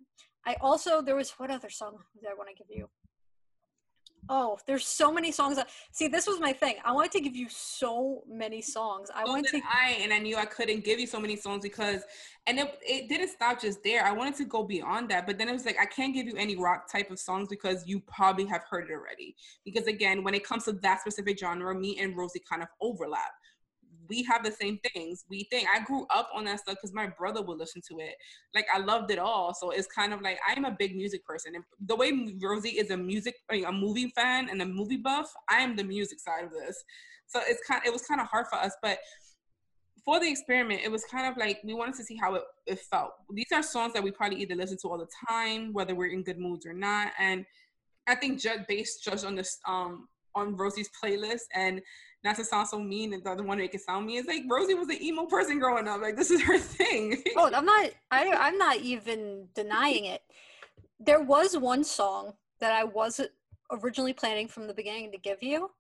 I 0.48 0.56
also 0.62 1.02
there 1.02 1.16
was 1.16 1.32
what 1.32 1.52
other 1.52 1.70
song 1.70 1.98
did 2.16 2.30
I 2.30 2.34
want 2.34 2.50
to 2.50 2.56
give 2.56 2.68
you? 2.70 2.90
Oh, 4.28 4.58
there's 4.66 4.88
so 4.88 5.12
many 5.12 5.32
songs. 5.32 5.58
That, 5.58 5.70
see, 5.92 6.08
this 6.08 6.26
was 6.26 6.40
my 6.40 6.52
thing. 6.52 6.78
I 6.84 6.92
wanted 6.92 7.12
to 7.12 7.20
give 7.20 7.36
you 7.36 7.48
so 7.48 8.24
many 8.28 8.60
songs. 8.60 9.10
I 9.14 9.24
so 9.24 9.32
wanted 9.32 9.52
to. 9.52 9.62
I 9.72 9.98
and 10.02 10.12
I 10.12 10.18
knew 10.18 10.36
I 10.36 10.46
couldn't 10.46 10.84
give 10.84 11.00
you 11.00 11.06
so 11.06 11.20
many 11.20 11.36
songs 11.36 11.62
because, 11.62 12.02
and 12.48 12.58
it 12.58 12.80
it 12.82 13.08
didn't 13.08 13.30
stop 13.30 13.62
just 13.62 13.84
there. 13.84 14.04
I 14.04 14.12
wanted 14.14 14.36
to 14.38 14.46
go 14.46 14.64
beyond 14.64 15.10
that, 15.10 15.28
but 15.28 15.38
then 15.38 15.48
it 15.50 15.54
was 15.54 15.66
like 15.66 15.78
I 15.80 15.86
can't 15.86 16.14
give 16.14 16.26
you 16.26 16.36
any 16.38 16.56
rock 16.56 16.92
type 16.92 17.12
of 17.12 17.20
songs 17.20 17.50
because 17.50 17.86
you 17.86 18.00
probably 18.00 18.46
have 18.48 18.64
heard 18.68 18.90
it 18.90 18.94
already. 18.94 19.36
Because 19.64 19.86
again, 19.86 20.24
when 20.24 20.34
it 20.34 20.44
comes 20.44 20.64
to 20.66 20.72
that 20.72 21.02
specific 21.02 21.38
genre, 21.38 21.76
me 21.76 22.00
and 22.00 22.18
Rosie 22.18 22.42
kind 22.50 22.64
of 22.64 22.70
overlap 22.82 23.32
we 24.10 24.24
have 24.24 24.44
the 24.44 24.52
same 24.52 24.80
things. 24.94 25.26
We 25.30 25.48
think 25.52 25.68
I 25.74 25.84
grew 25.84 26.06
up 26.14 26.30
on 26.34 26.46
that 26.46 26.60
stuff 26.60 26.76
because 26.76 26.94
my 26.94 27.08
brother 27.08 27.42
would 27.42 27.58
listen 27.58 27.82
to 27.90 28.00
it. 28.00 28.16
Like 28.54 28.66
I 28.74 28.80
loved 28.80 29.12
it 29.12 29.20
all. 29.20 29.54
So 29.54 29.72
it's 29.72 29.88
kind 29.88 30.14
of 30.14 30.22
like 30.22 30.40
I'm 30.48 30.66
a 30.66 30.76
big 30.78 30.96
music 30.96 31.26
person. 31.26 31.56
And 31.56 31.64
the 31.86 31.96
way 31.96 32.36
Rosie 32.42 32.70
is 32.70 32.92
a 32.92 32.98
music, 32.98 33.36
a 33.52 33.72
movie 33.72 34.12
fan 34.16 34.50
and 34.50 34.62
a 34.62 34.66
movie 34.66 34.98
buff, 34.98 35.32
I 35.50 35.58
am 35.58 35.76
the 35.76 35.84
music 35.84 36.20
side 36.20 36.44
of 36.44 36.52
this. 36.52 36.84
So 37.28 37.40
it's 37.48 37.62
kind. 37.68 37.82
It 37.86 37.92
was 37.92 38.04
kind 38.04 38.22
of 38.22 38.28
hard 38.28 38.48
for 38.48 38.58
us, 38.58 38.74
but 38.82 39.00
for 40.04 40.20
the 40.20 40.30
experiment, 40.30 40.82
it 40.84 40.92
was 40.92 41.04
kind 41.06 41.26
of 41.26 41.36
like 41.36 41.60
we 41.64 41.74
wanted 41.74 41.96
to 41.96 42.04
see 42.04 42.16
how 42.16 42.36
it, 42.36 42.44
it 42.68 42.80
felt. 42.80 43.12
These 43.34 43.48
are 43.52 43.64
songs 43.64 43.94
that 43.94 44.04
we 44.04 44.12
probably 44.12 44.40
either 44.42 44.56
listen 44.56 44.78
to 44.84 44.88
all 44.90 45.00
the 45.00 45.08
time, 45.28 45.74
whether 45.74 45.96
we're 45.96 46.12
in 46.12 46.22
good 46.22 46.38
moods 46.38 46.66
or 46.66 46.74
not. 46.74 47.12
And 47.20 47.44
I 48.08 48.14
think 48.14 48.40
just 48.40 48.68
based 48.68 49.04
just 49.04 49.26
on 49.26 49.36
this 49.36 49.58
um 49.68 50.08
on 50.36 50.56
Rosie's 50.56 50.90
playlist 51.02 51.44
and 51.54 51.82
not 52.24 52.36
to 52.38 52.46
sound 52.46 52.68
so 52.68 52.80
mean 52.80 53.14
and 53.14 53.24
doesn't 53.24 53.46
want 53.46 53.60
to 53.60 53.64
make 53.64 53.76
it 53.76 53.82
sound 53.82 54.08
mean. 54.08 54.20
is 54.20 54.26
like 54.26 54.44
Rosie 54.50 54.74
was 54.74 54.90
an 54.90 55.02
emo 55.02 55.26
person 55.26 55.60
growing 55.60 55.88
up. 55.88 56.02
Like 56.02 56.16
this 56.16 56.32
is 56.32 56.42
her 56.42 56.58
thing. 56.60 57.22
oh, 57.38 57.52
I'm 57.54 57.66
not. 57.66 57.92
I, 58.12 58.32
I'm 58.32 58.58
not 58.58 58.78
even 58.78 59.48
denying 59.54 60.06
it. 60.06 60.22
There 61.00 61.22
was 61.22 61.58
one 61.58 61.84
song 61.84 62.34
that 62.60 62.72
I 62.72 62.84
wasn't 62.84 63.32
originally 63.72 64.14
planning 64.14 64.48
from 64.48 64.68
the 64.68 64.74
beginning 64.74 65.12
to 65.12 65.18
give 65.18 65.42
you 65.42 65.72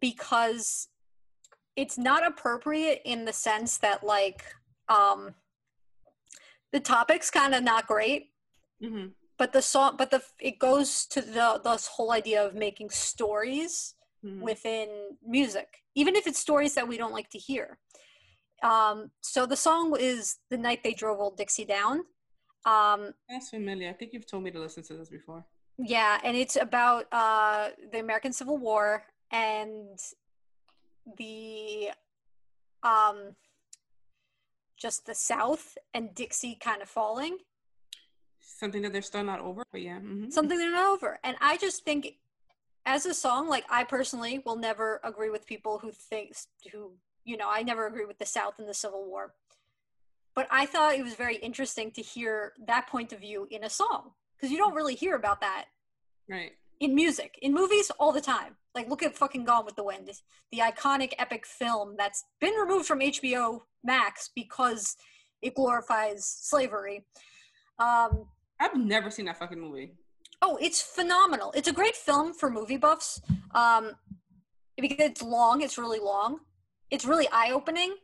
because 0.00 0.88
it's 1.76 1.98
not 1.98 2.26
appropriate 2.26 3.00
in 3.04 3.24
the 3.24 3.32
sense 3.32 3.78
that 3.78 4.04
like 4.04 4.44
um 4.88 5.34
the 6.72 6.80
topic's 6.80 7.30
kind 7.30 7.54
of 7.54 7.62
not 7.62 7.86
great. 7.86 8.30
Mm-hmm. 8.82 9.08
But 9.40 9.54
the 9.54 9.62
song, 9.62 9.94
but 9.96 10.10
the 10.10 10.22
it 10.38 10.58
goes 10.58 11.06
to 11.06 11.22
the 11.22 11.58
this 11.64 11.86
whole 11.86 12.12
idea 12.12 12.44
of 12.44 12.54
making 12.54 12.90
stories 12.90 13.94
mm-hmm. 14.22 14.42
within 14.42 15.16
music, 15.26 15.78
even 15.94 16.14
if 16.14 16.26
it's 16.26 16.38
stories 16.38 16.74
that 16.74 16.86
we 16.86 16.98
don't 16.98 17.14
like 17.14 17.30
to 17.30 17.38
hear. 17.38 17.78
Um, 18.62 19.12
so 19.22 19.46
the 19.46 19.56
song 19.56 19.96
is 19.98 20.36
"The 20.50 20.58
Night 20.58 20.80
They 20.84 20.92
Drove 20.92 21.18
Old 21.20 21.38
Dixie 21.38 21.64
Down." 21.64 22.00
Um, 22.66 23.14
That's 23.30 23.48
familiar. 23.48 23.88
I 23.88 23.94
think 23.94 24.12
you've 24.12 24.26
told 24.26 24.42
me 24.42 24.50
to 24.50 24.60
listen 24.60 24.82
to 24.82 24.94
this 24.98 25.08
before. 25.08 25.42
Yeah, 25.78 26.20
and 26.22 26.36
it's 26.36 26.56
about 26.56 27.06
uh, 27.10 27.70
the 27.92 28.00
American 28.00 28.34
Civil 28.34 28.58
War 28.58 29.04
and 29.32 29.98
the 31.16 31.92
um, 32.82 33.36
just 34.76 35.06
the 35.06 35.14
South 35.14 35.78
and 35.94 36.14
Dixie 36.14 36.58
kind 36.60 36.82
of 36.82 36.90
falling. 36.90 37.38
Something 38.60 38.82
that 38.82 38.92
they're 38.92 39.00
still 39.00 39.24
not 39.24 39.40
over, 39.40 39.64
but 39.72 39.80
yeah. 39.80 39.96
Mm-hmm. 39.96 40.28
Something 40.28 40.58
they're 40.58 40.70
not 40.70 40.92
over. 40.92 41.18
And 41.24 41.34
I 41.40 41.56
just 41.56 41.82
think 41.82 42.16
as 42.84 43.06
a 43.06 43.14
song, 43.14 43.48
like 43.48 43.64
I 43.70 43.84
personally 43.84 44.42
will 44.44 44.56
never 44.56 45.00
agree 45.02 45.30
with 45.30 45.46
people 45.46 45.78
who 45.78 45.90
thinks 45.90 46.46
who 46.70 46.92
you 47.24 47.38
know 47.38 47.48
I 47.48 47.62
never 47.62 47.86
agree 47.86 48.04
with 48.04 48.18
the 48.18 48.26
South 48.26 48.58
and 48.58 48.68
the 48.68 48.74
Civil 48.74 49.06
War, 49.06 49.32
but 50.34 50.46
I 50.50 50.66
thought 50.66 50.94
it 50.94 51.02
was 51.02 51.14
very 51.14 51.36
interesting 51.36 51.90
to 51.92 52.02
hear 52.02 52.52
that 52.66 52.86
point 52.86 53.14
of 53.14 53.20
view 53.20 53.48
in 53.50 53.64
a 53.64 53.70
song 53.70 54.10
because 54.36 54.52
you 54.52 54.58
don't 54.58 54.74
really 54.74 54.94
hear 54.94 55.16
about 55.16 55.40
that, 55.40 55.64
right? 56.28 56.52
In 56.80 56.94
music, 56.94 57.38
in 57.40 57.54
movies, 57.54 57.90
all 57.98 58.12
the 58.12 58.20
time. 58.20 58.56
Like 58.74 58.90
look 58.90 59.02
at 59.02 59.16
fucking 59.16 59.44
Gone 59.46 59.64
with 59.64 59.76
the 59.76 59.84
Wind, 59.84 60.10
the 60.52 60.58
iconic 60.58 61.14
epic 61.18 61.46
film 61.46 61.94
that's 61.96 62.24
been 62.42 62.52
removed 62.56 62.84
from 62.84 63.00
HBO 63.00 63.62
Max 63.82 64.28
because 64.34 64.98
it 65.40 65.54
glorifies 65.54 66.26
slavery. 66.26 67.06
Um, 67.78 68.26
I've 68.60 68.76
never 68.76 69.10
seen 69.10 69.24
that 69.24 69.38
fucking 69.38 69.60
movie. 69.60 69.92
Oh, 70.42 70.58
it's 70.60 70.80
phenomenal. 70.80 71.52
It's 71.54 71.68
a 71.68 71.72
great 71.72 71.96
film 71.96 72.32
for 72.32 72.50
movie 72.50 72.76
buffs. 72.76 73.20
Um, 73.54 73.92
because 74.80 74.98
it's 74.98 75.22
long, 75.22 75.60
it's 75.60 75.78
really 75.78 75.98
long. 75.98 76.40
It's 76.90 77.04
really 77.04 77.28
eye 77.32 77.50
opening. 77.52 77.96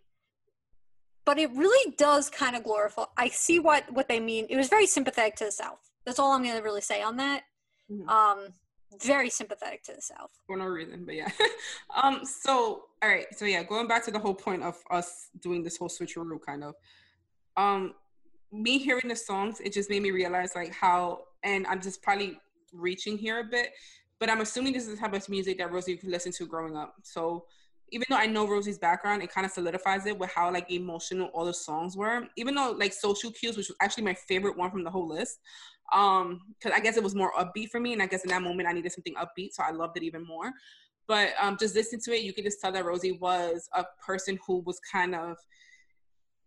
But 1.25 1.39
it 1.39 1.51
really 1.55 1.95
does 1.97 2.31
kind 2.31 2.55
of 2.55 2.63
glorify. 2.63 3.05
I 3.17 3.29
see 3.29 3.59
what 3.59 3.93
what 3.93 4.09
they 4.09 4.21
mean. 4.21 4.47
It 4.49 4.57
was 4.57 4.69
very 4.69 4.87
sympathetic 4.87 5.37
to 5.37 5.47
the 5.47 5.53
South. 5.53 5.81
That's 6.05 6.19
all 6.19 6.33
I'm 6.33 6.43
going 6.45 6.57
to 6.57 6.63
really 6.63 6.81
say 6.81 7.03
on 7.03 7.17
that. 7.17 7.43
Mm-hmm. 7.91 8.09
Um, 8.09 8.49
very 9.03 9.29
sympathetic 9.29 9.83
to 9.85 9.95
the 9.95 10.03
South 10.03 10.31
for 10.47 10.57
no 10.57 10.67
reason, 10.67 11.05
but 11.05 11.17
yeah. 11.17 11.31
um, 12.03 12.21
so 12.25 12.85
all 13.03 13.09
right, 13.09 13.27
so 13.37 13.45
yeah, 13.45 13.63
going 13.65 13.89
back 13.89 14.05
to 14.05 14.11
the 14.11 14.19
whole 14.19 14.35
point 14.35 14.63
of 14.63 14.77
us 14.91 15.29
doing 15.41 15.65
this 15.65 15.77
whole 15.77 15.89
switcheroo 15.89 16.41
kind 16.45 16.63
of. 16.63 16.75
Um, 17.57 17.95
me 18.57 18.79
hearing 18.79 19.09
the 19.09 19.17
songs, 19.17 19.61
it 19.61 19.73
just 19.73 19.91
made 19.91 20.03
me 20.03 20.11
realize 20.11 20.53
like 20.55 20.73
how, 20.73 21.21
and 21.43 21.67
I'm 21.67 21.81
just 21.81 22.03
probably 22.03 22.41
reaching 22.73 23.17
here 23.19 23.41
a 23.41 23.45
bit, 23.45 23.71
but 24.19 24.31
I'm 24.31 24.41
assuming 24.41 24.73
this 24.73 24.87
is 24.87 24.95
the 24.95 25.01
type 25.01 25.15
of 25.15 25.29
music 25.29 25.59
that 25.59 25.73
Rosie 25.73 26.01
listened 26.03 26.35
to 26.35 26.47
growing 26.47 26.77
up. 26.77 26.95
So 27.03 27.45
even 27.91 28.07
though 28.11 28.17
I 28.17 28.27
know 28.27 28.49
Rosie's 28.49 28.79
background, 28.79 29.23
it 29.23 29.33
kind 29.33 29.45
of 29.45 29.53
solidifies 29.53 30.07
it 30.07 30.19
with 30.19 30.31
how 30.31 30.53
like 30.53 30.71
emotional 30.71 31.29
all 31.29 31.45
the 31.45 31.55
songs 31.55 31.97
were. 31.97 32.27
Even 32.37 32.55
though 32.55 32.73
like 32.73 32.93
Social 32.93 33.31
Cues, 33.31 33.57
which 33.57 33.69
was 33.69 33.77
actually 33.81 34.05
my 34.05 34.15
favorite 34.15 34.57
one 34.57 34.71
from 34.71 34.83
the 34.83 34.91
whole 34.91 35.07
list, 35.07 35.39
um, 35.93 36.41
because 36.59 36.77
I 36.77 36.81
guess 36.81 36.97
it 36.97 37.03
was 37.03 37.15
more 37.15 37.33
upbeat 37.35 37.71
for 37.71 37.79
me, 37.79 37.93
and 37.93 38.03
I 38.03 38.07
guess 38.07 38.25
in 38.25 38.31
that 38.31 38.43
moment 38.43 38.69
I 38.69 38.73
needed 38.73 38.91
something 38.93 39.15
upbeat, 39.15 39.53
so 39.53 39.63
I 39.63 39.71
loved 39.71 39.97
it 39.97 40.03
even 40.03 40.27
more. 40.27 40.53
But 41.07 41.31
um, 41.41 41.57
just 41.59 41.77
listening 41.77 42.01
to 42.03 42.17
it, 42.17 42.23
you 42.23 42.33
could 42.33 42.43
just 42.43 42.61
tell 42.61 42.73
that 42.73 42.85
Rosie 42.85 43.13
was 43.13 43.69
a 43.73 43.85
person 44.05 44.39
who 44.45 44.61
was 44.61 44.81
kind 44.81 45.15
of 45.15 45.37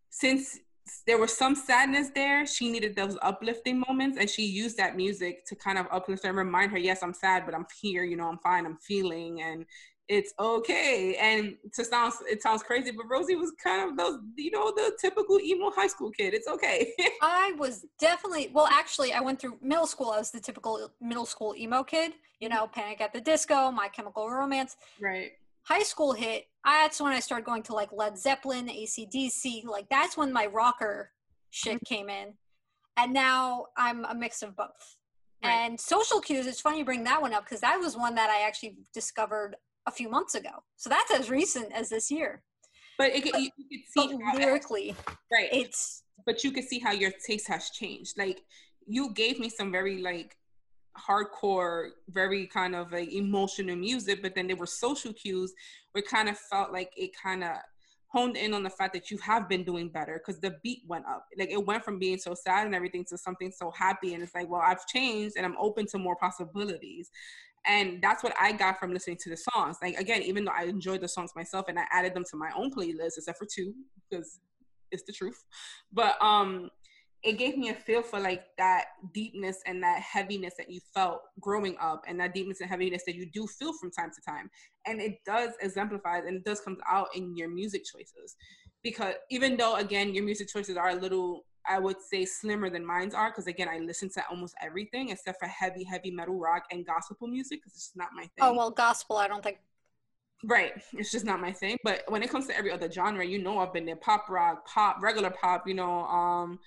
since 0.09 0.59
there 1.05 1.17
was 1.17 1.35
some 1.35 1.55
sadness 1.55 2.09
there. 2.13 2.45
She 2.45 2.71
needed 2.71 2.95
those 2.95 3.17
uplifting 3.21 3.83
moments, 3.87 4.17
and 4.19 4.29
she 4.29 4.45
used 4.45 4.77
that 4.77 4.95
music 4.95 5.45
to 5.47 5.55
kind 5.55 5.77
of 5.77 5.87
uplift 5.91 6.23
her 6.23 6.29
and 6.29 6.37
remind 6.37 6.71
her, 6.71 6.77
"Yes, 6.77 7.03
I'm 7.03 7.13
sad, 7.13 7.45
but 7.45 7.55
I'm 7.55 7.65
here. 7.81 8.03
You 8.03 8.17
know, 8.17 8.27
I'm 8.27 8.39
fine. 8.39 8.65
I'm 8.65 8.77
feeling, 8.77 9.41
and 9.41 9.65
it's 10.09 10.33
okay. 10.39 11.15
And 11.21 11.55
to 11.73 11.85
sound 11.85 12.13
it 12.27 12.41
sounds 12.41 12.63
crazy, 12.63 12.91
but 12.91 13.05
Rosie 13.07 13.35
was 13.35 13.53
kind 13.63 13.89
of 13.89 13.95
those, 13.95 14.17
you 14.35 14.49
know, 14.49 14.71
the 14.75 14.97
typical 14.99 15.39
emo 15.39 15.69
high 15.69 15.87
school 15.87 16.09
kid. 16.09 16.33
It's 16.33 16.47
okay. 16.47 16.91
I 17.21 17.53
was 17.57 17.85
definitely 17.99 18.49
well, 18.51 18.67
actually, 18.71 19.13
I 19.13 19.21
went 19.21 19.39
through 19.39 19.57
middle 19.61 19.87
school. 19.87 20.09
I 20.09 20.17
was 20.17 20.31
the 20.31 20.39
typical 20.39 20.91
middle 20.99 21.27
school 21.27 21.55
emo 21.55 21.83
kid. 21.83 22.13
You 22.39 22.49
mm-hmm. 22.49 22.57
know, 22.57 22.67
Panic 22.67 23.01
at 23.01 23.13
the 23.13 23.21
Disco, 23.21 23.71
My 23.71 23.87
Chemical 23.87 24.29
Romance. 24.29 24.75
Right. 24.99 25.31
High 25.63 25.83
school 25.83 26.13
hit. 26.13 26.45
That's 26.63 27.01
when 27.01 27.13
I 27.13 27.19
started 27.19 27.45
going 27.45 27.63
to 27.63 27.73
like 27.73 27.89
Led 27.91 28.17
Zeppelin, 28.17 28.67
ACDC. 28.67 29.65
Like 29.65 29.87
that's 29.89 30.17
when 30.17 30.33
my 30.33 30.45
rocker 30.47 31.11
shit 31.49 31.75
mm-hmm. 31.75 31.93
came 31.93 32.09
in. 32.09 32.33
And 32.97 33.13
now 33.13 33.67
I'm 33.77 34.05
a 34.05 34.13
mix 34.13 34.41
of 34.41 34.55
both. 34.55 34.97
Right. 35.43 35.51
And 35.51 35.79
social 35.79 36.19
cues, 36.19 36.45
it's 36.47 36.59
funny 36.59 36.79
you 36.79 36.85
bring 36.85 37.05
that 37.05 37.21
one 37.21 37.33
up 37.33 37.45
because 37.45 37.61
that 37.61 37.79
was 37.79 37.95
one 37.95 38.15
that 38.15 38.29
I 38.29 38.45
actually 38.45 38.75
discovered 38.93 39.55
a 39.87 39.91
few 39.91 40.09
months 40.09 40.35
ago. 40.35 40.49
So 40.75 40.89
that's 40.89 41.11
as 41.11 41.29
recent 41.29 41.71
as 41.73 41.89
this 41.89 42.11
year. 42.11 42.43
But, 42.97 43.11
it, 43.15 43.31
but, 43.31 43.41
you, 43.41 43.49
you 43.57 43.79
could 43.79 44.09
see 44.09 44.19
lyrically, 44.37 44.93
right? 45.31 45.47
It's 45.53 46.03
but 46.25 46.43
you 46.43 46.51
could 46.51 46.65
see 46.65 46.79
how 46.79 46.91
your 46.91 47.11
taste 47.25 47.47
has 47.47 47.69
changed. 47.69 48.17
Like 48.17 48.41
you 48.85 49.13
gave 49.13 49.39
me 49.39 49.49
some 49.49 49.71
very 49.71 50.01
like 50.01 50.35
hardcore, 50.99 51.89
very 52.09 52.47
kind 52.47 52.75
of 52.75 52.91
like 52.91 53.11
emotional 53.11 53.75
music, 53.75 54.21
but 54.21 54.35
then 54.35 54.47
there 54.47 54.55
were 54.55 54.65
social 54.65 55.13
cues 55.13 55.53
where 55.91 56.01
kind 56.01 56.29
of 56.29 56.37
felt 56.37 56.71
like 56.71 56.91
it 56.97 57.11
kind 57.21 57.43
of 57.43 57.57
honed 58.07 58.37
in 58.37 58.53
on 58.53 58.63
the 58.63 58.69
fact 58.69 58.93
that 58.93 59.11
you 59.11 59.17
have 59.19 59.47
been 59.47 59.63
doing 59.63 59.87
better 59.87 60.19
because 60.19 60.41
the 60.41 60.55
beat 60.63 60.81
went 60.87 61.05
up. 61.05 61.25
Like 61.37 61.51
it 61.51 61.63
went 61.63 61.85
from 61.85 61.99
being 61.99 62.17
so 62.17 62.33
sad 62.33 62.65
and 62.65 62.73
everything 62.73 63.05
to 63.09 63.17
something 63.17 63.51
so 63.51 63.71
happy. 63.71 64.13
And 64.13 64.23
it's 64.23 64.33
like, 64.33 64.49
well, 64.49 64.61
I've 64.65 64.85
changed 64.87 65.35
and 65.37 65.45
I'm 65.45 65.57
open 65.57 65.85
to 65.87 65.99
more 65.99 66.15
possibilities 66.15 67.11
and 67.65 68.01
that's 68.01 68.23
what 68.23 68.33
i 68.39 68.51
got 68.51 68.79
from 68.79 68.93
listening 68.93 69.17
to 69.17 69.29
the 69.29 69.37
songs 69.37 69.77
like 69.81 69.95
again 69.97 70.21
even 70.21 70.45
though 70.45 70.51
i 70.57 70.63
enjoyed 70.63 71.01
the 71.01 71.07
songs 71.07 71.31
myself 71.35 71.65
and 71.67 71.77
i 71.77 71.83
added 71.91 72.13
them 72.13 72.23
to 72.23 72.37
my 72.37 72.49
own 72.55 72.71
playlist 72.71 73.17
except 73.17 73.37
for 73.37 73.45
two 73.45 73.73
because 74.09 74.39
it's 74.91 75.03
the 75.03 75.13
truth 75.13 75.43
but 75.91 76.21
um 76.21 76.69
it 77.23 77.37
gave 77.37 77.57
me 77.57 77.69
a 77.69 77.73
feel 77.73 78.01
for 78.01 78.19
like 78.19 78.45
that 78.57 78.85
deepness 79.13 79.61
and 79.65 79.83
that 79.83 80.01
heaviness 80.01 80.53
that 80.57 80.71
you 80.71 80.79
felt 80.93 81.21
growing 81.39 81.75
up 81.81 82.03
and 82.07 82.19
that 82.19 82.33
deepness 82.33 82.61
and 82.61 82.69
heaviness 82.69 83.03
that 83.05 83.15
you 83.15 83.25
do 83.25 83.45
feel 83.47 83.73
from 83.73 83.91
time 83.91 84.09
to 84.09 84.21
time 84.21 84.49
and 84.85 85.01
it 85.01 85.19
does 85.25 85.51
exemplify 85.61 86.19
and 86.19 86.37
it 86.37 86.45
does 86.45 86.61
come 86.61 86.77
out 86.89 87.07
in 87.15 87.35
your 87.35 87.49
music 87.49 87.83
choices 87.83 88.35
because 88.83 89.15
even 89.29 89.57
though 89.57 89.75
again 89.75 90.13
your 90.13 90.23
music 90.23 90.47
choices 90.47 90.77
are 90.77 90.89
a 90.89 90.95
little 90.95 91.45
I 91.67 91.77
would 91.77 91.97
say 92.01 92.25
slimmer 92.25 92.69
than 92.69 92.85
mine's 92.85 93.13
are 93.13 93.29
because 93.29 93.47
again 93.47 93.67
I 93.69 93.79
listen 93.79 94.09
to 94.11 94.23
almost 94.29 94.55
everything 94.61 95.09
except 95.09 95.39
for 95.39 95.47
heavy 95.47 95.83
heavy 95.83 96.11
metal 96.11 96.39
rock 96.39 96.63
and 96.71 96.85
gospel 96.85 97.27
music 97.27 97.59
because 97.59 97.73
it's 97.73 97.87
just 97.87 97.97
not 97.97 98.09
my 98.15 98.23
thing. 98.23 98.29
Oh 98.41 98.53
well, 98.53 98.71
gospel 98.71 99.17
I 99.17 99.27
don't 99.27 99.43
think. 99.43 99.59
Right, 100.45 100.71
it's 100.93 101.11
just 101.11 101.25
not 101.25 101.41
my 101.41 101.51
thing. 101.51 101.77
But 101.83 102.03
when 102.07 102.23
it 102.23 102.29
comes 102.29 102.47
to 102.47 102.57
every 102.57 102.71
other 102.71 102.89
genre, 102.89 103.25
you 103.25 103.43
know 103.43 103.59
I've 103.59 103.73
been 103.73 103.85
there: 103.85 103.97
pop 103.97 104.29
rock, 104.29 104.65
pop, 104.65 105.01
regular 105.01 105.29
pop, 105.29 105.67
you 105.67 105.73
know, 105.73 106.05
um, 106.05 106.59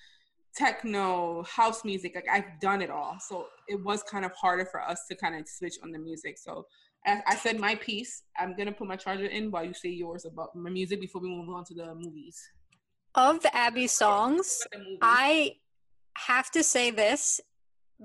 techno, 0.55 1.43
house 1.45 1.85
music. 1.85 2.15
Like 2.15 2.29
I've 2.31 2.61
done 2.61 2.83
it 2.83 2.91
all, 2.91 3.19
so 3.21 3.47
it 3.69 3.83
was 3.83 4.03
kind 4.03 4.25
of 4.25 4.33
harder 4.33 4.67
for 4.67 4.81
us 4.81 5.07
to 5.11 5.15
kind 5.15 5.35
of 5.35 5.49
switch 5.49 5.77
on 5.83 5.93
the 5.93 5.99
music. 5.99 6.39
So 6.39 6.67
as 7.07 7.21
I 7.27 7.37
said 7.37 7.59
my 7.59 7.75
piece, 7.75 8.23
I'm 8.39 8.57
gonna 8.57 8.73
put 8.73 8.87
my 8.87 8.97
charger 8.97 9.27
in 9.27 9.51
while 9.51 9.65
you 9.65 9.75
say 9.75 9.89
yours 9.91 10.25
about 10.25 10.55
my 10.55 10.71
music 10.71 11.01
before 11.01 11.21
we 11.21 11.29
move 11.29 11.49
on 11.49 11.65
to 11.65 11.75
the 11.75 11.95
movies 11.95 12.41
of 13.15 13.45
Abby's 13.53 13.93
songs, 13.93 14.67
I 15.01 15.57
have 16.17 16.51
to 16.53 16.63
say 16.63 16.91
this 16.91 17.41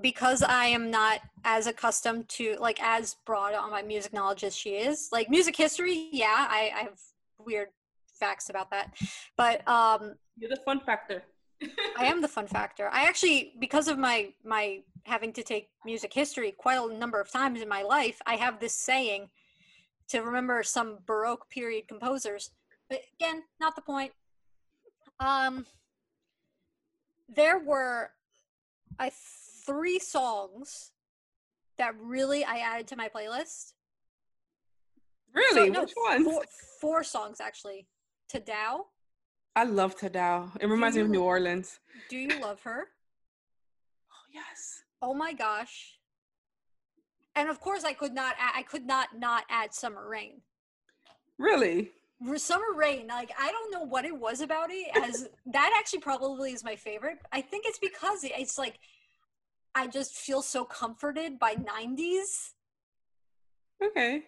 because 0.00 0.42
I 0.42 0.66
am 0.66 0.90
not 0.90 1.20
as 1.44 1.66
accustomed 1.66 2.28
to 2.30 2.56
like 2.60 2.82
as 2.82 3.16
broad 3.26 3.54
on 3.54 3.70
my 3.70 3.82
music 3.82 4.12
knowledge 4.12 4.44
as 4.44 4.56
she 4.56 4.70
is. 4.70 5.08
Like 5.12 5.28
music 5.30 5.56
history, 5.56 6.08
yeah, 6.12 6.46
I, 6.48 6.72
I 6.74 6.82
have 6.84 7.00
weird 7.38 7.68
facts 8.18 8.50
about 8.50 8.70
that. 8.70 8.94
But 9.36 9.66
um 9.68 10.14
You're 10.36 10.50
the 10.50 10.60
fun 10.64 10.80
factor. 10.84 11.22
I 11.96 12.04
am 12.04 12.20
the 12.20 12.28
fun 12.28 12.46
factor. 12.46 12.88
I 12.92 13.04
actually 13.04 13.54
because 13.58 13.88
of 13.88 13.98
my 13.98 14.30
my 14.44 14.80
having 15.04 15.32
to 15.32 15.42
take 15.42 15.68
music 15.84 16.12
history 16.12 16.52
quite 16.56 16.76
a 16.78 16.94
number 16.94 17.20
of 17.20 17.30
times 17.30 17.60
in 17.60 17.68
my 17.68 17.82
life, 17.82 18.20
I 18.26 18.36
have 18.36 18.60
this 18.60 18.74
saying 18.74 19.30
to 20.08 20.20
remember 20.20 20.62
some 20.62 20.98
Baroque 21.06 21.48
period 21.50 21.88
composers. 21.88 22.50
But 22.88 23.00
again, 23.20 23.42
not 23.60 23.76
the 23.76 23.82
point. 23.82 24.12
Um, 25.20 25.66
there 27.28 27.58
were 27.58 28.10
I 28.98 29.10
three 29.66 29.98
songs 29.98 30.92
that 31.76 31.94
really 32.00 32.44
I 32.44 32.58
added 32.58 32.86
to 32.88 32.96
my 32.96 33.08
playlist. 33.08 33.72
Really? 35.34 35.66
So, 35.66 35.72
no, 35.72 35.80
Which 35.82 35.94
ones? 35.96 36.24
Four, 36.24 36.44
four, 36.80 37.04
songs 37.04 37.40
actually. 37.40 37.86
Tadow. 38.32 38.86
I 39.56 39.64
love 39.64 39.96
Tadow. 39.98 40.50
It 40.60 40.66
reminds 40.66 40.96
me 40.96 41.02
of 41.02 41.10
New 41.10 41.22
Orleans. 41.22 41.80
Do 42.08 42.16
you 42.16 42.40
love 42.40 42.60
her? 42.62 42.88
oh 44.12 44.26
yes. 44.32 44.82
Oh 45.02 45.14
my 45.14 45.32
gosh. 45.32 45.98
And 47.34 47.48
of 47.48 47.60
course, 47.60 47.84
I 47.84 47.92
could 47.92 48.14
not. 48.14 48.34
I 48.38 48.62
could 48.62 48.86
not 48.86 49.08
not 49.16 49.44
add 49.48 49.72
Summer 49.72 50.08
Rain. 50.08 50.42
Really? 51.38 51.92
Summer 52.36 52.72
Rain, 52.74 53.06
like 53.06 53.30
I 53.38 53.52
don't 53.52 53.72
know 53.72 53.84
what 53.84 54.04
it 54.04 54.16
was 54.16 54.40
about 54.40 54.70
it. 54.70 54.88
As 54.96 55.28
that 55.46 55.72
actually 55.78 56.00
probably 56.00 56.52
is 56.52 56.64
my 56.64 56.74
favorite. 56.74 57.18
I 57.32 57.40
think 57.40 57.64
it's 57.66 57.78
because 57.78 58.24
it's 58.24 58.58
like 58.58 58.78
I 59.74 59.86
just 59.86 60.14
feel 60.14 60.42
so 60.42 60.64
comforted 60.64 61.38
by 61.38 61.54
'90s. 61.54 62.52
Okay. 63.84 64.24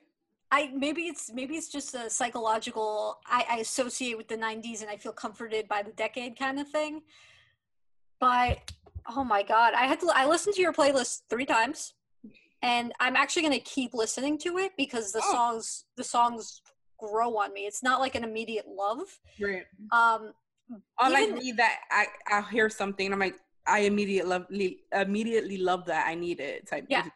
I 0.53 0.71
maybe 0.75 1.03
it's 1.03 1.31
maybe 1.33 1.55
it's 1.55 1.69
just 1.71 1.95
a 1.95 2.11
psychological. 2.11 3.19
I, 3.27 3.45
I 3.51 3.57
associate 3.59 4.17
with 4.17 4.29
the 4.29 4.37
'90s 4.37 4.83
and 4.83 4.91
I 4.91 4.97
feel 4.97 5.13
comforted 5.13 5.69
by 5.69 5.83
the 5.83 5.93
decade 5.93 6.39
kind 6.39 6.59
of 6.59 6.69
thing. 6.69 7.03
But 8.19 8.73
oh 9.15 9.25
my 9.25 9.43
god, 9.43 9.75
I 9.75 9.87
had 9.87 10.01
to. 10.01 10.11
I 10.15 10.27
listened 10.27 10.57
to 10.57 10.63
your 10.63 10.73
playlist 10.73 11.23
three 11.31 11.47
times, 11.47 11.95
and 12.63 12.93
I'm 13.01 13.17
actually 13.17 13.43
going 13.43 13.55
to 13.55 13.65
keep 13.65 13.95
listening 13.95 14.39
to 14.39 14.59
it 14.59 14.73
because 14.77 15.13
the 15.13 15.23
oh. 15.25 15.33
songs 15.33 15.85
the 15.97 16.05
songs 16.05 16.63
grow 16.99 17.37
on 17.39 17.53
me. 17.53 17.63
It's 17.63 17.83
not 17.83 18.01
like 18.01 18.15
an 18.15 18.25
immediate 18.25 18.67
love. 18.69 19.07
Right. 19.41 19.65
Um, 19.93 20.33
Unlike 21.01 21.35
me, 21.35 21.53
that 21.53 21.79
I 21.91 22.07
I 22.31 22.43
hear 22.51 22.69
something 22.71 23.13
I'm 23.13 23.19
like 23.19 23.37
I 23.71 23.81
immediately 23.81 24.79
immediately 24.93 25.59
love 25.59 25.87
that 25.87 26.07
I 26.07 26.15
need 26.15 26.41
it 26.41 26.67
type. 26.67 26.87
Yeah. 26.89 27.07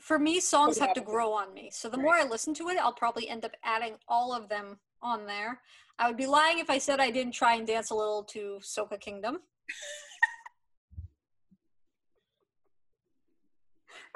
For 0.00 0.18
me, 0.18 0.40
songs 0.40 0.78
have 0.78 0.92
to 0.94 1.00
grow 1.00 1.32
on 1.32 1.54
me. 1.54 1.70
So 1.72 1.88
the 1.88 1.96
more 1.96 2.14
I 2.14 2.24
listen 2.24 2.52
to 2.54 2.68
it, 2.68 2.76
I'll 2.76 2.92
probably 2.92 3.28
end 3.28 3.44
up 3.44 3.52
adding 3.64 3.94
all 4.08 4.34
of 4.34 4.48
them 4.48 4.78
on 5.00 5.26
there. 5.26 5.60
I 5.98 6.08
would 6.08 6.16
be 6.16 6.26
lying 6.26 6.58
if 6.58 6.68
I 6.68 6.78
said 6.78 7.00
I 7.00 7.10
didn't 7.10 7.32
try 7.32 7.54
and 7.54 7.66
dance 7.66 7.90
a 7.90 7.94
little 7.94 8.24
to 8.24 8.58
Soca 8.62 9.00
Kingdom. 9.00 9.38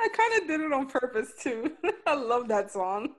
I 0.00 0.08
kind 0.08 0.42
of 0.42 0.48
did 0.48 0.60
it 0.60 0.72
on 0.72 0.86
purpose 0.86 1.32
too. 1.40 1.72
I 2.06 2.14
love 2.14 2.48
that 2.48 2.72
song. 2.72 3.14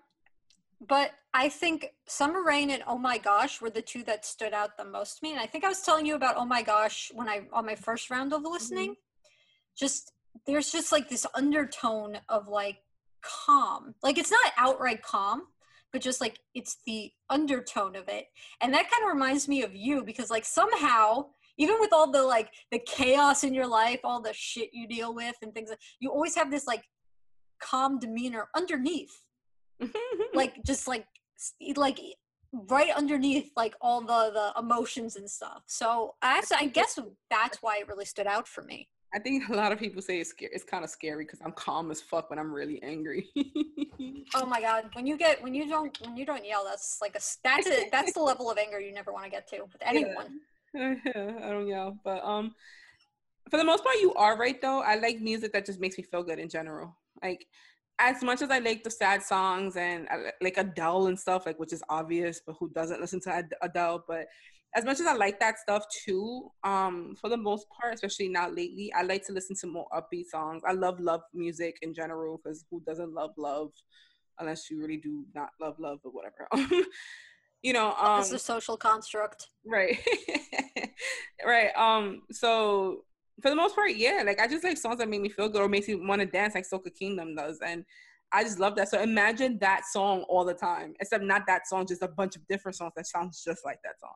but 0.88 1.10
I 1.38 1.48
think 1.48 1.86
Summer 2.08 2.42
Rain 2.42 2.70
and 2.70 2.82
Oh 2.84 2.98
My 2.98 3.16
Gosh 3.16 3.60
were 3.60 3.70
the 3.70 3.80
two 3.80 4.02
that 4.04 4.26
stood 4.26 4.52
out 4.52 4.76
the 4.76 4.84
most 4.84 5.18
to 5.18 5.22
me. 5.22 5.30
And 5.30 5.38
I 5.38 5.46
think 5.46 5.62
I 5.62 5.68
was 5.68 5.82
telling 5.82 6.04
you 6.04 6.16
about 6.16 6.34
Oh 6.36 6.44
My 6.44 6.62
Gosh 6.62 7.12
when 7.14 7.28
I 7.28 7.42
on 7.52 7.64
my 7.64 7.76
first 7.76 8.10
round 8.10 8.32
of 8.32 8.42
listening. 8.42 8.90
Mm-hmm. 8.90 9.78
Just 9.78 10.10
there's 10.48 10.72
just 10.72 10.90
like 10.90 11.08
this 11.08 11.24
undertone 11.36 12.18
of 12.28 12.48
like 12.48 12.78
calm. 13.22 13.94
Like 14.02 14.18
it's 14.18 14.32
not 14.32 14.52
outright 14.56 15.00
calm, 15.04 15.42
but 15.92 16.02
just 16.02 16.20
like 16.20 16.40
it's 16.56 16.78
the 16.86 17.12
undertone 17.30 17.94
of 17.94 18.08
it. 18.08 18.26
And 18.60 18.74
that 18.74 18.90
kind 18.90 19.04
of 19.04 19.14
reminds 19.14 19.46
me 19.46 19.62
of 19.62 19.76
you 19.76 20.02
because 20.02 20.30
like 20.30 20.44
somehow 20.44 21.26
even 21.56 21.76
with 21.78 21.92
all 21.92 22.10
the 22.10 22.22
like 22.24 22.50
the 22.72 22.80
chaos 22.80 23.44
in 23.44 23.54
your 23.54 23.68
life, 23.68 24.00
all 24.02 24.20
the 24.20 24.34
shit 24.34 24.70
you 24.72 24.88
deal 24.88 25.14
with 25.14 25.36
and 25.40 25.54
things 25.54 25.70
you 26.00 26.10
always 26.10 26.34
have 26.34 26.50
this 26.50 26.66
like 26.66 26.82
calm 27.62 28.00
demeanor 28.00 28.48
underneath. 28.56 29.22
like 30.34 30.56
just 30.64 30.88
like 30.88 31.06
like 31.76 32.00
right 32.52 32.90
underneath 32.96 33.50
like 33.56 33.74
all 33.80 34.00
the 34.00 34.30
the 34.32 34.60
emotions 34.60 35.16
and 35.16 35.28
stuff. 35.30 35.62
So 35.66 36.14
I 36.22 36.42
I 36.56 36.66
guess 36.66 36.98
that's 37.30 37.62
why 37.62 37.78
it 37.78 37.88
really 37.88 38.04
stood 38.04 38.26
out 38.26 38.48
for 38.48 38.62
me. 38.62 38.88
I 39.14 39.18
think 39.18 39.48
a 39.48 39.54
lot 39.54 39.72
of 39.72 39.78
people 39.78 40.02
say 40.02 40.20
it's 40.20 40.30
scary. 40.30 40.52
It's 40.54 40.64
kind 40.64 40.84
of 40.84 40.90
scary 40.90 41.24
because 41.24 41.40
I'm 41.44 41.52
calm 41.52 41.90
as 41.90 42.00
fuck 42.00 42.28
when 42.28 42.38
I'm 42.38 42.52
really 42.52 42.82
angry. 42.82 43.28
oh 44.34 44.44
my 44.46 44.60
god! 44.60 44.90
When 44.92 45.06
you 45.06 45.16
get 45.16 45.42
when 45.42 45.54
you 45.54 45.68
don't 45.68 45.98
when 46.02 46.16
you 46.16 46.26
don't 46.26 46.44
yell, 46.44 46.64
that's 46.64 46.98
like 47.00 47.16
a 47.16 47.20
that's 47.42 47.66
a, 47.66 47.88
that's 47.90 48.12
the 48.12 48.20
level 48.20 48.50
of 48.50 48.58
anger 48.58 48.80
you 48.80 48.92
never 48.92 49.12
want 49.12 49.24
to 49.24 49.30
get 49.30 49.48
to 49.48 49.62
with 49.62 49.80
anyone. 49.80 50.40
Yeah. 50.74 50.94
I 51.06 51.50
don't 51.50 51.66
yell, 51.66 51.98
but 52.04 52.22
um, 52.22 52.54
for 53.50 53.56
the 53.56 53.64
most 53.64 53.82
part, 53.82 53.96
you 53.96 54.12
are 54.14 54.36
right 54.36 54.60
though. 54.60 54.82
I 54.82 54.96
like 54.96 55.20
music 55.20 55.52
that 55.54 55.64
just 55.64 55.80
makes 55.80 55.96
me 55.96 56.04
feel 56.04 56.22
good 56.22 56.38
in 56.38 56.50
general. 56.50 56.94
Like 57.22 57.46
as 57.98 58.22
much 58.22 58.42
as 58.42 58.50
I 58.50 58.58
like 58.58 58.84
the 58.84 58.90
sad 58.90 59.22
songs 59.22 59.76
and 59.76 60.08
uh, 60.08 60.30
like 60.40 60.56
Adele 60.56 61.08
and 61.08 61.18
stuff, 61.18 61.46
like 61.46 61.58
which 61.58 61.72
is 61.72 61.82
obvious, 61.88 62.40
but 62.46 62.56
who 62.58 62.70
doesn't 62.70 63.00
listen 63.00 63.20
to 63.22 63.44
Adele? 63.62 64.04
But 64.06 64.26
as 64.76 64.84
much 64.84 65.00
as 65.00 65.06
I 65.06 65.14
like 65.14 65.40
that 65.40 65.58
stuff 65.58 65.84
too, 66.04 66.50
um, 66.62 67.16
for 67.20 67.28
the 67.28 67.36
most 67.36 67.66
part, 67.70 67.94
especially 67.94 68.28
now 68.28 68.48
lately, 68.48 68.92
I 68.96 69.02
like 69.02 69.26
to 69.26 69.32
listen 69.32 69.56
to 69.60 69.66
more 69.66 69.86
upbeat 69.92 70.26
songs. 70.30 70.62
I 70.66 70.72
love 70.72 71.00
love 71.00 71.22
music 71.34 71.78
in 71.82 71.94
general 71.94 72.40
because 72.42 72.64
who 72.70 72.80
doesn't 72.86 73.12
love 73.12 73.30
love, 73.36 73.70
unless 74.38 74.70
you 74.70 74.78
really 74.78 74.98
do 74.98 75.24
not 75.34 75.50
love 75.60 75.76
love 75.78 75.98
or 76.04 76.12
whatever. 76.12 76.48
you 77.62 77.72
know, 77.72 77.94
um, 77.98 78.20
it's 78.20 78.32
a 78.32 78.38
social 78.38 78.76
construct, 78.76 79.48
right? 79.64 79.98
right. 81.44 81.70
Um. 81.76 82.22
So 82.30 83.04
for 83.42 83.50
the 83.50 83.56
most 83.56 83.74
part, 83.74 83.94
yeah, 83.94 84.22
like 84.24 84.40
I 84.40 84.46
just 84.46 84.64
like 84.64 84.76
songs 84.76 84.98
that 84.98 85.08
make 85.08 85.20
me 85.20 85.28
feel 85.28 85.48
good 85.48 85.62
or 85.62 85.68
makes 85.68 85.88
me 85.88 85.94
want 85.94 86.20
to 86.20 86.26
dance, 86.26 86.54
like 86.54 86.68
Soca 86.68 86.94
Kingdom 86.94 87.34
does, 87.34 87.60
and 87.64 87.84
I 88.32 88.42
just 88.42 88.58
love 88.58 88.76
that. 88.76 88.88
So 88.90 89.00
imagine 89.00 89.58
that 89.60 89.82
song 89.86 90.22
all 90.28 90.44
the 90.44 90.54
time, 90.54 90.94
except 91.00 91.24
not 91.24 91.46
that 91.46 91.66
song, 91.66 91.86
just 91.86 92.02
a 92.02 92.08
bunch 92.08 92.36
of 92.36 92.46
different 92.46 92.76
songs 92.76 92.92
that 92.96 93.06
sounds 93.06 93.42
just 93.42 93.64
like 93.64 93.78
that 93.84 93.98
song 94.00 94.14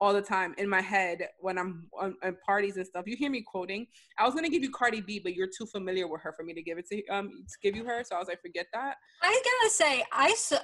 all 0.00 0.14
the 0.14 0.22
time 0.22 0.54
in 0.56 0.68
my 0.68 0.80
head 0.80 1.28
when 1.40 1.58
I'm 1.58 1.86
on, 1.92 2.14
on, 2.24 2.36
parties 2.44 2.76
and 2.76 2.86
stuff. 2.86 3.04
You 3.06 3.16
hear 3.16 3.30
me 3.30 3.42
quoting. 3.42 3.86
I 4.18 4.24
was 4.24 4.34
gonna 4.34 4.48
give 4.48 4.62
you 4.62 4.70
Cardi 4.70 5.00
B, 5.00 5.20
but 5.22 5.34
you're 5.34 5.46
too 5.46 5.66
familiar 5.66 6.08
with 6.08 6.22
her 6.22 6.32
for 6.32 6.42
me 6.42 6.54
to 6.54 6.62
give 6.62 6.78
it 6.78 6.88
to 6.88 7.06
um 7.08 7.44
to 7.48 7.56
give 7.62 7.76
you 7.76 7.84
her. 7.84 8.02
So 8.04 8.16
I 8.16 8.18
was 8.18 8.28
like, 8.28 8.40
forget 8.40 8.66
that. 8.72 8.96
I 9.22 9.28
was 9.28 9.42
gonna 9.44 9.70
say 9.70 10.04
I 10.12 10.34
saw 10.34 10.58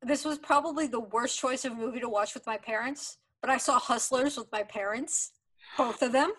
this 0.00 0.24
was 0.24 0.38
probably 0.38 0.86
the 0.86 1.00
worst 1.00 1.38
choice 1.38 1.64
of 1.64 1.76
movie 1.76 2.00
to 2.00 2.08
watch 2.08 2.34
with 2.34 2.46
my 2.46 2.56
parents, 2.56 3.18
but 3.40 3.50
I 3.50 3.58
saw 3.58 3.78
Hustlers 3.78 4.36
with 4.36 4.50
my 4.50 4.62
parents, 4.62 5.32
both 5.76 6.02
of 6.02 6.12
them. 6.12 6.32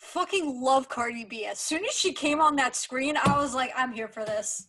Fucking 0.00 0.60
love 0.62 0.88
Cardi 0.88 1.24
B. 1.24 1.44
As 1.44 1.58
soon 1.58 1.84
as 1.84 1.92
she 1.92 2.12
came 2.12 2.40
on 2.40 2.56
that 2.56 2.74
screen, 2.74 3.16
I 3.16 3.36
was 3.38 3.54
like, 3.54 3.70
I'm 3.76 3.92
here 3.92 4.08
for 4.08 4.24
this. 4.24 4.68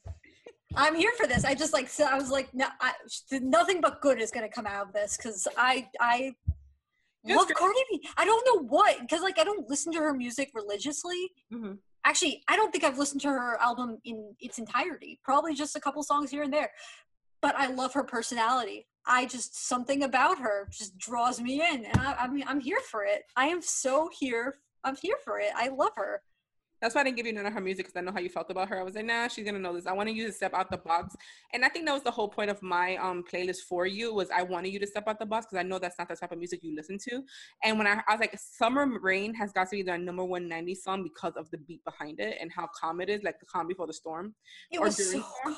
I'm 0.76 0.96
here 0.96 1.12
for 1.18 1.28
this. 1.28 1.46
I 1.46 1.56
just 1.56 1.74
like 1.74 1.90
I 2.00 2.18
was 2.18 2.30
like, 2.30 2.54
no, 2.54 2.68
I, 2.80 2.94
nothing 3.32 3.82
but 3.82 4.02
good 4.02 4.22
is 4.22 4.32
gonna 4.32 4.50
come 4.50 4.68
out 4.68 4.88
of 4.88 4.94
this 4.94 5.18
because 5.18 5.48
I 5.58 5.88
I 6.00 6.34
love 7.26 7.48
Cardi 7.54 7.80
B. 7.90 8.08
I 8.18 8.26
don't 8.26 8.46
know 8.46 8.68
what 8.68 9.00
because 9.00 9.22
like 9.22 9.40
I 9.40 9.44
don't 9.44 9.70
listen 9.70 9.92
to 9.94 10.00
her 10.00 10.14
music 10.14 10.52
religiously. 10.54 11.32
Mm-hmm. 11.54 11.74
Actually, 12.04 12.44
I 12.48 12.56
don't 12.56 12.72
think 12.72 12.84
I've 12.84 12.98
listened 12.98 13.22
to 13.22 13.30
her 13.30 13.62
album 13.62 13.98
in 14.06 14.34
its 14.40 14.60
entirety. 14.60 15.20
Probably 15.24 15.54
just 15.54 15.76
a 15.76 15.80
couple 15.80 16.04
songs 16.04 16.32
here 16.32 16.44
and 16.44 16.54
there. 16.54 16.72
But 17.42 17.56
I 17.56 17.68
love 17.68 17.94
her 17.94 18.04
personality. 18.04 18.88
I 19.06 19.26
just 19.26 19.68
something 19.68 20.04
about 20.04 20.40
her 20.40 20.68
just 20.72 20.98
draws 20.98 21.42
me 21.42 21.62
in, 21.62 21.86
and 21.86 22.00
I, 22.00 22.14
I 22.14 22.28
mean 22.28 22.46
I'm 22.48 22.60
here 22.60 22.80
for 22.90 23.04
it. 23.04 23.24
I 23.36 23.48
am 23.48 23.62
so 23.62 24.10
here. 24.20 24.56
I'm 24.84 24.96
here 24.96 25.18
for 25.24 25.40
it. 25.40 25.52
I 25.56 25.70
love 25.70 25.92
her. 25.96 26.22
That's 26.82 26.96
why 26.96 27.02
I 27.02 27.04
didn't 27.04 27.18
give 27.18 27.28
you 27.28 27.34
none 27.34 27.46
of 27.46 27.54
her 27.54 27.62
music 27.62 27.86
because 27.86 28.00
I 28.00 28.02
know 28.04 28.12
how 28.12 28.20
you 28.20 28.30
felt 28.30 28.50
about 28.50 28.68
her. 28.70 28.80
I 28.80 28.82
was 28.82 28.96
like, 28.96 29.06
nah, 29.06 29.28
she's 29.28 29.46
gonna 29.46 29.60
know 29.60 29.76
this. 29.76 29.86
I 29.86 29.94
wanted 29.94 30.16
you 30.16 30.26
to 30.26 30.34
step 30.34 30.56
out 30.56 30.72
the 30.72 30.78
box, 30.78 31.16
and 31.54 31.64
I 31.64 31.70
think 31.70 31.86
that 31.86 31.94
was 31.94 32.02
the 32.02 32.10
whole 32.10 32.28
point 32.28 32.50
of 32.50 32.60
my 32.64 32.96
um 32.98 33.24
playlist 33.32 33.60
for 33.70 33.86
you 33.86 34.12
was 34.12 34.32
I 34.32 34.42
wanted 34.42 34.74
you 34.74 34.80
to 34.80 34.88
step 34.88 35.04
out 35.08 35.20
the 35.20 35.28
box 35.28 35.46
because 35.46 35.64
I 35.64 35.68
know 35.68 35.78
that's 35.78 36.00
not 36.00 36.10
the 36.10 36.16
type 36.16 36.32
of 36.32 36.40
music 36.40 36.62
you 36.64 36.76
listen 36.76 36.98
to. 37.08 37.22
And 37.64 37.78
when 37.78 37.86
I, 37.86 38.02
I 38.08 38.14
was 38.14 38.20
like, 38.20 38.36
Summer 38.40 38.88
Rain 39.00 39.36
has 39.36 39.52
got 39.52 39.70
to 39.70 39.76
be 39.76 39.84
the 39.84 39.96
number 39.96 40.26
one 40.26 40.50
ninety 40.50 40.74
song 40.74 41.04
because 41.04 41.34
of 41.38 41.52
the 41.52 41.60
beat 41.60 41.84
behind 41.86 42.20
it 42.20 42.38
and 42.42 42.52
how 42.52 42.68
calm 42.76 43.00
it 43.00 43.10
is, 43.10 43.22
like 43.22 43.40
the 43.40 43.46
calm 43.46 43.68
before 43.68 43.86
the 43.86 43.94
storm. 43.94 44.34
It 44.72 44.80
or 44.80 44.86
was 44.86 44.98
so 44.98 45.04
storm. 45.04 45.56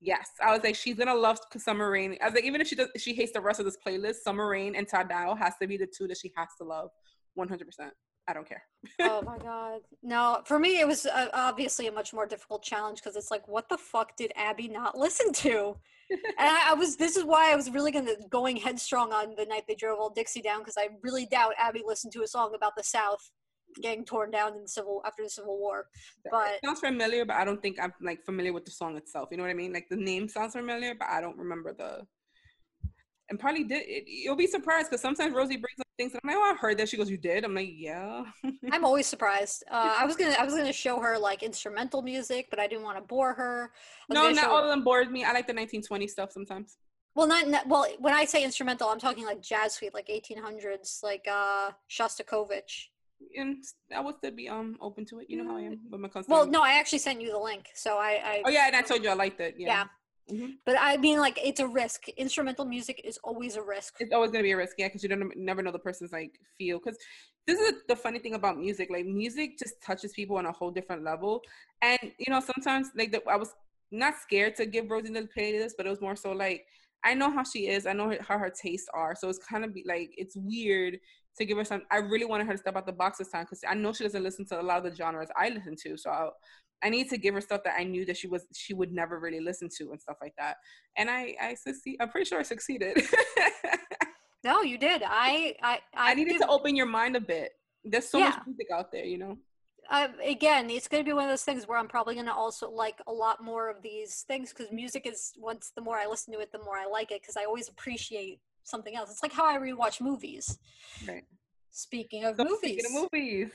Yes, 0.00 0.28
I 0.44 0.50
was 0.52 0.64
like, 0.64 0.74
she's 0.74 0.96
gonna 0.96 1.14
love 1.14 1.38
Summer 1.56 1.88
Rain. 1.88 2.18
I 2.20 2.24
was 2.24 2.34
like, 2.34 2.42
even 2.42 2.60
if 2.60 2.66
she 2.66 2.74
does, 2.74 2.88
she 2.96 3.14
hates 3.14 3.30
the 3.30 3.40
rest 3.40 3.60
of 3.60 3.64
this 3.64 3.78
playlist. 3.86 4.16
Summer 4.24 4.48
Rain 4.48 4.74
and 4.74 4.88
Tadow 4.88 5.38
has 5.38 5.54
to 5.62 5.68
be 5.68 5.76
the 5.76 5.86
two 5.86 6.08
that 6.08 6.16
she 6.16 6.32
has 6.36 6.48
to 6.60 6.64
love, 6.66 6.90
one 7.34 7.46
hundred 7.46 7.66
percent. 7.66 7.92
I 8.32 8.34
don't 8.34 8.48
care. 8.48 8.62
oh 9.00 9.20
my 9.20 9.36
god. 9.42 9.80
No, 10.02 10.40
for 10.46 10.58
me 10.58 10.80
it 10.80 10.88
was 10.88 11.04
uh, 11.04 11.28
obviously 11.34 11.86
a 11.86 11.92
much 11.92 12.14
more 12.14 12.26
difficult 12.26 12.62
challenge 12.62 13.02
because 13.02 13.14
it's 13.14 13.30
like, 13.30 13.46
what 13.46 13.68
the 13.68 13.76
fuck 13.76 14.16
did 14.16 14.32
Abby 14.36 14.68
not 14.68 14.96
listen 14.96 15.34
to? 15.34 15.76
and 16.10 16.18
I, 16.38 16.70
I, 16.70 16.74
was. 16.74 16.96
This 16.96 17.18
is 17.18 17.24
why 17.24 17.52
I 17.52 17.56
was 17.56 17.70
really 17.70 17.92
gonna 17.92 18.14
going 18.30 18.56
headstrong 18.56 19.12
on 19.12 19.34
the 19.36 19.44
night 19.44 19.64
they 19.68 19.74
drove 19.74 19.98
old 19.98 20.14
Dixie 20.14 20.40
down 20.40 20.60
because 20.60 20.76
I 20.78 20.88
really 21.02 21.26
doubt 21.26 21.52
Abby 21.58 21.82
listened 21.86 22.14
to 22.14 22.22
a 22.22 22.26
song 22.26 22.54
about 22.54 22.72
the 22.74 22.82
South 22.82 23.20
getting 23.82 24.04
torn 24.04 24.30
down 24.30 24.54
in 24.54 24.62
the 24.62 24.68
civil 24.68 25.02
after 25.06 25.22
the 25.22 25.30
Civil 25.30 25.58
War. 25.58 25.86
But 26.30 26.52
it 26.52 26.60
sounds 26.64 26.80
familiar, 26.80 27.26
but 27.26 27.36
I 27.36 27.44
don't 27.44 27.60
think 27.60 27.78
I'm 27.80 27.92
like 28.00 28.24
familiar 28.24 28.54
with 28.54 28.64
the 28.64 28.70
song 28.70 28.96
itself. 28.96 29.28
You 29.30 29.36
know 29.36 29.44
what 29.44 29.50
I 29.50 29.54
mean? 29.54 29.72
Like 29.72 29.88
the 29.90 29.96
name 29.96 30.28
sounds 30.28 30.54
familiar, 30.54 30.94
but 30.94 31.08
I 31.08 31.20
don't 31.20 31.36
remember 31.36 31.74
the 31.74 32.06
and 33.28 33.38
probably 33.38 33.64
did. 33.64 33.82
It, 33.86 34.04
you'll 34.06 34.36
be 34.36 34.46
surprised 34.46 34.90
because 34.90 35.00
sometimes 35.00 35.34
Rosie 35.34 35.56
brings 35.56 35.78
up 35.80 35.86
things 35.96 36.12
and 36.12 36.20
I'm 36.24 36.28
like, 36.28 36.36
oh, 36.38 36.52
I 36.52 36.56
heard 36.56 36.78
that. 36.78 36.88
She 36.88 36.96
goes, 36.96 37.10
you 37.10 37.16
did? 37.16 37.44
I'm 37.44 37.54
like, 37.54 37.70
yeah. 37.70 38.24
I'm 38.72 38.84
always 38.84 39.06
surprised. 39.06 39.64
Uh, 39.70 39.96
I 39.98 40.04
was 40.04 40.16
gonna, 40.16 40.36
I 40.38 40.44
was 40.44 40.54
gonna 40.54 40.72
show 40.72 41.00
her 41.00 41.18
like 41.18 41.42
instrumental 41.42 42.02
music, 42.02 42.48
but 42.50 42.58
I 42.58 42.66
didn't 42.66 42.84
want 42.84 42.98
to 42.98 43.02
bore 43.02 43.34
her. 43.34 43.72
No, 44.08 44.30
not 44.30 44.50
all 44.50 44.62
of 44.62 44.68
them 44.68 44.84
bored 44.84 45.10
me. 45.10 45.24
I 45.24 45.32
like 45.32 45.46
the 45.46 45.54
1920 45.54 46.06
stuff 46.08 46.32
sometimes. 46.32 46.76
Well, 47.14 47.26
not, 47.26 47.46
not, 47.48 47.68
well. 47.68 47.86
When 47.98 48.14
I 48.14 48.24
say 48.24 48.42
instrumental, 48.42 48.88
I'm 48.88 48.98
talking 48.98 49.26
like 49.26 49.42
jazz 49.42 49.74
suite, 49.74 49.92
like 49.94 50.08
1800s, 50.08 51.02
like 51.02 51.26
uh 51.30 51.70
Shostakovich. 51.90 52.88
And 53.36 53.62
I 53.94 54.00
would 54.00 54.16
still 54.16 54.30
be 54.30 54.48
um 54.48 54.76
open 54.80 55.04
to 55.06 55.20
it. 55.20 55.26
You 55.28 55.42
know 55.42 55.50
how 55.50 55.58
I 55.58 55.62
am 55.62 55.80
with 55.90 56.00
my 56.00 56.08
Well, 56.26 56.46
no, 56.46 56.62
I 56.62 56.78
actually 56.78 56.98
sent 57.00 57.20
you 57.20 57.30
the 57.30 57.38
link, 57.38 57.68
so 57.74 57.98
I. 57.98 58.20
I 58.24 58.42
oh 58.46 58.50
yeah, 58.50 58.66
and 58.66 58.76
I 58.76 58.82
told 58.82 59.04
you 59.04 59.10
I 59.10 59.14
liked 59.14 59.40
it. 59.40 59.56
Yeah. 59.58 59.68
yeah. 59.68 59.84
Mm-hmm. 60.32 60.46
But 60.64 60.76
I 60.80 60.96
mean, 60.96 61.18
like, 61.18 61.38
it's 61.42 61.60
a 61.60 61.66
risk. 61.66 62.08
Instrumental 62.10 62.64
music 62.64 63.00
is 63.04 63.18
always 63.22 63.56
a 63.56 63.62
risk. 63.62 63.94
It's 64.00 64.12
always 64.12 64.30
gonna 64.30 64.42
be 64.42 64.52
a 64.52 64.56
risk, 64.56 64.76
yeah, 64.78 64.88
because 64.88 65.02
you 65.02 65.08
don't 65.08 65.36
never 65.36 65.62
know 65.62 65.72
the 65.72 65.78
person's 65.78 66.12
like 66.12 66.38
feel. 66.56 66.78
Because 66.78 66.98
this 67.46 67.60
is 67.60 67.74
the 67.88 67.96
funny 67.96 68.18
thing 68.18 68.34
about 68.34 68.58
music. 68.58 68.88
Like, 68.90 69.06
music 69.06 69.58
just 69.58 69.82
touches 69.82 70.12
people 70.12 70.36
on 70.36 70.46
a 70.46 70.52
whole 70.52 70.70
different 70.70 71.04
level. 71.04 71.42
And 71.82 71.98
you 72.18 72.32
know, 72.32 72.40
sometimes 72.40 72.90
like 72.96 73.12
the, 73.12 73.22
I 73.28 73.36
was 73.36 73.52
not 73.90 74.14
scared 74.16 74.56
to 74.56 74.66
give 74.66 74.90
Rosie 74.90 75.12
the 75.12 75.28
playlist, 75.36 75.72
but 75.76 75.86
it 75.86 75.90
was 75.90 76.00
more 76.00 76.16
so 76.16 76.32
like 76.32 76.64
I 77.04 77.14
know 77.14 77.30
how 77.30 77.42
she 77.42 77.68
is. 77.68 77.86
I 77.86 77.92
know 77.92 78.16
how 78.20 78.38
her 78.38 78.50
tastes 78.50 78.88
are. 78.94 79.14
So 79.14 79.28
it's 79.28 79.38
kind 79.38 79.64
of 79.64 79.74
be 79.74 79.84
like 79.86 80.14
it's 80.16 80.36
weird 80.36 80.98
to 81.38 81.44
give 81.44 81.58
her 81.58 81.64
some. 81.64 81.82
I 81.90 81.96
really 81.96 82.24
wanted 82.24 82.46
her 82.46 82.52
to 82.52 82.58
step 82.58 82.76
out 82.76 82.86
the 82.86 82.92
box 82.92 83.18
this 83.18 83.30
time 83.30 83.44
because 83.44 83.62
I 83.68 83.74
know 83.74 83.92
she 83.92 84.04
doesn't 84.04 84.22
listen 84.22 84.46
to 84.46 84.60
a 84.60 84.62
lot 84.62 84.78
of 84.78 84.84
the 84.84 84.96
genres 84.96 85.28
I 85.36 85.48
listen 85.48 85.76
to. 85.84 85.96
So 85.96 86.10
I, 86.10 86.28
I 86.82 86.88
need 86.88 87.08
to 87.10 87.18
give 87.18 87.34
her 87.34 87.40
stuff 87.40 87.62
that 87.64 87.74
I 87.78 87.84
knew 87.84 88.04
that 88.06 88.16
she 88.16 88.26
was 88.26 88.46
she 88.54 88.74
would 88.74 88.92
never 88.92 89.18
really 89.18 89.40
listen 89.40 89.68
to 89.78 89.90
and 89.92 90.00
stuff 90.00 90.16
like 90.20 90.34
that. 90.38 90.56
And 90.96 91.10
I 91.10 91.34
I 91.40 91.54
succeed. 91.54 91.96
I'm 92.00 92.08
pretty 92.08 92.28
sure 92.28 92.40
I 92.40 92.42
succeeded. 92.42 93.02
no, 94.44 94.62
you 94.62 94.78
did. 94.78 95.02
I 95.04 95.54
I 95.62 95.80
I, 95.94 96.12
I 96.12 96.14
needed 96.14 96.38
to 96.38 96.48
open 96.48 96.76
your 96.76 96.86
mind 96.86 97.16
a 97.16 97.20
bit. 97.20 97.52
There's 97.84 98.08
so 98.08 98.18
yeah. 98.18 98.30
much 98.30 98.40
music 98.46 98.68
out 98.72 98.92
there, 98.92 99.04
you 99.04 99.18
know. 99.18 99.38
Uh, 99.90 100.08
again, 100.24 100.70
it's 100.70 100.86
going 100.86 101.02
to 101.02 101.08
be 101.08 101.12
one 101.12 101.24
of 101.24 101.30
those 101.30 101.42
things 101.42 101.66
where 101.66 101.76
I'm 101.76 101.88
probably 101.88 102.14
going 102.14 102.26
to 102.26 102.32
also 102.32 102.70
like 102.70 103.00
a 103.06 103.12
lot 103.12 103.42
more 103.42 103.68
of 103.68 103.82
these 103.82 104.24
things 104.28 104.50
because 104.50 104.72
music 104.72 105.06
is 105.06 105.32
once 105.36 105.72
the 105.74 105.82
more 105.82 105.96
I 105.96 106.06
listen 106.06 106.32
to 106.34 106.40
it, 106.40 106.52
the 106.52 106.62
more 106.64 106.76
I 106.76 106.86
like 106.86 107.10
it 107.10 107.20
because 107.20 107.36
I 107.36 107.44
always 107.44 107.68
appreciate 107.68 108.40
something 108.64 108.94
else. 108.96 109.10
It's 109.10 109.22
like 109.22 109.32
how 109.32 109.46
I 109.46 109.58
rewatch 109.58 110.00
movies. 110.00 110.58
Right. 111.06 111.24
Speaking 111.72 112.24
of 112.24 112.36
so 112.36 112.44
movies. 112.44 112.58
Speaking 112.58 112.84
of 112.84 112.92
movies, 113.02 113.48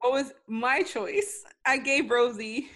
what 0.00 0.12
was 0.12 0.32
my 0.46 0.82
choice? 0.82 1.42
I 1.64 1.78
gave 1.78 2.10
Rosie. 2.10 2.70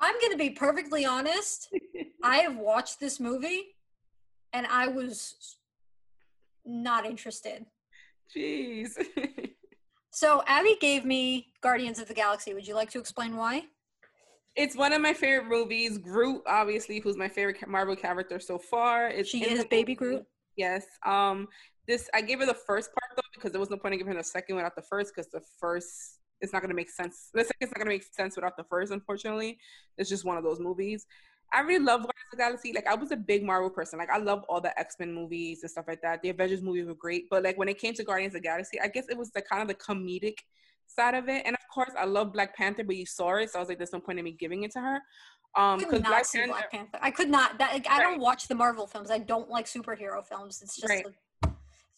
I'm 0.00 0.14
going 0.20 0.30
to 0.30 0.38
be 0.38 0.50
perfectly 0.50 1.04
honest. 1.04 1.68
I 2.22 2.38
have 2.38 2.56
watched 2.56 3.00
this 3.00 3.18
movie 3.18 3.74
and 4.52 4.68
I 4.68 4.86
was 4.86 5.56
not 6.64 7.06
interested. 7.06 7.66
Jeez. 8.34 8.90
so 10.12 10.44
Abby 10.46 10.76
gave 10.80 11.04
me 11.04 11.48
Guardians 11.60 11.98
of 11.98 12.06
the 12.06 12.14
Galaxy. 12.14 12.54
Would 12.54 12.68
you 12.68 12.76
like 12.76 12.90
to 12.90 13.00
explain 13.00 13.36
why? 13.36 13.64
It's 14.54 14.76
one 14.76 14.92
of 14.92 15.02
my 15.02 15.12
favorite 15.12 15.48
movies. 15.48 15.98
Groot, 15.98 16.42
obviously, 16.46 17.00
who's 17.00 17.16
my 17.16 17.28
favorite 17.28 17.66
Marvel 17.66 17.96
character 17.96 18.38
so 18.38 18.58
far. 18.58 19.08
It's 19.08 19.28
she 19.28 19.44
is 19.44 19.64
Baby 19.64 19.96
Groot. 19.96 20.24
Yes. 20.56 20.84
Um. 21.04 21.48
This 21.88 22.08
I 22.14 22.20
gave 22.20 22.38
her 22.38 22.46
the 22.46 22.54
first 22.54 22.90
part 22.92 23.16
though 23.16 23.22
because 23.34 23.50
there 23.50 23.60
was 23.60 23.70
no 23.70 23.78
point 23.78 23.94
in 23.94 23.98
giving 23.98 24.12
her 24.12 24.20
the 24.20 24.24
second 24.24 24.56
without 24.56 24.76
the 24.76 24.82
first 24.82 25.12
because 25.14 25.30
the 25.30 25.40
first 25.58 26.18
it's 26.40 26.52
not 26.52 26.62
gonna 26.62 26.74
make 26.74 26.90
sense. 26.90 27.30
The 27.34 27.44
second's 27.44 27.72
not 27.72 27.78
gonna 27.78 27.90
make 27.90 28.04
sense 28.14 28.36
without 28.36 28.56
the 28.56 28.64
first. 28.64 28.92
Unfortunately, 28.92 29.58
it's 29.96 30.08
just 30.08 30.24
one 30.24 30.36
of 30.36 30.44
those 30.44 30.60
movies. 30.60 31.06
I 31.52 31.60
really 31.60 31.82
love 31.82 32.00
Guardians 32.00 32.28
of 32.32 32.38
the 32.38 32.44
Galaxy. 32.44 32.72
Like 32.74 32.86
I 32.86 32.94
was 32.94 33.10
a 33.10 33.16
big 33.16 33.42
Marvel 33.42 33.70
person. 33.70 33.98
Like 33.98 34.10
I 34.10 34.18
love 34.18 34.44
all 34.50 34.60
the 34.60 34.78
X 34.78 34.96
Men 35.00 35.14
movies 35.14 35.62
and 35.62 35.70
stuff 35.70 35.86
like 35.88 36.02
that. 36.02 36.20
The 36.22 36.28
Avengers 36.28 36.62
movies 36.62 36.86
were 36.86 36.94
great, 36.94 37.24
but 37.30 37.42
like 37.42 37.56
when 37.56 37.68
it 37.68 37.78
came 37.78 37.94
to 37.94 38.04
Guardians 38.04 38.34
of 38.34 38.42
the 38.42 38.46
Galaxy, 38.46 38.78
I 38.80 38.88
guess 38.88 39.06
it 39.08 39.16
was 39.16 39.30
the 39.30 39.40
kind 39.40 39.62
of 39.62 39.68
the 39.68 39.74
comedic 39.74 40.36
side 40.86 41.14
of 41.14 41.28
it. 41.28 41.42
And 41.46 41.54
of 41.54 41.62
course, 41.72 41.92
I 41.98 42.04
love 42.04 42.34
Black 42.34 42.54
Panther, 42.54 42.84
but 42.84 42.96
you 42.96 43.06
saw 43.06 43.36
it, 43.36 43.50
so 43.50 43.58
I 43.58 43.62
was 43.62 43.68
like, 43.68 43.78
there's 43.78 43.92
no 43.92 44.00
point 44.00 44.18
in 44.18 44.26
me 44.26 44.32
giving 44.32 44.64
it 44.64 44.72
to 44.72 44.80
her. 44.80 45.00
Um, 45.56 45.78
because 45.78 46.02
Black, 46.02 46.30
Panther, 46.30 46.48
Black 46.48 46.70
Panther, 46.70 46.98
I 47.00 47.10
could 47.10 47.30
not. 47.30 47.58
That, 47.58 47.72
like, 47.72 47.88
I 47.88 48.02
don't 48.02 48.20
watch 48.20 48.48
the 48.48 48.54
Marvel 48.54 48.86
films. 48.86 49.10
I 49.10 49.18
don't 49.18 49.48
like 49.48 49.64
superhero 49.64 50.22
films. 50.22 50.60
It's 50.62 50.76
just. 50.76 50.88
Right. 50.88 51.06
Like, 51.06 51.14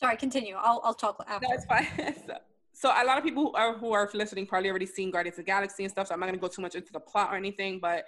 sorry, 0.00 0.16
continue. 0.16 0.56
I'll 0.58 0.80
I'll 0.82 0.94
talk 0.94 1.22
after. 1.28 1.46
No, 1.48 1.56
fine. 1.68 1.86
so, 2.26 2.34
so 2.72 2.88
a 2.88 3.04
lot 3.04 3.18
of 3.18 3.24
people 3.24 3.44
who 3.44 3.52
are 3.54 3.76
who 3.76 3.92
are 3.92 4.10
listening 4.14 4.46
probably 4.46 4.70
already 4.70 4.86
seen 4.86 5.10
Guardians 5.10 5.38
of 5.38 5.44
the 5.44 5.50
Galaxy 5.50 5.84
and 5.84 5.90
stuff. 5.90 6.08
So 6.08 6.14
I'm 6.14 6.20
not 6.20 6.26
gonna 6.26 6.38
go 6.38 6.48
too 6.48 6.62
much 6.62 6.74
into 6.74 6.92
the 6.92 7.00
plot 7.00 7.28
or 7.32 7.36
anything, 7.36 7.78
but 7.80 8.06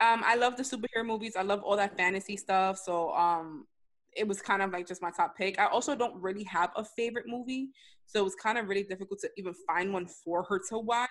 um, 0.00 0.22
I 0.24 0.36
love 0.36 0.56
the 0.56 0.62
superhero 0.62 1.04
movies. 1.04 1.34
I 1.36 1.42
love 1.42 1.62
all 1.62 1.76
that 1.76 1.96
fantasy 1.96 2.36
stuff. 2.36 2.78
So 2.78 3.12
um, 3.12 3.66
it 4.14 4.26
was 4.26 4.40
kind 4.40 4.62
of 4.62 4.70
like 4.70 4.86
just 4.86 5.02
my 5.02 5.10
top 5.10 5.36
pick. 5.36 5.58
I 5.58 5.66
also 5.66 5.96
don't 5.96 6.20
really 6.22 6.44
have 6.44 6.70
a 6.76 6.84
favorite 6.84 7.26
movie, 7.26 7.70
so 8.06 8.20
it 8.20 8.24
was 8.24 8.34
kind 8.34 8.56
of 8.56 8.68
really 8.68 8.84
difficult 8.84 9.20
to 9.20 9.30
even 9.36 9.54
find 9.66 9.92
one 9.92 10.06
for 10.06 10.44
her 10.44 10.60
to 10.70 10.78
watch. 10.78 11.10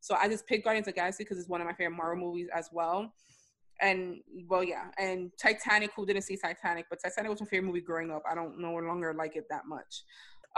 So 0.00 0.14
I 0.14 0.28
just 0.28 0.46
picked 0.46 0.64
Guardians 0.64 0.86
of 0.86 0.94
Galaxy 0.94 1.24
because 1.24 1.38
it's 1.38 1.48
one 1.48 1.60
of 1.60 1.66
my 1.66 1.72
favorite 1.72 1.96
Marvel 1.96 2.24
movies 2.24 2.48
as 2.54 2.68
well. 2.72 3.12
And 3.80 4.20
well, 4.48 4.64
yeah, 4.64 4.86
and 4.98 5.30
Titanic. 5.40 5.90
Who 5.96 6.06
didn't 6.06 6.22
see 6.22 6.36
Titanic? 6.36 6.86
But 6.88 6.98
Titanic 7.02 7.30
was 7.30 7.40
my 7.40 7.46
favorite 7.46 7.68
movie 7.68 7.80
growing 7.80 8.10
up. 8.10 8.22
I 8.30 8.34
don't 8.34 8.58
no 8.58 8.74
longer 8.74 9.12
like 9.12 9.36
it 9.36 9.44
that 9.50 9.66
much. 9.66 10.02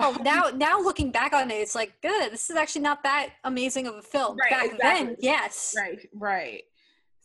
Oh, 0.01 0.15
um, 0.15 0.23
now 0.23 0.51
now 0.55 0.81
looking 0.81 1.11
back 1.11 1.33
on 1.33 1.51
it, 1.51 1.55
it's 1.55 1.75
like 1.75 2.01
good. 2.03 2.33
This 2.33 2.51
is 2.51 2.57
actually 2.57 2.83
not 2.83 3.03
that 3.03 3.31
amazing 3.45 3.87
of 3.87 3.97
a 3.97 4.03
film. 4.03 4.37
Right, 4.37 4.51
back 4.51 4.65
exactly. 4.67 5.07
then, 5.07 5.17
yes. 5.19 5.75
Right, 5.77 6.09
right. 6.15 6.63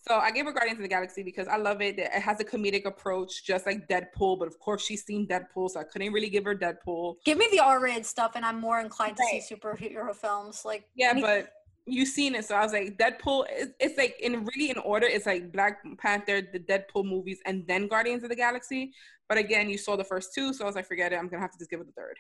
So 0.08 0.16
I 0.16 0.32
gave 0.32 0.46
her 0.46 0.52
Guardians 0.52 0.80
of 0.80 0.84
the 0.84 0.89
Galaxy 0.89 1.24
because 1.24 1.48
I 1.48 1.56
love 1.56 1.82
it. 1.82 1.98
It 1.98 2.12
has 2.12 2.39
a 2.41 2.44
comedic 2.44 2.86
approach, 2.86 3.46
just 3.46 3.66
like 3.66 3.88
Deadpool. 3.88 4.38
But 4.38 4.50
of 4.50 4.60
course, 4.60 4.84
she's 4.84 5.06
seen 5.06 5.28
Deadpool, 5.28 5.70
so 5.70 5.80
I 5.80 5.84
couldn't 5.86 6.12
really 6.12 6.30
give 6.30 6.44
her 6.44 6.56
Deadpool. 6.56 7.16
Give 7.24 7.38
me 7.38 7.48
the 7.52 7.60
R-rated 7.60 8.06
stuff, 8.06 8.34
and 8.36 8.44
I'm 8.44 8.60
more 8.60 8.82
inclined 8.82 9.18
right. 9.20 9.39
to 9.39 9.41
see 9.41 9.56
superhero 9.56 10.14
films. 10.14 10.64
Like 10.66 10.86
yeah, 10.96 11.12
anything. 11.12 11.30
but 11.30 11.54
you've 11.86 12.08
seen 12.08 12.36
it, 12.36 12.46
so 12.46 12.56
I 12.56 12.64
was 12.64 12.74
like, 12.74 12.98
Deadpool. 12.98 13.46
It's, 13.50 13.74
it's 13.80 13.98
like 13.98 14.16
in 14.22 14.46
really 14.46 14.70
in 14.70 14.78
order. 14.78 15.08
It's 15.08 15.26
like 15.26 15.52
Black 15.52 15.80
Panther, 15.98 16.42
the 16.42 16.60
Deadpool 16.60 17.06
movies, 17.06 17.40
and 17.46 17.66
then 17.68 17.88
Guardians 17.88 18.24
of 18.24 18.30
the 18.30 18.36
Galaxy. 18.36 18.94
But 19.30 19.38
again, 19.38 19.70
you 19.70 19.78
saw 19.78 19.96
the 19.96 20.04
first 20.04 20.34
two, 20.34 20.54
so 20.54 20.64
I 20.64 20.68
was 20.68 20.76
like, 20.76 20.88
forget 20.88 21.14
it. 21.14 21.18
I'm 21.18 21.28
gonna 21.28 21.42
have 21.42 21.52
to 21.52 21.58
just 21.58 21.70
give 21.70 21.80
it 21.80 21.88
the 21.88 21.94
third. 21.94 22.18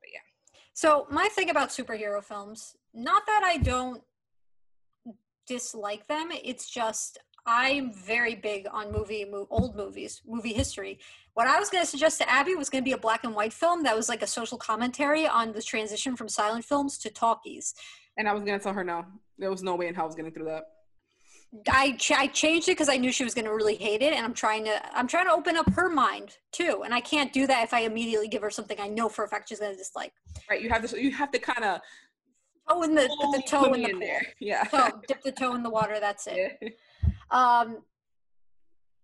But 0.00 0.08
yeah. 0.12 0.20
So 0.74 1.06
my 1.10 1.28
thing 1.28 1.50
about 1.50 1.70
superhero 1.70 2.22
films, 2.22 2.76
not 2.94 3.26
that 3.26 3.42
I 3.44 3.58
don't 3.58 4.02
dislike 5.46 6.06
them. 6.08 6.30
It's 6.32 6.68
just 6.68 7.18
I'm 7.46 7.92
very 7.92 8.34
big 8.34 8.66
on 8.72 8.90
movie, 8.90 9.24
mo- 9.24 9.46
old 9.50 9.76
movies, 9.76 10.20
movie 10.26 10.52
history. 10.52 10.98
What 11.34 11.46
I 11.46 11.60
was 11.60 11.70
going 11.70 11.84
to 11.84 11.90
suggest 11.90 12.18
to 12.18 12.28
Abby 12.28 12.56
was 12.56 12.68
going 12.68 12.82
to 12.82 12.88
be 12.88 12.92
a 12.92 12.98
black 12.98 13.22
and 13.22 13.34
white 13.34 13.52
film 13.52 13.84
that 13.84 13.94
was 13.96 14.08
like 14.08 14.22
a 14.22 14.26
social 14.26 14.58
commentary 14.58 15.28
on 15.28 15.52
the 15.52 15.62
transition 15.62 16.16
from 16.16 16.28
silent 16.28 16.64
films 16.64 16.98
to 16.98 17.10
talkies. 17.10 17.74
And 18.16 18.28
I 18.28 18.32
was 18.32 18.42
to 18.44 18.58
tell 18.58 18.72
her 18.72 18.84
no. 18.84 19.04
There 19.38 19.50
was 19.50 19.62
no 19.62 19.74
way 19.76 19.88
in 19.88 19.94
hell 19.94 20.04
I 20.04 20.06
was 20.06 20.14
to 20.16 20.30
do 20.30 20.44
that. 20.44 20.64
I 21.70 21.92
ch- 21.92 22.12
I 22.12 22.26
changed 22.26 22.68
it 22.68 22.72
because 22.72 22.88
I 22.88 22.96
knew 22.96 23.12
she 23.12 23.24
was 23.24 23.34
to 23.34 23.54
really 23.54 23.76
hate 23.76 24.02
it, 24.02 24.12
and 24.12 24.24
I'm 24.24 24.34
trying 24.34 24.64
to 24.64 24.96
I'm 24.96 25.06
trying 25.06 25.26
to 25.26 25.32
open 25.32 25.56
up 25.56 25.70
her 25.74 25.88
mind 25.88 26.36
too, 26.52 26.82
and 26.84 26.92
I 26.92 27.00
can't 27.00 27.32
do 27.32 27.46
that 27.46 27.62
if 27.62 27.72
I 27.72 27.80
immediately 27.80 28.28
give 28.28 28.42
her 28.42 28.50
something 28.50 28.78
I 28.80 28.88
know 28.88 29.08
for 29.08 29.24
a 29.24 29.28
fact 29.28 29.48
she's 29.48 29.60
to 29.60 29.74
dislike. 29.74 30.12
Right, 30.50 30.60
you 30.60 30.68
have 30.70 30.88
to 30.88 31.02
you 31.02 31.12
have 31.12 31.30
to 31.30 31.38
kind 31.38 31.64
of 31.64 31.80
toe 32.68 32.82
in 32.82 32.94
the 32.94 33.02
dip 33.02 33.32
the 33.32 33.42
toe 33.48 33.72
in 33.72 33.82
the 33.82 33.90
in 33.90 33.98
there. 34.00 34.22
Yeah, 34.40 34.64
toe, 34.64 35.00
dip 35.06 35.22
the 35.22 35.32
toe 35.32 35.54
in 35.54 35.62
the 35.62 35.70
water. 35.70 35.98
That's 36.00 36.26
it. 36.26 36.58
Yeah. 36.60 36.68
Um, 37.28 37.78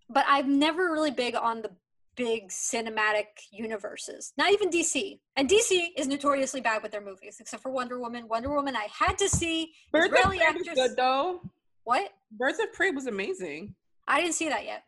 but 0.09 0.25
I'm 0.29 0.61
never 0.61 0.93
really 0.93 1.11
big 1.11 1.35
on 1.35 1.61
the 1.61 1.73
big 2.17 2.49
cinematic 2.49 3.27
universes. 3.51 4.33
Not 4.37 4.53
even 4.53 4.71
DC. 4.71 5.19
And 5.37 5.49
DC 5.49 5.89
is 5.97 6.07
notoriously 6.07 6.61
bad 6.61 6.83
with 6.83 6.93
their 6.93 7.01
movies, 7.01 7.39
except 7.41 7.63
for 7.63 7.71
Wonder 7.71 7.99
Woman. 7.99 8.29
Wonder 8.29 8.55
Woman, 8.55 8.77
I 8.77 8.87
had 8.93 9.19
to 9.19 9.29
see. 9.29 9.73
Birds 9.93 10.07
Israeli 10.07 10.37
of 10.37 10.41
Prey 10.41 10.49
actress. 10.49 10.69
was 10.69 10.89
good 10.89 10.97
though. 10.97 11.41
What? 11.85 12.11
Birds 12.31 12.59
of 12.61 12.73
Prey 12.73 12.91
was 12.91 13.07
amazing. 13.07 13.75
I 14.07 14.21
didn't 14.21 14.35
see 14.35 14.49
that 14.49 14.65
yet. 14.65 14.85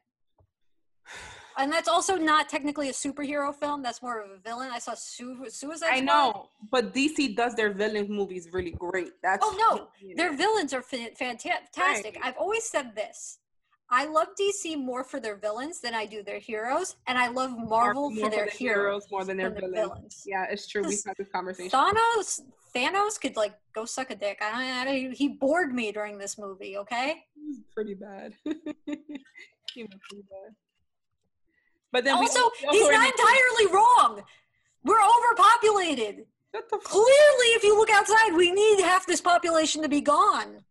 And 1.57 1.71
that's 1.73 1.87
also 1.87 2.17
not 2.17 2.49
technically 2.49 2.89
a 2.89 2.93
superhero 2.93 3.55
film. 3.55 3.81
That's 3.81 4.03
more 4.03 4.21
of 4.21 4.29
a 4.29 4.39
villain. 4.39 4.71
I 4.73 4.81
saw 4.81 4.95
Su- 4.95 5.49
Suicide 5.49 5.89
I 5.89 6.01
know, 6.01 6.49
but 6.69 6.93
DC 6.93 7.37
does 7.37 7.55
their 7.55 7.73
villain 7.73 8.09
movies 8.11 8.49
really 8.53 8.73
great. 8.73 9.13
That's 9.23 9.39
oh 9.41 9.55
no, 9.57 10.15
their 10.17 10.37
villains 10.37 10.75
are 10.75 10.83
fantastic. 10.83 11.77
Right. 11.79 12.19
I've 12.25 12.37
always 12.39 12.65
said 12.65 12.97
this. 12.97 13.39
I 13.97 14.07
love 14.07 14.27
DC 14.39 14.77
more 14.77 15.05
for 15.05 15.21
their 15.21 15.37
villains 15.37 15.81
than 15.81 15.95
I 15.95 16.05
do 16.05 16.25
their 16.25 16.41
heroes, 16.41 16.97
and 17.07 17.17
I 17.17 17.29
love 17.29 17.57
Marvel 17.57 18.11
more, 18.11 18.25
for, 18.25 18.31
their, 18.31 18.47
for 18.49 18.57
heroes, 18.57 19.07
heroes 19.07 19.07
more 19.09 19.25
than 19.25 19.37
their 19.37 19.51
villains. 19.51 19.73
villains. 19.73 20.23
Yeah, 20.27 20.47
it's 20.51 20.67
true. 20.67 20.83
We've 20.83 20.99
had 21.07 21.17
this 21.17 21.29
conversation. 21.29 21.71
Thanos, 21.71 22.41
Thanos 22.75 23.21
could 23.21 23.37
like 23.37 23.55
go 23.73 23.85
suck 23.85 24.11
a 24.11 24.17
dick. 24.17 24.39
I, 24.43 24.85
I, 24.89 25.15
he 25.15 25.29
bored 25.29 25.73
me 25.73 25.93
during 25.93 26.19
this 26.19 26.37
movie. 26.37 26.77
Okay, 26.77 27.23
pretty 27.73 27.95
bad. 27.95 28.33
he 28.45 28.51
was 29.85 29.95
pretty 30.09 30.25
bad. 30.29 30.57
But 31.93 32.03
then 32.03 32.17
also, 32.17 32.41
also 32.41 32.53
he's 32.73 32.89
not 32.89 33.09
entirely 33.09 33.73
wrong. 33.73 34.25
We're 34.83 34.99
overpopulated. 35.01 36.27
Clearly, 36.83 37.47
if 37.55 37.63
you 37.63 37.79
look 37.79 37.91
outside, 37.91 38.35
we 38.35 38.51
need 38.51 38.81
half 38.81 39.07
this 39.07 39.21
population 39.21 39.83
to 39.83 39.89
be 39.89 40.01
gone. 40.01 40.65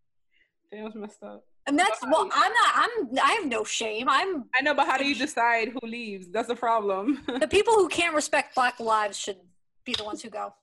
Damn, 0.70 0.92
messed 1.00 1.24
up. 1.24 1.46
And 1.66 1.80
that's 1.80 2.02
well, 2.02 2.30
I'm 2.34 2.52
not. 2.52 2.72
I'm. 2.76 3.20
I 3.24 3.32
have 3.40 3.46
no 3.46 3.64
shame. 3.64 4.10
I'm. 4.10 4.46
I 4.54 4.62
know, 4.62 4.74
but 4.74 4.86
how 4.86 4.98
do 4.98 5.06
you 5.06 5.16
decide 5.16 5.70
who 5.70 5.88
leaves? 5.88 6.28
That's 6.30 6.50
the 6.50 6.56
problem. 6.56 7.24
the 7.40 7.48
people 7.48 7.74
who 7.76 7.88
can't 7.88 8.14
respect 8.14 8.56
Black 8.56 8.80
lives 8.80 9.18
should 9.18 9.38
be 9.86 9.94
the 9.94 10.04
ones 10.04 10.22
who 10.22 10.30
go. 10.30 10.54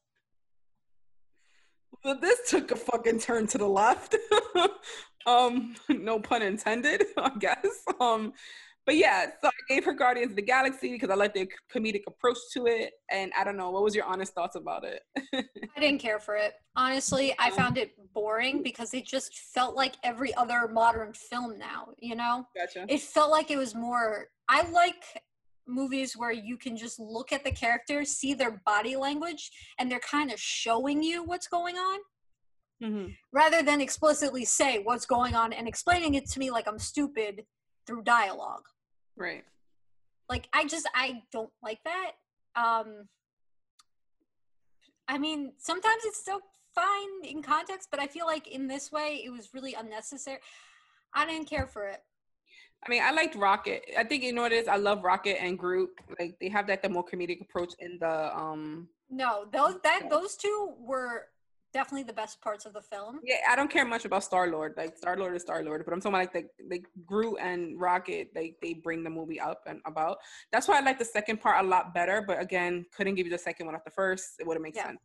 Well, 2.05 2.19
this 2.21 2.51
took 2.51 2.71
a 2.71 2.77
fucking 2.77 3.21
turn 3.21 3.47
to 3.49 3.59
the 3.59 3.67
left. 3.67 4.17
um, 5.27 5.75
no 5.89 6.19
pun 6.19 6.43
intended, 6.43 7.05
I 7.17 7.31
guess. 7.39 7.85
Um, 7.99 8.33
but 8.91 8.97
yeah, 8.97 9.27
so 9.41 9.47
I 9.47 9.51
gave 9.69 9.85
her 9.85 9.93
Guardians 9.93 10.33
of 10.33 10.37
the 10.37 10.43
Galaxy 10.43 10.91
because 10.91 11.11
I 11.11 11.15
like 11.15 11.33
the 11.33 11.49
comedic 11.73 12.03
approach 12.09 12.39
to 12.55 12.67
it. 12.67 12.91
And 13.09 13.31
I 13.39 13.45
don't 13.45 13.57
know, 13.57 13.71
what 13.71 13.85
was 13.85 13.95
your 13.95 14.05
honest 14.05 14.35
thoughts 14.35 14.57
about 14.57 14.83
it? 14.85 15.03
I 15.33 15.81
didn't 15.81 16.01
care 16.01 16.19
for 16.19 16.35
it. 16.35 16.55
Honestly, 16.75 17.33
I 17.39 17.51
found 17.51 17.79
it 17.79 17.93
boring 18.13 18.65
because 18.65 18.93
it 18.93 19.07
just 19.07 19.33
felt 19.55 19.77
like 19.77 19.95
every 20.03 20.35
other 20.35 20.67
modern 20.67 21.13
film 21.13 21.57
now, 21.57 21.91
you 22.01 22.17
know? 22.17 22.49
Gotcha. 22.57 22.85
It 22.89 23.01
felt 23.01 23.31
like 23.31 23.53
it 23.53 23.59
was 23.59 23.77
more 23.77 24.27
I 24.49 24.69
like 24.69 25.05
movies 25.69 26.15
where 26.17 26.33
you 26.33 26.57
can 26.57 26.77
just 26.77 26.99
look 26.99 27.33
at 27.33 27.45
the 27.45 27.53
characters, 27.53 28.11
see 28.11 28.35
their 28.35 28.61
body 28.67 28.97
language, 28.97 29.53
and 29.79 29.89
they're 29.89 30.01
kind 30.01 30.33
of 30.33 30.41
showing 30.41 31.01
you 31.01 31.23
what's 31.23 31.47
going 31.47 31.77
on. 31.77 32.01
Mm-hmm. 32.83 33.11
Rather 33.33 33.63
than 33.63 33.81
explicitly 33.81 34.45
say 34.45 34.81
what's 34.83 35.07
going 35.07 35.37
on 35.37 35.53
and 35.53 35.69
explaining 35.69 36.15
it 36.15 36.29
to 36.31 36.41
me 36.41 36.51
like 36.51 36.67
I'm 36.67 36.81
stupid 36.81 37.45
through 37.87 38.03
dialogue. 38.03 38.65
Right. 39.21 39.45
Like 40.29 40.49
I 40.53 40.65
just 40.67 40.89
I 40.95 41.23
don't 41.31 41.51
like 41.63 41.81
that. 41.85 42.13
Um 42.57 43.09
I 45.07 45.19
mean, 45.19 45.53
sometimes 45.59 46.03
it's 46.05 46.19
still 46.19 46.41
fine 46.75 47.25
in 47.25 47.43
context, 47.43 47.89
but 47.91 48.01
I 48.01 48.07
feel 48.07 48.27
like 48.27 48.47
in 48.49 48.67
this 48.67 48.91
way 48.91 49.23
it 49.25 49.31
was 49.31 49.51
really 49.53 49.75
unnecessary. 49.75 50.39
I 51.13 51.27
didn't 51.27 51.51
care 51.51 51.67
for 51.67 51.87
it. 51.87 52.01
I 52.87 52.89
mean, 52.89 53.03
I 53.03 53.11
liked 53.11 53.35
Rocket. 53.35 53.83
I 53.99 54.05
think 54.05 54.23
you 54.23 54.33
know 54.33 54.43
what 54.43 54.53
it 54.53 54.63
is. 54.63 54.69
I 54.69 54.77
love 54.77 55.05
Rocket 55.05 55.43
and 55.43 55.59
Groot. 55.59 55.91
Like 56.19 56.37
they 56.41 56.49
have 56.49 56.67
that 56.69 56.83
the 56.83 56.89
more 56.89 57.05
comedic 57.05 57.43
approach 57.43 57.75
in 57.79 57.99
the 58.01 58.35
um. 58.35 58.89
No, 59.11 59.45
those 59.53 59.79
that 59.83 60.09
those 60.09 60.37
two 60.37 60.73
were 60.79 61.27
definitely 61.73 62.05
the 62.05 62.13
best 62.13 62.41
parts 62.41 62.67
of 62.67 62.73
the 62.73 62.81
film. 62.81 63.21
Yeah, 63.25 63.37
I 63.49 63.57
don't 63.57 63.71
care 63.71 63.85
much 63.85 64.05
about 64.05 64.25
Star 64.25 64.49
Lord. 64.49 64.75
Like 64.77 64.97
Star 64.97 65.17
Lord 65.17 65.35
is 65.35 65.43
Star 65.43 65.63
Lord, 65.63 65.85
but 65.85 65.93
I'm 65.93 66.01
talking 66.01 66.15
about 66.15 66.35
like 66.35 66.49
the 66.59 66.65
like 66.69 66.87
Groot 67.07 67.39
and 67.41 67.81
Rocket. 67.81 68.31
They 68.35 68.55
they 68.63 68.75
bring 68.75 69.05
the 69.05 69.11
movie 69.11 69.41
up 69.41 69.63
and 69.67 69.81
about. 69.87 70.19
That's 70.53 70.69
why 70.69 70.79
I 70.79 70.81
like 70.81 70.99
the 70.99 71.05
second 71.05 71.41
part 71.41 71.65
a 71.65 71.69
lot 71.69 71.95
better. 71.95 72.23
But 72.27 72.41
again, 72.41 72.87
couldn't 72.95 73.15
give 73.15 73.27
you 73.27 73.33
the 73.33 73.39
second 73.39 73.67
one 73.67 73.75
off 73.75 73.85
the 73.85 73.91
first. 73.91 74.35
It 74.39 74.47
would 74.47 74.55
have 74.55 74.63
made 74.63 74.77
yeah. 74.77 74.87
sense. 74.87 75.01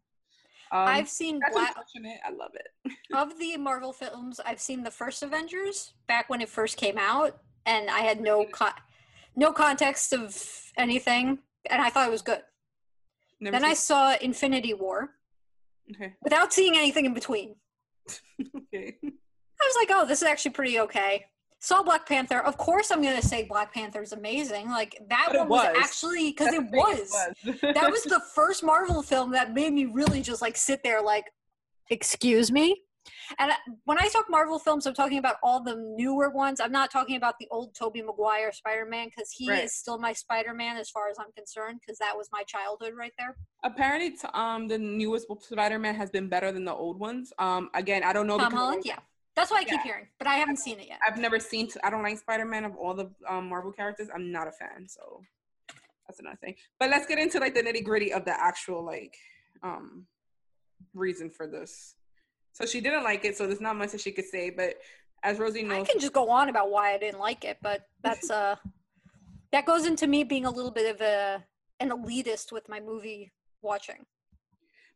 Um, 0.72 0.88
I've 0.88 1.10
seen 1.10 1.40
Black. 1.52 1.76
I 1.78 2.32
love 2.32 2.52
it. 2.56 2.92
of 3.16 3.38
the 3.40 3.58
Marvel 3.58 3.94
films, 3.94 4.40
I've 4.46 4.60
seen 4.60 4.84
the 4.84 4.92
first 4.92 5.22
Avengers 5.24 5.94
back 6.08 6.30
when 6.30 6.42
it 6.42 6.50
first 6.50 6.78
came 6.78 6.98
out, 6.98 7.38
and 7.66 7.90
I 7.90 8.00
had 8.00 8.20
no 8.20 8.46
con- 8.46 8.74
no 9.36 9.52
context 9.52 10.12
of 10.14 10.36
anything, 10.78 11.40
and 11.70 11.82
I 11.82 11.90
thought 11.90 12.08
it 12.08 12.12
was 12.12 12.22
good. 12.22 12.42
Never 13.40 13.56
then 13.56 13.66
I 13.66 13.74
saw 13.74 14.16
Infinity 14.22 14.74
War, 14.74 15.12
Okay. 15.94 16.14
Without 16.24 16.54
seeing 16.54 16.76
anything 16.76 17.06
in 17.06 17.14
between. 17.14 17.56
okay. 18.42 18.98
I 19.04 19.68
was 19.68 19.76
like, 19.78 19.90
oh, 19.92 20.06
this 20.06 20.22
is 20.22 20.28
actually 20.28 20.52
pretty 20.52 20.80
okay. 20.80 21.26
Saw 21.60 21.82
Black 21.82 22.08
Panther. 22.08 22.40
Of 22.40 22.58
course, 22.58 22.92
I'm 22.92 23.02
gonna 23.02 23.22
say 23.22 23.44
Black 23.44 23.74
Panther 23.74 24.02
is 24.02 24.12
amazing. 24.12 24.70
Like 24.70 25.02
that 25.10 25.34
one 25.34 25.50
was. 25.50 25.68
was. 25.68 25.78
actually 25.84 26.32
because 26.32 26.54
it 26.54 26.64
was. 26.72 27.14
It 27.44 27.62
was. 27.64 27.74
that 27.74 27.90
was 27.90 28.04
the 28.06 28.22
first 28.36 28.64
Marvel 28.64 29.02
film 29.02 29.32
that 29.32 29.54
made 29.54 29.74
me 29.74 29.86
really 29.86 30.22
just 30.22 30.42
like 30.42 30.58
sit 30.58 30.84
there, 30.84 31.02
like, 31.02 31.26
excuse 31.90 32.52
me. 32.52 32.82
And 33.40 33.52
when 33.86 34.00
I 34.00 34.08
talk 34.08 34.26
Marvel 34.30 34.60
films, 34.60 34.86
I'm 34.86 34.94
talking 34.94 35.18
about 35.18 35.36
all 35.44 35.62
the 35.64 35.76
newer 35.76 36.30
ones. 36.30 36.60
I'm 36.60 36.72
not 36.72 36.92
talking 36.92 37.16
about 37.16 37.36
the 37.40 37.48
old 37.52 37.76
Tobey 37.76 38.02
Maguire 38.02 38.52
Spider-Man 38.52 39.08
because 39.08 39.32
he 39.32 39.50
right. 39.50 39.64
is 39.64 39.74
still 39.74 39.98
my 39.98 40.14
Spider-Man 40.14 40.78
as 40.78 40.90
far 40.90 41.10
as 41.10 41.18
I'm 41.20 41.32
concerned 41.34 41.80
because 41.82 41.98
that 42.00 42.16
was 42.16 42.30
my 42.32 42.44
childhood 42.44 42.94
right 42.98 43.14
there. 43.18 43.36
Apparently, 43.64 44.16
um, 44.34 44.68
the 44.68 44.78
newest 44.78 45.28
Spider-Man 45.42 45.96
has 45.96 46.10
been 46.10 46.30
better 46.30 46.52
than 46.52 46.66
the 46.66 46.74
old 46.74 47.00
ones. 47.00 47.34
Um, 47.40 47.70
again, 47.74 48.04
I 48.04 48.14
don't 48.14 48.28
know. 48.28 48.38
Tom 48.38 48.54
Holland, 48.54 48.84
yeah. 48.86 49.00
That's 49.36 49.52
what 49.52 49.60
I 49.60 49.66
keep 49.66 49.82
hearing, 49.82 50.08
but 50.18 50.28
I 50.28 50.36
haven't 50.36 50.60
seen 50.60 50.80
it 50.80 50.88
yet. 50.88 51.00
I've 51.06 51.18
never 51.18 51.40
seen. 51.40 51.70
I 51.84 51.90
don't 51.90 52.04
like 52.04 52.18
Spider-Man 52.18 52.64
of 52.64 52.76
all 52.78 52.94
the 52.94 53.12
um, 53.28 53.50
Marvel 53.50 53.74
characters. 53.74 54.08
I'm 54.16 54.32
not 54.32 54.48
a 54.48 54.52
fan, 54.52 54.88
so 54.88 55.22
that's 56.08 56.22
another 56.22 56.38
thing. 56.38 56.56
But 56.80 56.90
let's 56.90 57.06
get 57.06 57.20
into 57.20 57.40
like 57.40 57.54
the 57.54 57.62
nitty 57.62 57.84
gritty 57.84 58.14
of 58.14 58.24
the 58.24 58.32
actual 58.32 58.86
like 58.86 59.14
um 59.62 60.06
reason 60.94 61.30
for 61.30 61.48
this. 61.48 61.96
So 62.56 62.66
she 62.66 62.80
didn't 62.80 63.04
like 63.04 63.26
it, 63.26 63.38
so 63.38 63.48
there's 63.48 63.60
not 63.60 63.76
much 63.76 63.92
that 63.92 64.00
she 64.00 64.14
could 64.14 64.26
say. 64.26 64.50
But 64.50 64.76
as 65.24 65.40
Rosie 65.40 65.62
knows, 65.62 65.86
I 65.86 65.92
can 65.92 66.00
just 66.00 66.14
go 66.14 66.30
on 66.30 66.48
about 66.48 66.72
why 66.72 66.94
I 66.94 66.98
didn't 66.98 67.20
like 67.20 67.44
it, 67.44 67.58
but 67.62 67.82
that's 68.02 68.32
uh 68.32 68.56
that 69.52 69.66
goes 69.66 69.86
into 69.86 70.08
me 70.08 70.24
being 70.24 70.46
a 70.46 70.50
little 70.50 70.72
bit 70.72 70.96
of 70.96 71.02
a 71.02 71.44
an 71.82 71.90
elitist 71.90 72.54
with 72.54 72.70
my 72.70 72.80
movie 72.80 73.34
watching. 73.62 74.06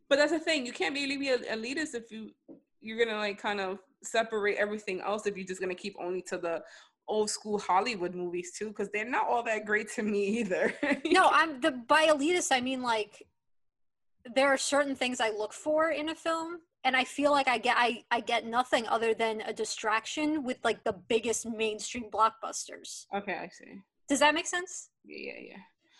But 0.08 0.20
that's 0.20 0.32
the 0.32 0.40
thing, 0.40 0.66
you 0.66 0.72
can't 0.72 0.96
really 0.96 1.18
be 1.18 1.30
an 1.30 1.44
elitist 1.52 1.96
if 1.96 2.10
you 2.12 2.32
you're 2.80 3.04
gonna 3.04 3.18
like 3.18 3.42
kind 3.42 3.60
of 3.60 3.80
separate 4.04 4.56
everything 4.58 5.02
else 5.02 5.28
if 5.28 5.36
you're 5.36 5.46
just 5.46 5.60
gonna 5.60 5.76
keep 5.76 5.98
only 6.00 6.22
to 6.22 6.38
the 6.38 6.64
old 7.10 7.30
school 7.30 7.60
Hollywood 7.60 8.16
movies 8.16 8.54
too, 8.58 8.70
because 8.70 8.90
they're 8.94 9.04
not 9.04 9.28
all 9.28 9.44
that 9.44 9.66
great 9.66 9.92
to 9.96 10.04
me 10.04 10.26
either. 10.40 10.74
no, 11.08 11.30
I'm 11.30 11.60
the 11.60 11.72
by 11.72 12.08
elitist 12.08 12.54
I 12.54 12.62
mean 12.62 12.82
like 12.82 13.28
there 14.34 14.48
are 14.48 14.58
certain 14.58 14.96
things 14.96 15.20
I 15.20 15.32
look 15.32 15.52
for 15.52 15.90
in 15.90 16.08
a 16.08 16.16
film 16.16 16.60
and 16.84 16.96
I 16.96 17.04
feel 17.04 17.32
like 17.32 17.48
I 17.48 17.58
get 17.58 17.76
I, 17.78 18.04
I 18.12 18.22
get 18.22 18.46
nothing 18.46 18.88
other 18.88 19.14
than 19.14 19.42
a 19.42 19.54
distraction 19.54 20.44
with 20.44 20.58
like 20.64 20.84
the 20.84 20.94
biggest 20.94 21.46
mainstream 21.46 22.06
blockbusters. 22.12 23.06
Okay, 23.16 23.34
I 23.34 23.50
see. 23.50 23.82
Does 24.08 24.20
that 24.20 24.34
make 24.34 24.48
sense? 24.48 24.90
Yeah, 25.06 25.34
yeah, 25.34 25.48
yeah. 25.50 25.58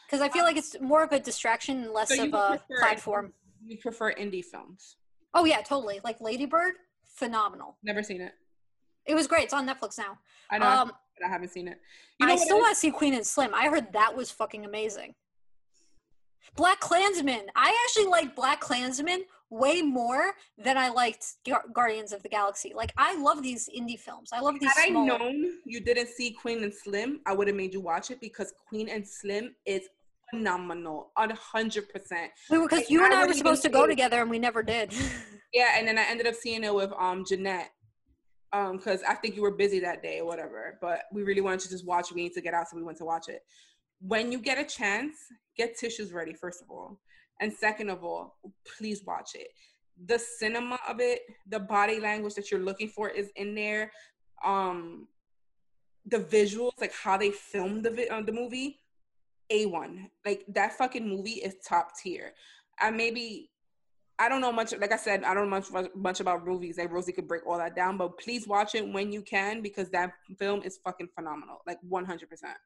Because 0.08 0.22
I 0.22 0.30
feel 0.30 0.42
um, 0.42 0.48
like 0.48 0.58
it's 0.58 0.76
more 0.82 1.04
of 1.04 1.12
a 1.12 1.20
distraction, 1.20 1.84
and 1.84 1.94
less 1.94 2.16
so 2.16 2.26
of 2.26 2.34
a 2.34 2.62
platform. 2.80 3.34
You 3.66 3.78
prefer 3.78 4.14
indie 4.14 4.44
films? 4.44 4.96
Oh 5.34 5.46
yeah, 5.46 5.62
totally. 5.62 6.00
Like 6.04 6.20
Ladybird, 6.20 6.74
phenomenal. 7.04 7.78
Never 7.84 8.02
seen 8.02 8.22
it. 8.22 8.32
It 9.06 9.16
was 9.16 9.28
great. 9.28 9.44
It's 9.44 9.54
on 9.54 9.68
Netflix 9.68 9.98
now. 9.98 10.18
I 10.52 10.58
know, 10.58 10.68
um, 10.68 10.92
but 11.18 11.28
I 11.28 11.30
haven't 11.30 11.50
seen 11.50 11.68
it. 11.68 11.78
You 12.20 12.28
know 12.28 12.34
I 12.34 12.36
still 12.38 12.58
want 12.58 12.74
to 12.74 12.80
see 12.80 12.92
Queen 12.92 13.14
and 13.14 13.26
Slim. 13.26 13.54
I 13.54 13.68
heard 13.68 13.94
that 13.94 14.16
was 14.16 14.32
fucking 14.32 14.66
amazing. 14.66 15.14
Black 16.56 16.80
Klansman. 16.80 17.44
I 17.56 17.86
actually 17.86 18.10
like 18.10 18.36
Black 18.36 18.60
Klansman 18.60 19.24
way 19.50 19.82
more 19.82 20.34
than 20.58 20.78
I 20.78 20.90
liked 20.90 21.26
Guardians 21.74 22.12
of 22.12 22.22
the 22.24 22.30
Galaxy. 22.30 22.74
Like 22.76 22.94
I 22.98 23.20
love 23.20 23.42
these 23.42 23.70
indie 23.76 24.00
films. 24.00 24.30
I 24.32 24.40
love 24.40 24.60
these. 24.60 24.72
Had 24.76 24.90
small- 24.90 25.12
I 25.12 25.18
known 25.18 25.58
you 25.66 25.80
didn't 25.80 26.08
see 26.08 26.32
Queen 26.32 26.64
and 26.64 26.74
Slim, 26.74 27.22
I 27.26 27.34
would 27.34 27.48
have 27.48 27.56
made 27.56 27.74
you 27.74 27.82
watch 27.82 28.12
it 28.12 28.22
because 28.22 28.54
Queen 28.68 28.90
and 28.90 29.08
Slim 29.08 29.56
is 29.66 29.84
phenomenal, 30.30 31.12
a 31.18 31.34
hundred 31.36 31.90
percent. 31.90 32.32
Because 32.50 32.90
you 32.90 33.04
and 33.04 33.14
I, 33.14 33.24
I 33.24 33.26
were 33.26 33.34
supposed 33.34 33.64
to 33.64 33.70
go 33.70 33.86
it. 33.86 33.88
together 33.88 34.22
and 34.22 34.30
we 34.30 34.40
never 34.40 34.62
did. 34.62 34.94
yeah, 35.54 35.78
and 35.78 35.88
then 35.88 35.98
I 35.98 36.04
ended 36.04 36.28
up 36.28 36.36
seeing 36.36 36.64
it 36.64 36.74
with 36.74 36.92
um 36.98 37.26
Jeanette. 37.26 37.72
Um, 38.52 38.78
because 38.78 39.04
I 39.08 39.14
think 39.14 39.36
you 39.36 39.44
were 39.44 39.52
busy 39.52 39.80
that 39.82 40.02
day 40.02 40.22
or 40.22 40.26
whatever. 40.26 40.80
But 40.82 41.02
we 41.14 41.22
really 41.22 41.42
wanted 41.42 41.60
to 41.62 41.70
just 41.70 41.86
watch. 41.86 42.12
We 42.12 42.24
need 42.24 42.34
to 42.34 42.42
get 42.42 42.56
out, 42.56 42.68
so 42.68 42.78
we 42.78 42.84
went 42.84 42.98
to 42.98 43.06
watch 43.06 43.30
it. 43.30 43.44
When 44.02 44.32
you 44.32 44.40
get 44.40 44.58
a 44.58 44.64
chance, 44.64 45.18
get 45.56 45.78
tissues 45.78 46.12
ready, 46.12 46.34
first 46.34 46.64
of 46.64 46.72
all. 46.72 47.00
And 47.40 47.54
second 47.54 47.90
of 47.90 48.04
all, 48.04 48.38
please 48.78 49.04
watch 49.06 49.32
it. 49.36 49.48
The 50.06 50.20
cinema 50.20 50.80
of 50.88 51.00
it, 51.00 51.22
the 51.48 51.60
body 51.60 52.00
language 52.00 52.36
that 52.36 52.52
you're 52.52 52.60
looking 52.60 52.90
for 52.90 53.10
is 53.10 53.30
in 53.36 53.56
there. 53.56 53.92
Um, 54.44 55.08
the 56.06 56.20
visuals, 56.20 56.72
like 56.80 56.94
how 56.94 57.18
they 57.18 57.32
filmed 57.32 57.84
the 57.84 57.92
vi- 57.92 58.08
uh, 58.08 58.22
the 58.22 58.32
movie, 58.32 58.80
a 59.50 59.66
one. 59.66 60.10
Like 60.26 60.46
that 60.50 60.74
fucking 60.74 61.08
movie 61.08 61.32
is 61.32 61.56
top 61.68 61.92
tier. 62.02 62.34
I 62.80 62.92
maybe 62.92 63.52
I 64.18 64.28
don't 64.28 64.42
know 64.42 64.52
much. 64.52 64.74
Like 64.78 64.92
I 64.92 64.98
said, 64.98 65.24
I 65.24 65.34
don't 65.34 65.50
know 65.50 65.62
much 65.72 65.90
much 65.96 66.20
about 66.20 66.46
movies. 66.46 66.78
Like 66.78 66.92
Rosie 66.92 67.12
could 67.12 67.28
break 67.28 67.46
all 67.46 67.58
that 67.58 67.76
down, 67.76 67.98
but 67.98 68.18
please 68.18 68.48
watch 68.48 68.76
it 68.76 68.88
when 68.88 69.12
you 69.12 69.22
can 69.22 69.62
because 69.62 69.90
that 69.92 70.12
film 70.38 70.62
is 70.64 70.80
fucking 70.84 71.10
phenomenal. 71.16 71.62
Like 71.68 71.80
one 71.82 72.06
hundred 72.06 72.30
percent. 72.30 72.58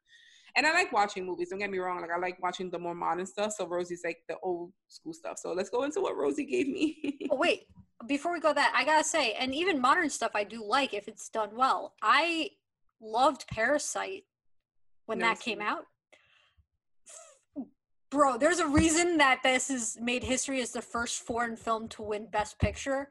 And 0.55 0.67
I 0.67 0.73
like 0.73 0.91
watching 0.91 1.25
movies. 1.25 1.49
Don't 1.49 1.59
get 1.59 1.71
me 1.71 1.79
wrong. 1.79 2.01
Like 2.01 2.11
I 2.11 2.19
like 2.19 2.41
watching 2.41 2.69
the 2.69 2.77
more 2.77 2.93
modern 2.93 3.25
stuff. 3.25 3.53
So 3.53 3.67
Rosie's 3.67 4.03
like 4.03 4.19
the 4.29 4.37
old 4.43 4.71
school 4.87 5.13
stuff. 5.13 5.39
So 5.39 5.51
let's 5.53 5.69
go 5.69 5.83
into 5.83 6.01
what 6.01 6.15
Rosie 6.15 6.45
gave 6.45 6.67
me. 6.67 7.17
oh, 7.31 7.35
wait, 7.35 7.63
before 8.07 8.33
we 8.33 8.39
go 8.39 8.53
that, 8.53 8.73
I 8.75 8.85
gotta 8.85 9.03
say, 9.03 9.33
and 9.33 9.53
even 9.55 9.81
modern 9.81 10.09
stuff 10.09 10.31
I 10.35 10.43
do 10.43 10.63
like 10.63 10.93
if 10.93 11.07
it's 11.07 11.29
done 11.29 11.49
well. 11.55 11.93
I 12.01 12.51
loved 13.01 13.47
Parasite 13.47 14.25
when 15.05 15.19
no, 15.19 15.27
that 15.27 15.39
came 15.39 15.61
out. 15.61 15.85
Bro, 18.11 18.37
there's 18.37 18.59
a 18.59 18.67
reason 18.67 19.17
that 19.17 19.39
this 19.43 19.71
is 19.71 19.97
made 19.99 20.23
history 20.23 20.61
as 20.61 20.71
the 20.71 20.83
first 20.83 21.23
foreign 21.23 21.55
film 21.55 21.87
to 21.89 22.03
win 22.03 22.27
Best 22.31 22.59
Picture. 22.59 23.09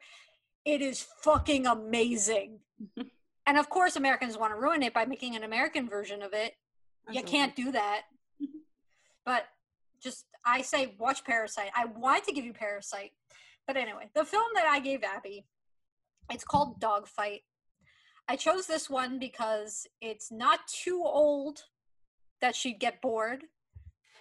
It 0.64 0.80
is 0.80 1.04
fucking 1.22 1.66
amazing. 1.66 2.60
and 3.46 3.58
of 3.58 3.68
course, 3.68 3.96
Americans 3.96 4.38
want 4.38 4.52
to 4.52 4.60
ruin 4.60 4.84
it 4.84 4.94
by 4.94 5.04
making 5.04 5.34
an 5.34 5.42
American 5.42 5.88
version 5.88 6.22
of 6.22 6.32
it 6.32 6.54
you 7.10 7.22
can't 7.22 7.56
do 7.56 7.72
that. 7.72 8.02
but 9.24 9.44
just 10.02 10.26
I 10.44 10.62
say 10.62 10.94
watch 10.98 11.24
Parasite. 11.24 11.70
I 11.76 11.86
wanted 11.86 12.24
to 12.24 12.32
give 12.32 12.44
you 12.44 12.52
Parasite, 12.52 13.12
but 13.66 13.76
anyway, 13.76 14.10
the 14.14 14.24
film 14.24 14.50
that 14.54 14.66
I 14.66 14.80
gave 14.80 15.02
Abby, 15.04 15.44
it's 16.30 16.44
called 16.44 16.80
Dogfight. 16.80 17.42
I 18.28 18.36
chose 18.36 18.66
this 18.66 18.88
one 18.88 19.18
because 19.18 19.86
it's 20.00 20.30
not 20.30 20.60
too 20.66 21.02
old 21.04 21.64
that 22.40 22.56
she'd 22.56 22.80
get 22.80 23.00
bored, 23.00 23.44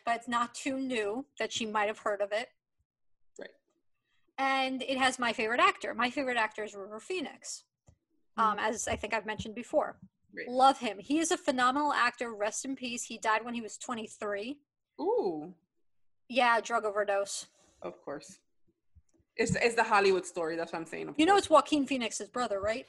but 0.05 0.15
it's 0.15 0.27
not 0.27 0.53
too 0.53 0.79
new 0.79 1.25
that 1.39 1.51
she 1.51 1.65
might 1.65 1.87
have 1.87 1.99
heard 1.99 2.21
of 2.21 2.31
it. 2.31 2.49
Right. 3.39 3.49
And 4.37 4.81
it 4.83 4.97
has 4.97 5.19
my 5.19 5.33
favorite 5.33 5.59
actor. 5.59 5.93
My 5.93 6.09
favorite 6.09 6.37
actor 6.37 6.63
is 6.63 6.75
River 6.75 6.99
Phoenix, 6.99 7.63
um, 8.37 8.57
mm-hmm. 8.57 8.59
as 8.59 8.87
I 8.87 8.95
think 8.95 9.13
I've 9.13 9.25
mentioned 9.25 9.55
before. 9.55 9.97
Great. 10.33 10.47
Love 10.47 10.79
him. 10.79 10.97
He 10.99 11.19
is 11.19 11.31
a 11.31 11.37
phenomenal 11.37 11.93
actor. 11.93 12.33
Rest 12.33 12.65
in 12.65 12.75
peace. 12.75 13.03
He 13.03 13.17
died 13.17 13.43
when 13.43 13.53
he 13.53 13.61
was 13.61 13.77
23. 13.77 14.57
Ooh. 14.99 15.53
Yeah, 16.29 16.61
drug 16.61 16.85
overdose. 16.85 17.47
Of 17.81 18.01
course. 18.03 18.37
It's, 19.35 19.55
it's 19.55 19.75
the 19.75 19.83
Hollywood 19.83 20.25
story. 20.25 20.55
That's 20.55 20.71
what 20.71 20.79
I'm 20.79 20.85
saying. 20.85 21.15
You 21.17 21.25
know, 21.25 21.35
it's 21.37 21.49
Joaquin 21.49 21.85
Phoenix's 21.85 22.29
brother, 22.29 22.59
right? 22.59 22.85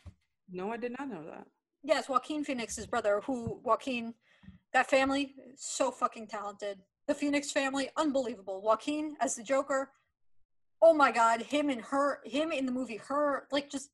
No, 0.51 0.72
I 0.72 0.76
did 0.76 0.95
not 0.99 1.09
know 1.09 1.24
that. 1.24 1.47
Yes, 1.82 2.09
Joaquin 2.09 2.45
Phoenix's 2.45 2.86
brother. 2.86 3.20
Who 3.24 3.61
Joaquin? 3.64 4.14
That 4.72 4.88
family, 4.88 5.34
so 5.57 5.90
fucking 5.90 6.28
talented. 6.28 6.78
The 7.09 7.14
Phoenix 7.14 7.51
family, 7.51 7.90
unbelievable. 7.97 8.62
Joaquin 8.62 9.16
as 9.20 9.34
the 9.34 9.43
Joker. 9.43 9.90
Oh 10.80 10.95
my 10.95 11.12
God, 11.12 11.43
him 11.43 11.68
and 11.68 11.80
her, 11.80 12.20
him 12.24 12.53
in 12.53 12.66
the 12.66 12.72
movie, 12.72 12.97
her, 12.97 13.47
like 13.53 13.70
just 13.70 13.90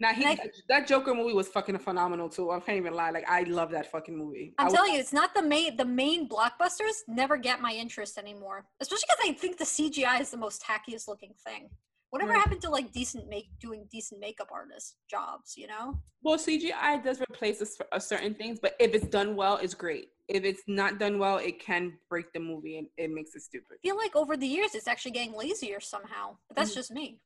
now 0.00 0.12
he 0.12 0.38
that 0.68 0.86
Joker 0.86 1.14
movie 1.14 1.34
was 1.34 1.48
fucking 1.48 1.78
phenomenal 1.78 2.28
too. 2.28 2.50
I 2.50 2.60
can't 2.60 2.78
even 2.78 2.94
lie. 2.94 3.10
Like 3.10 3.28
I 3.28 3.42
love 3.44 3.70
that 3.70 3.90
fucking 3.90 4.16
movie. 4.16 4.54
I'm 4.58 4.70
telling 4.70 4.94
you, 4.94 4.98
it's 4.98 5.12
not 5.12 5.34
the 5.34 5.42
main 5.42 5.76
the 5.76 5.84
main 5.84 6.28
blockbusters 6.28 7.02
never 7.06 7.36
get 7.36 7.60
my 7.60 7.72
interest 7.72 8.18
anymore. 8.18 8.66
Especially 8.80 9.04
because 9.08 9.30
I 9.30 9.32
think 9.34 9.58
the 9.58 9.64
CGI 9.64 10.20
is 10.20 10.30
the 10.30 10.36
most 10.36 10.62
tackiest 10.62 11.06
looking 11.06 11.34
thing. 11.46 11.70
Whatever 12.10 12.32
happened 12.32 12.60
to 12.62 12.70
like 12.70 12.92
decent 12.92 13.28
make 13.28 13.48
doing 13.60 13.88
decent 13.90 14.20
makeup 14.20 14.48
artist 14.52 14.96
jobs, 15.10 15.54
you 15.56 15.66
know? 15.66 15.98
Well, 16.22 16.38
CGI 16.38 17.02
does 17.02 17.20
replace 17.20 17.60
a, 17.60 17.96
a 17.96 18.00
certain 18.00 18.34
things, 18.34 18.60
but 18.60 18.76
if 18.78 18.94
it's 18.94 19.08
done 19.08 19.34
well, 19.34 19.56
it's 19.56 19.74
great. 19.74 20.10
If 20.28 20.44
it's 20.44 20.62
not 20.68 21.00
done 21.00 21.18
well, 21.18 21.38
it 21.38 21.58
can 21.58 21.94
break 22.08 22.32
the 22.32 22.38
movie 22.38 22.78
and 22.78 22.86
it 22.96 23.10
makes 23.10 23.34
it 23.34 23.42
stupid. 23.42 23.78
I 23.84 23.88
feel 23.88 23.96
like 23.96 24.14
over 24.14 24.36
the 24.36 24.46
years 24.46 24.76
it's 24.76 24.86
actually 24.86 25.10
getting 25.10 25.36
lazier 25.36 25.80
somehow, 25.80 26.36
but 26.48 26.56
that's 26.56 26.70
mm-hmm. 26.70 26.78
just 26.78 26.92
me. 26.92 27.18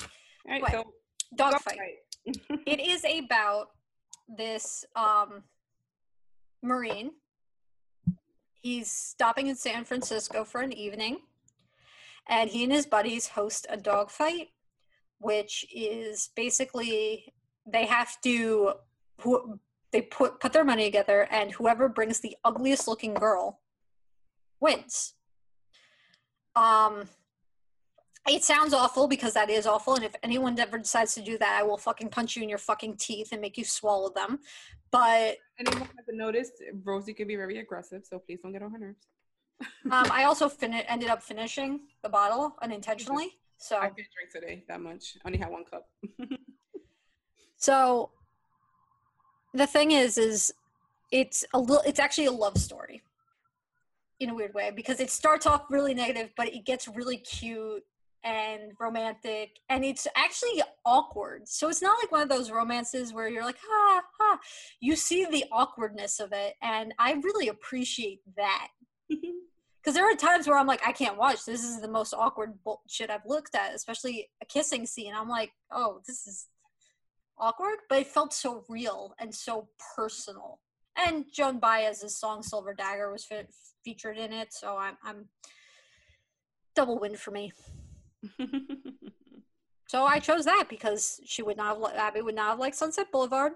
All 0.00 0.52
right, 0.52 0.62
so 0.70 0.84
Dogfight. 1.34 1.78
it 2.24 2.80
is 2.80 3.04
about 3.04 3.70
this 4.28 4.84
um, 4.94 5.42
Marine. 6.62 7.12
He's 8.54 8.90
stopping 8.90 9.48
in 9.48 9.56
San 9.56 9.84
Francisco 9.84 10.44
for 10.44 10.60
an 10.60 10.72
evening, 10.72 11.18
and 12.28 12.48
he 12.48 12.62
and 12.62 12.72
his 12.72 12.86
buddies 12.86 13.28
host 13.28 13.66
a 13.68 13.76
dogfight, 13.76 14.50
which 15.18 15.66
is 15.74 16.30
basically 16.36 17.32
they 17.66 17.86
have 17.86 18.20
to 18.22 18.74
who, 19.20 19.58
they 19.92 20.02
put 20.02 20.38
put 20.40 20.52
their 20.52 20.64
money 20.64 20.84
together, 20.84 21.26
and 21.30 21.50
whoever 21.52 21.88
brings 21.88 22.20
the 22.20 22.36
ugliest 22.44 22.86
looking 22.86 23.14
girl 23.14 23.60
wins. 24.60 25.14
Um, 26.54 27.08
It 28.28 28.44
sounds 28.44 28.72
awful 28.72 29.08
because 29.08 29.34
that 29.34 29.50
is 29.50 29.66
awful, 29.66 29.96
and 29.96 30.04
if 30.04 30.14
anyone 30.22 30.58
ever 30.58 30.78
decides 30.78 31.14
to 31.14 31.22
do 31.22 31.38
that, 31.38 31.58
I 31.60 31.64
will 31.64 31.76
fucking 31.76 32.10
punch 32.10 32.36
you 32.36 32.42
in 32.42 32.48
your 32.48 32.58
fucking 32.58 32.96
teeth 32.96 33.30
and 33.32 33.40
make 33.40 33.58
you 33.58 33.64
swallow 33.64 34.10
them. 34.10 34.38
But 34.92 35.38
anyone 35.58 35.88
hasn't 35.96 36.16
noticed, 36.16 36.62
Rosie 36.84 37.14
can 37.14 37.26
be 37.26 37.34
very 37.34 37.58
aggressive, 37.58 38.04
so 38.08 38.20
please 38.20 38.38
don't 38.40 38.52
get 38.52 38.62
on 38.62 38.70
her 38.70 38.78
nerves. 38.78 39.06
um, 39.90 40.06
I 40.10 40.24
also 40.24 40.48
fin- 40.48 40.72
ended 40.74 41.08
up 41.08 41.22
finishing 41.22 41.80
the 42.02 42.08
bottle 42.08 42.56
unintentionally. 42.62 43.30
So 43.58 43.76
I 43.76 43.90
didn't 43.90 44.08
drink 44.12 44.32
today 44.32 44.64
that 44.66 44.80
much. 44.80 45.16
I 45.24 45.28
only 45.28 45.38
had 45.38 45.48
one 45.48 45.62
cup. 45.64 45.88
so 47.56 48.10
the 49.54 49.68
thing 49.68 49.92
is, 49.92 50.18
is 50.18 50.52
it's 51.12 51.44
a 51.54 51.60
little. 51.60 51.80
It's 51.86 52.00
actually 52.00 52.24
a 52.24 52.32
love 52.32 52.58
story 52.58 53.02
in 54.18 54.30
a 54.30 54.34
weird 54.34 54.52
way 54.52 54.72
because 54.74 54.98
it 54.98 55.12
starts 55.12 55.46
off 55.46 55.66
really 55.70 55.94
negative, 55.94 56.32
but 56.36 56.48
it 56.48 56.64
gets 56.64 56.88
really 56.88 57.18
cute 57.18 57.84
and 58.24 58.72
romantic 58.78 59.58
and 59.68 59.84
it's 59.84 60.06
actually 60.16 60.62
awkward. 60.84 61.48
So 61.48 61.68
it's 61.68 61.82
not 61.82 61.98
like 62.00 62.12
one 62.12 62.22
of 62.22 62.28
those 62.28 62.50
romances 62.50 63.12
where 63.12 63.28
you're 63.28 63.44
like 63.44 63.58
ha 63.64 64.02
ha 64.18 64.38
you 64.80 64.96
see 64.96 65.24
the 65.24 65.44
awkwardness 65.50 66.20
of 66.20 66.32
it 66.32 66.54
and 66.62 66.94
i 66.98 67.12
really 67.12 67.48
appreciate 67.48 68.20
that. 68.36 68.68
Because 69.84 69.96
there 69.96 70.08
are 70.08 70.14
times 70.14 70.46
where 70.46 70.56
i'm 70.56 70.68
like 70.68 70.86
i 70.86 70.92
can't 70.92 71.18
watch. 71.18 71.44
This 71.44 71.64
is 71.64 71.80
the 71.80 71.88
most 71.88 72.14
awkward 72.14 72.52
bullshit 72.64 73.10
i've 73.10 73.26
looked 73.26 73.56
at 73.56 73.74
especially 73.74 74.30
a 74.40 74.46
kissing 74.46 74.86
scene. 74.86 75.12
I'm 75.16 75.28
like 75.28 75.50
oh 75.72 76.00
this 76.06 76.26
is 76.26 76.46
awkward 77.38 77.78
but 77.88 77.98
it 77.98 78.06
felt 78.06 78.32
so 78.32 78.64
real 78.68 79.14
and 79.18 79.34
so 79.34 79.68
personal. 79.96 80.60
And 80.96 81.24
joan 81.34 81.58
baez's 81.58 82.16
song 82.16 82.44
silver 82.44 82.74
dagger 82.74 83.10
was 83.10 83.24
fe- 83.24 83.48
featured 83.84 84.18
in 84.18 84.32
it 84.32 84.52
so 84.52 84.76
i'm, 84.76 84.96
I'm 85.02 85.24
double 86.76 86.98
win 86.98 87.16
for 87.16 87.30
me 87.30 87.52
so 89.88 90.04
I 90.04 90.18
chose 90.18 90.44
that 90.44 90.66
because 90.68 91.20
she 91.24 91.42
would 91.42 91.56
not 91.56 91.80
have 91.80 91.96
Abby 91.96 92.22
would 92.22 92.34
not 92.34 92.50
have 92.50 92.58
liked 92.58 92.76
Sunset 92.76 93.10
Boulevard. 93.12 93.52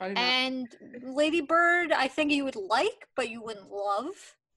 And 0.00 0.68
Lady 1.02 1.40
Bird, 1.40 1.90
I 1.90 2.06
think 2.06 2.30
you 2.30 2.44
would 2.44 2.54
like, 2.54 3.08
but 3.16 3.30
you 3.30 3.42
wouldn't 3.42 3.70
love. 3.70 4.14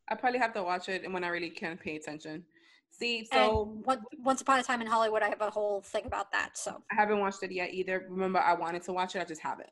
I 0.08 0.16
probably 0.16 0.40
have 0.40 0.54
to 0.54 0.64
watch 0.64 0.88
it 0.88 1.04
and 1.04 1.14
when 1.14 1.24
I 1.24 1.30
really 1.30 1.50
can 1.50 1.78
pay 1.78 1.96
attention. 1.96 2.44
See, 2.92 3.26
so 3.32 3.82
and 3.88 3.98
Once 4.24 4.42
Upon 4.42 4.60
a 4.60 4.64
Time 4.64 4.82
in 4.82 4.88
Hollywood, 4.88 5.24
I 5.24 5.30
have 5.30 5.42
a 5.42 5.50
whole 5.50 5.82
thing 5.82 6.06
about 6.06 6.32
that. 6.34 6.58
So 6.58 6.84
I 6.92 6.96
haven't 6.96 7.20
watched 7.20 7.42
it 7.42 7.52
yet 7.52 7.74
either. 7.74 8.06
Remember, 8.10 8.40
I 8.40 8.54
wanted 8.54 8.84
to 8.84 8.94
watch 8.94 9.16
it, 9.16 9.22
I 9.22 9.26
just 9.26 9.42
haven't. 9.42 9.70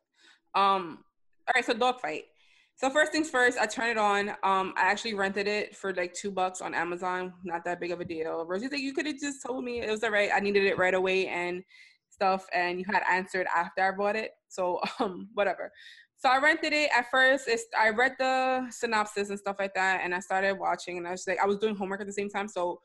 Um, 0.55 1.03
all 1.47 1.53
right, 1.53 1.65
so 1.65 1.73
Dogfight. 1.73 2.25
So 2.79 2.89
first 2.89 3.11
things 3.11 3.29
first, 3.29 3.57
I 3.57 3.65
turn 3.65 3.89
it 3.89 3.97
on. 3.97 4.29
Um, 4.41 4.73
I 4.77 4.83
actually 4.83 5.13
rented 5.13 5.49
it 5.49 5.75
for 5.75 5.93
like 5.93 6.13
two 6.13 6.31
bucks 6.31 6.61
on 6.61 6.73
Amazon. 6.73 7.33
Not 7.43 7.65
that 7.65 7.81
big 7.81 7.91
of 7.91 7.99
a 7.99 8.05
deal. 8.05 8.45
Rosie's 8.45 8.71
like, 8.71 8.79
you 8.79 8.93
could 8.93 9.05
have 9.05 9.19
just 9.19 9.43
told 9.45 9.65
me 9.65 9.81
it 9.81 9.91
was 9.91 10.01
all 10.01 10.11
right. 10.11 10.29
I 10.33 10.39
needed 10.39 10.63
it 10.63 10.77
right 10.77 10.93
away 10.93 11.27
and 11.27 11.61
stuff, 12.09 12.45
and 12.53 12.79
you 12.79 12.85
had 12.89 13.03
answered 13.11 13.47
after 13.53 13.81
I 13.85 13.91
bought 13.91 14.15
it. 14.15 14.31
So 14.47 14.79
um, 15.01 15.27
whatever. 15.33 15.69
So 16.15 16.29
I 16.29 16.37
rented 16.37 16.71
it 16.71 16.89
at 16.97 17.11
first. 17.11 17.49
It's, 17.49 17.65
I 17.77 17.89
read 17.89 18.15
the 18.17 18.67
synopsis 18.69 19.29
and 19.29 19.37
stuff 19.37 19.57
like 19.59 19.73
that, 19.73 19.99
and 20.01 20.15
I 20.15 20.19
started 20.21 20.53
watching. 20.53 20.97
And 20.97 21.05
I 21.05 21.11
was 21.11 21.27
like, 21.27 21.39
I 21.43 21.45
was 21.45 21.57
doing 21.57 21.75
homework 21.75 21.99
at 21.99 22.07
the 22.07 22.13
same 22.13 22.29
time, 22.29 22.47
so 22.47 22.79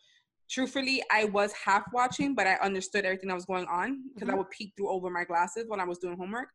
truthfully, 0.51 1.05
I 1.13 1.27
was 1.27 1.53
half 1.53 1.85
watching, 1.93 2.35
but 2.35 2.49
I 2.49 2.55
understood 2.55 3.05
everything 3.05 3.29
that 3.29 3.37
was 3.37 3.47
going 3.47 3.67
on 3.67 4.03
because 4.13 4.27
mm-hmm. 4.27 4.35
I 4.35 4.39
would 4.39 4.51
peek 4.51 4.73
through 4.77 4.91
over 4.91 5.09
my 5.09 5.23
glasses 5.23 5.67
when 5.69 5.79
I 5.79 5.85
was 5.85 5.99
doing 5.99 6.17
homework. 6.17 6.49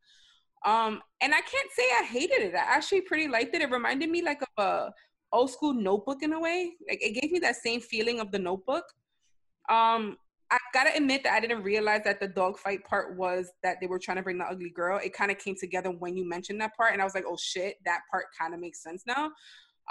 Um, 0.66 1.01
and 1.22 1.34
I 1.34 1.41
can't 1.41 1.72
say 1.72 1.84
I 1.99 2.03
hated 2.03 2.41
it. 2.41 2.55
I 2.55 2.60
actually 2.76 3.01
pretty 3.01 3.28
liked 3.28 3.55
it. 3.55 3.62
It 3.62 3.72
reminded 3.72 4.10
me 4.10 4.22
like 4.22 4.41
of 4.41 4.64
a 4.64 4.91
old 5.32 5.51
school 5.51 5.74
notebook 5.74 6.22
in 6.22 6.34
a 6.34 6.39
way. 6.39 6.74
Like 6.88 7.01
it 7.01 7.20
gave 7.20 7.32
me 7.32 7.39
that 7.39 7.55
same 7.55 7.82
feeling 7.82 8.20
of 8.20 8.32
the 8.32 8.39
notebook. 8.39 8.86
Um, 9.70 10.18
I 10.51 10.57
gotta 10.74 10.95
admit 10.95 11.24
that 11.24 11.34
I 11.34 11.39
didn't 11.39 11.62
realize 11.62 12.01
that 12.05 12.20
the 12.20 12.28
dogfight 12.28 12.84
part 12.84 13.16
was 13.16 13.51
that 13.62 13.78
they 13.80 13.88
were 13.88 13.99
trying 13.99 14.18
to 14.18 14.24
bring 14.24 14.39
the 14.39 14.45
ugly 14.45 14.72
girl. 14.72 14.99
It 15.01 15.14
kind 15.14 15.30
of 15.30 15.38
came 15.38 15.55
together 15.55 15.91
when 15.91 16.18
you 16.18 16.28
mentioned 16.28 16.60
that 16.62 16.76
part, 16.76 16.93
and 16.93 17.01
I 17.01 17.05
was 17.05 17.14
like, 17.14 17.26
oh 17.28 17.38
shit, 17.38 17.76
that 17.86 18.01
part 18.10 18.26
kind 18.38 18.53
of 18.53 18.60
makes 18.60 18.82
sense 18.82 19.03
now. 19.05 19.32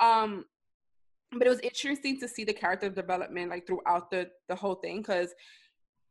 Um, 0.01 0.45
but 1.33 1.47
it 1.47 1.51
was 1.51 1.61
interesting 1.61 2.19
to 2.21 2.29
see 2.29 2.45
the 2.45 2.53
character 2.53 2.89
development 2.89 3.51
like 3.51 3.67
throughout 3.67 4.11
the 4.11 4.31
the 4.49 4.57
whole 4.57 4.77
thing 4.77 4.99
because 4.99 5.33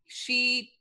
she 0.05 0.71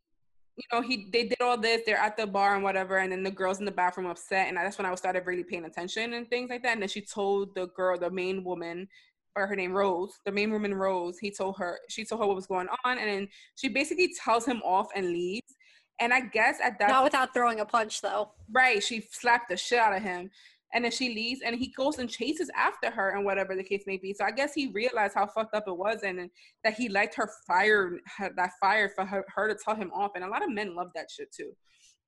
you 0.57 0.65
know, 0.73 0.81
he 0.81 1.09
they 1.13 1.25
did 1.25 1.41
all 1.43 1.59
this. 1.59 1.83
They're 1.85 1.99
at 1.99 2.17
the 2.17 2.27
bar 2.27 2.55
and 2.55 2.65
whatever, 2.65 2.99
and 2.99 3.13
then 3.13 3.23
the 3.23 3.31
girls 3.31 3.59
in 3.59 3.65
the 3.65 3.71
bathroom 3.71 4.07
upset, 4.07 4.49
and 4.49 4.57
that's 4.57 4.79
when 4.79 4.87
I 4.87 4.95
started 4.95 5.27
really 5.27 5.45
paying 5.45 5.65
attention 5.65 6.15
and 6.15 6.29
things 6.29 6.51
like 6.51 6.63
that. 6.63 6.73
And 6.73 6.83
then 6.83 6.89
she 6.89 7.03
told 7.03 7.55
the 7.55 7.67
girl, 7.69 7.99
the 7.99 8.11
main 8.11 8.43
woman, 8.43 8.89
or 9.37 9.47
her 9.47 9.55
name 9.55 9.73
Rose, 9.73 10.19
the 10.25 10.33
main 10.33 10.51
woman 10.51 10.75
Rose. 10.75 11.19
He 11.19 11.31
told 11.31 11.59
her, 11.59 11.79
she 11.89 12.05
told 12.05 12.23
her 12.23 12.27
what 12.27 12.37
was 12.37 12.47
going 12.47 12.69
on, 12.85 12.99
and 12.99 13.09
then 13.09 13.29
she 13.55 13.69
basically 13.69 14.15
tells 14.25 14.47
him 14.47 14.63
off 14.65 14.89
and 14.95 15.09
leaves. 15.09 15.55
And 16.01 16.13
I 16.13 16.21
guess 16.21 16.59
at 16.63 16.79
that 16.79 16.89
not 16.89 17.05
without 17.05 17.33
throwing 17.33 17.61
a 17.61 17.65
punch 17.67 18.01
though. 18.01 18.33
Right, 18.51 18.83
she 18.83 19.07
slapped 19.11 19.49
the 19.51 19.57
shit 19.57 19.79
out 19.79 19.97
of 19.97 20.03
him 20.03 20.31
and 20.75 20.85
then 20.85 20.93
she 20.93 21.15
leaves 21.15 21.41
and 21.45 21.57
he 21.57 21.69
goes 21.69 21.99
and 21.99 22.11
chases 22.11 22.51
after 22.57 22.91
her 22.91 23.11
and 23.11 23.25
whatever 23.25 23.55
the 23.55 23.63
case 23.63 23.85
may 23.87 23.97
be 23.97 24.13
so 24.13 24.25
i 24.25 24.31
guess 24.31 24.53
he 24.55 24.69
realized 24.69 25.15
how 25.15 25.27
fucked 25.27 25.55
up 25.55 25.65
it 25.67 25.77
was 25.77 26.03
and, 26.03 26.19
and 26.19 26.31
that 26.65 26.75
he 26.75 26.89
liked 26.89 27.15
her 27.15 27.31
fire 27.47 27.99
her, 28.19 28.31
that 28.37 28.51
fire 28.61 28.91
for 28.95 29.05
her, 29.05 29.25
her 29.35 29.49
to 29.49 29.57
tell 29.65 29.75
him 29.75 29.91
off 29.95 30.13
and 30.15 30.25
a 30.25 30.29
lot 30.29 30.43
of 30.43 30.51
men 30.51 30.75
love 30.75 30.89
that 30.95 31.07
shit 31.11 31.33
too 31.33 31.53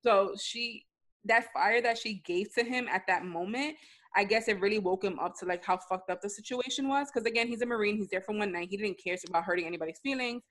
so 0.03 0.33
she 0.39 0.85
that 1.25 1.45
fire 1.53 1.81
that 1.81 1.97
she 1.97 2.21
gave 2.25 2.53
to 2.53 2.63
him 2.63 2.87
at 2.89 3.03
that 3.07 3.25
moment 3.25 3.75
I 4.15 4.23
guess 4.23 4.47
it 4.47 4.59
really 4.59 4.79
woke 4.79 5.03
him 5.03 5.19
up 5.19 5.37
to 5.39 5.45
like 5.45 5.63
how 5.63 5.77
fucked 5.77 6.09
up 6.09 6.21
the 6.21 6.29
situation 6.29 6.87
was. 6.87 7.09
Because 7.13 7.27
again, 7.27 7.47
he's 7.47 7.61
a 7.61 7.65
Marine. 7.65 7.97
He's 7.97 8.09
there 8.09 8.21
for 8.21 8.35
one 8.35 8.51
night. 8.51 8.69
He 8.69 8.77
didn't 8.77 8.99
care 9.03 9.15
about 9.27 9.43
hurting 9.43 9.65
anybody's 9.67 9.99
feelings. 9.99 10.43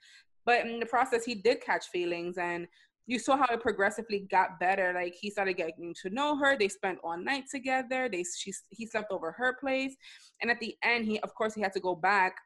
But 0.46 0.64
in 0.64 0.80
the 0.80 0.86
process, 0.86 1.24
he 1.24 1.34
did 1.34 1.60
catch 1.60 1.86
feelings. 1.88 2.38
And 2.38 2.66
you 3.08 3.18
saw 3.18 3.38
how 3.38 3.46
it 3.50 3.60
progressively 3.60 4.26
got 4.30 4.60
better. 4.60 4.92
Like 4.94 5.14
he 5.14 5.30
started 5.30 5.54
getting 5.54 5.94
to 6.02 6.10
know 6.10 6.36
her. 6.36 6.56
They 6.56 6.68
spent 6.68 6.98
all 7.02 7.16
night 7.16 7.44
together. 7.50 8.08
They 8.12 8.22
she 8.22 8.52
he 8.68 8.86
slept 8.86 9.10
over 9.10 9.32
her 9.32 9.56
place, 9.58 9.96
and 10.40 10.50
at 10.50 10.60
the 10.60 10.76
end, 10.84 11.06
he 11.06 11.18
of 11.20 11.34
course 11.34 11.54
he 11.54 11.62
had 11.62 11.72
to 11.72 11.80
go 11.80 11.96
back, 11.96 12.36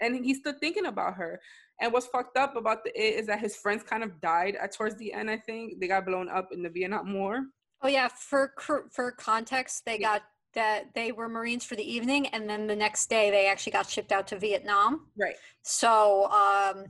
and 0.00 0.24
he's 0.24 0.38
still 0.38 0.54
thinking 0.58 0.86
about 0.86 1.14
her. 1.14 1.38
And 1.80 1.92
what's 1.92 2.06
fucked 2.06 2.38
up 2.38 2.56
about 2.56 2.82
the 2.84 2.90
it 2.98 3.20
is 3.20 3.26
that 3.26 3.38
his 3.38 3.56
friends 3.56 3.82
kind 3.82 4.02
of 4.02 4.18
died 4.20 4.56
at 4.56 4.72
towards 4.72 4.96
the 4.96 5.12
end. 5.12 5.30
I 5.30 5.36
think 5.36 5.78
they 5.78 5.86
got 5.86 6.06
blown 6.06 6.28
up 6.30 6.48
in 6.52 6.62
the 6.62 6.70
Vietnam 6.70 7.12
War. 7.12 7.44
Oh 7.82 7.88
yeah, 7.88 8.08
for 8.08 8.54
for 8.90 9.12
context, 9.12 9.84
they 9.84 10.00
yeah. 10.00 10.14
got 10.14 10.22
that 10.54 10.86
they 10.94 11.12
were 11.12 11.28
Marines 11.28 11.66
for 11.66 11.76
the 11.76 11.84
evening, 11.84 12.28
and 12.28 12.48
then 12.48 12.66
the 12.66 12.74
next 12.74 13.10
day 13.10 13.30
they 13.30 13.46
actually 13.46 13.72
got 13.72 13.90
shipped 13.90 14.10
out 14.10 14.26
to 14.28 14.38
Vietnam. 14.38 15.08
Right. 15.20 15.36
So 15.62 16.30
um, 16.30 16.86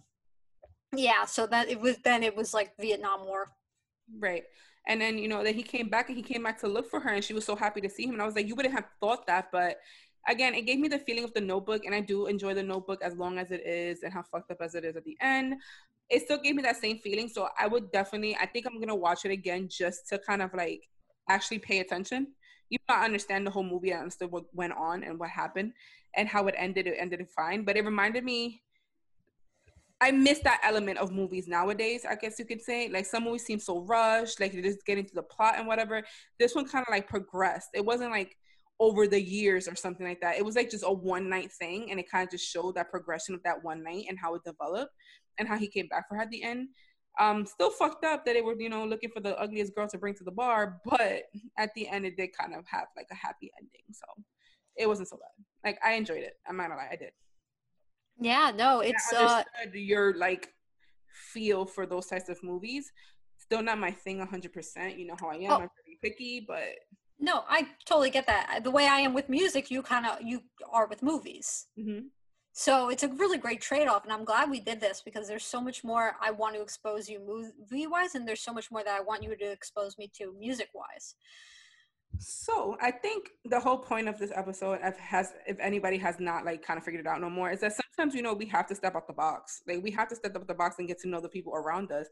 yeah 0.96 1.24
so 1.24 1.46
that 1.46 1.68
it 1.68 1.80
was 1.80 1.96
then 1.98 2.22
it 2.22 2.34
was 2.36 2.54
like 2.54 2.72
vietnam 2.80 3.26
war. 3.26 3.50
Right 4.18 4.44
and 4.88 5.00
then 5.00 5.18
you 5.18 5.28
know 5.28 5.44
then 5.44 5.54
he 5.54 5.62
came 5.62 5.88
back 5.88 6.08
and 6.08 6.16
he 6.16 6.22
came 6.22 6.42
back 6.42 6.58
to 6.60 6.66
look 6.66 6.90
for 6.90 6.98
her 6.98 7.10
and 7.10 7.22
she 7.22 7.34
was 7.34 7.44
so 7.44 7.54
happy 7.54 7.80
to 7.80 7.88
see 7.90 8.04
him 8.04 8.14
and 8.14 8.22
i 8.22 8.26
was 8.26 8.34
like 8.34 8.48
you 8.48 8.54
wouldn't 8.54 8.74
have 8.74 8.86
thought 9.00 9.26
that 9.26 9.48
but 9.52 9.76
again 10.28 10.54
it 10.54 10.62
gave 10.62 10.78
me 10.78 10.88
the 10.88 10.98
feeling 10.98 11.24
of 11.24 11.32
the 11.34 11.40
notebook 11.40 11.84
and 11.84 11.94
i 11.94 12.00
do 12.00 12.26
enjoy 12.26 12.54
the 12.54 12.62
notebook 12.62 13.00
as 13.02 13.14
long 13.16 13.38
as 13.38 13.50
it 13.50 13.64
is 13.66 14.02
and 14.02 14.12
how 14.12 14.22
fucked 14.22 14.50
up 14.50 14.58
as 14.60 14.74
it 14.74 14.84
is 14.84 14.96
at 14.96 15.04
the 15.04 15.16
end. 15.20 15.54
It 16.10 16.22
still 16.22 16.38
gave 16.38 16.54
me 16.54 16.62
that 16.62 16.76
same 16.76 16.98
feeling 16.98 17.28
so 17.28 17.48
i 17.60 17.66
would 17.66 17.92
definitely 17.92 18.34
i 18.40 18.46
think 18.46 18.66
i'm 18.66 18.80
gonna 18.80 18.94
watch 18.94 19.26
it 19.26 19.30
again 19.30 19.68
just 19.70 20.08
to 20.08 20.18
kind 20.18 20.40
of 20.40 20.52
like 20.54 20.80
actually 21.28 21.58
pay 21.58 21.80
attention. 21.80 22.28
You 22.70 22.78
not 22.88 23.04
understand 23.04 23.46
the 23.46 23.50
whole 23.50 23.62
movie 23.62 23.92
i 23.92 23.98
understood 23.98 24.30
what 24.30 24.44
went 24.54 24.72
on 24.72 25.04
and 25.04 25.18
what 25.18 25.28
happened 25.28 25.72
and 26.16 26.26
how 26.26 26.46
it 26.46 26.54
ended 26.56 26.86
it 26.86 26.96
ended 26.98 27.26
fine 27.36 27.62
but 27.64 27.76
it 27.76 27.84
reminded 27.84 28.24
me 28.24 28.62
I 30.00 30.12
miss 30.12 30.38
that 30.40 30.60
element 30.64 30.98
of 30.98 31.10
movies 31.10 31.48
nowadays, 31.48 32.04
I 32.08 32.14
guess 32.14 32.38
you 32.38 32.44
could 32.44 32.62
say. 32.62 32.88
Like 32.88 33.06
some 33.06 33.24
movies 33.24 33.44
seem 33.44 33.58
so 33.58 33.80
rushed, 33.80 34.38
like 34.38 34.52
you're 34.52 34.62
just 34.62 34.84
getting 34.86 35.04
to 35.04 35.14
the 35.14 35.22
plot 35.22 35.54
and 35.58 35.66
whatever. 35.66 36.02
This 36.38 36.54
one 36.54 36.68
kind 36.68 36.84
of 36.86 36.92
like 36.92 37.08
progressed. 37.08 37.70
It 37.74 37.84
wasn't 37.84 38.12
like 38.12 38.36
over 38.80 39.08
the 39.08 39.20
years 39.20 39.66
or 39.66 39.74
something 39.74 40.06
like 40.06 40.20
that. 40.20 40.36
It 40.36 40.44
was 40.44 40.54
like 40.54 40.70
just 40.70 40.84
a 40.86 40.92
one 40.92 41.28
night 41.28 41.50
thing 41.52 41.90
and 41.90 41.98
it 41.98 42.08
kind 42.10 42.24
of 42.26 42.30
just 42.30 42.48
showed 42.48 42.76
that 42.76 42.90
progression 42.90 43.34
of 43.34 43.42
that 43.42 43.64
one 43.64 43.82
night 43.82 44.04
and 44.08 44.18
how 44.22 44.34
it 44.34 44.42
developed 44.44 44.92
and 45.38 45.48
how 45.48 45.58
he 45.58 45.66
came 45.66 45.88
back 45.88 46.08
for 46.08 46.14
her 46.16 46.22
at 46.22 46.30
the 46.30 46.44
end. 46.44 46.68
Um, 47.18 47.44
still 47.44 47.70
fucked 47.70 48.04
up 48.04 48.24
that 48.24 48.34
they 48.34 48.42
were, 48.42 48.54
you 48.56 48.68
know, 48.68 48.84
looking 48.84 49.10
for 49.10 49.20
the 49.20 49.36
ugliest 49.40 49.74
girl 49.74 49.88
to 49.88 49.98
bring 49.98 50.14
to 50.14 50.24
the 50.24 50.30
bar, 50.30 50.80
but 50.84 51.24
at 51.58 51.74
the 51.74 51.88
end 51.88 52.06
it 52.06 52.16
did 52.16 52.30
kind 52.38 52.54
of 52.54 52.64
have 52.68 52.86
like 52.96 53.08
a 53.10 53.16
happy 53.16 53.50
ending. 53.58 53.82
So 53.90 54.06
it 54.76 54.86
wasn't 54.86 55.08
so 55.08 55.16
bad. 55.16 55.44
Like 55.68 55.80
I 55.84 55.94
enjoyed 55.94 56.22
it. 56.22 56.34
I'm 56.48 56.56
not 56.56 56.68
gonna 56.68 56.76
lie, 56.76 56.90
I 56.92 56.96
did. 56.96 57.10
Yeah, 58.20 58.52
no, 58.54 58.80
it's 58.80 59.12
uh 59.12 59.42
your 59.72 60.14
like 60.14 60.52
feel 61.32 61.66
for 61.66 61.86
those 61.86 62.06
types 62.06 62.28
of 62.28 62.42
movies. 62.42 62.92
Still 63.36 63.62
not 63.62 63.78
my 63.78 63.90
thing 63.90 64.18
100%. 64.20 64.98
You 64.98 65.06
know 65.06 65.16
how 65.18 65.28
I 65.28 65.36
am. 65.36 65.50
Oh. 65.50 65.54
I'm 65.54 65.70
pretty 65.70 65.98
picky, 66.02 66.44
but 66.46 66.74
no, 67.20 67.44
I 67.48 67.66
totally 67.84 68.10
get 68.10 68.26
that. 68.26 68.60
The 68.62 68.70
way 68.70 68.86
I 68.86 68.98
am 68.98 69.14
with 69.14 69.28
music, 69.28 69.70
you 69.70 69.82
kind 69.82 70.06
of 70.06 70.18
you 70.22 70.42
are 70.70 70.86
with 70.86 71.02
movies. 71.02 71.66
Mm-hmm. 71.78 72.06
So 72.52 72.88
it's 72.88 73.04
a 73.04 73.08
really 73.08 73.38
great 73.38 73.60
trade-off, 73.60 74.02
and 74.02 74.12
I'm 74.12 74.24
glad 74.24 74.50
we 74.50 74.58
did 74.58 74.80
this 74.80 75.00
because 75.04 75.28
there's 75.28 75.44
so 75.44 75.60
much 75.60 75.84
more 75.84 76.16
I 76.20 76.32
want 76.32 76.56
to 76.56 76.60
expose 76.60 77.08
you 77.08 77.20
movie-wise, 77.24 78.16
and 78.16 78.26
there's 78.26 78.40
so 78.40 78.52
much 78.52 78.70
more 78.72 78.82
that 78.82 78.98
I 78.98 79.00
want 79.00 79.22
you 79.22 79.36
to 79.36 79.50
expose 79.50 79.96
me 79.96 80.10
to 80.16 80.34
music-wise. 80.36 81.14
So 82.18 82.76
I 82.80 82.90
think 82.90 83.30
the 83.44 83.60
whole 83.60 83.78
point 83.78 84.08
of 84.08 84.18
this 84.18 84.32
episode 84.34 84.80
if 84.82 84.96
has, 84.98 85.32
if 85.46 85.58
anybody 85.60 85.98
has 85.98 86.18
not 86.18 86.44
like 86.44 86.62
kind 86.62 86.78
of 86.78 86.84
figured 86.84 87.04
it 87.04 87.08
out 87.08 87.20
no 87.20 87.30
more, 87.30 87.50
is 87.50 87.60
that 87.60 87.72
sometimes 87.96 88.14
you 88.14 88.22
know 88.22 88.34
we 88.34 88.46
have 88.46 88.66
to 88.68 88.74
step 88.74 88.96
out 88.96 89.06
the 89.06 89.12
box. 89.12 89.62
Like 89.68 89.82
we 89.82 89.90
have 89.92 90.08
to 90.08 90.16
step 90.16 90.34
out 90.36 90.46
the 90.46 90.54
box 90.54 90.76
and 90.78 90.88
get 90.88 90.98
to 91.00 91.08
know 91.08 91.20
the 91.20 91.28
people 91.28 91.54
around 91.54 91.92
us. 91.92 92.06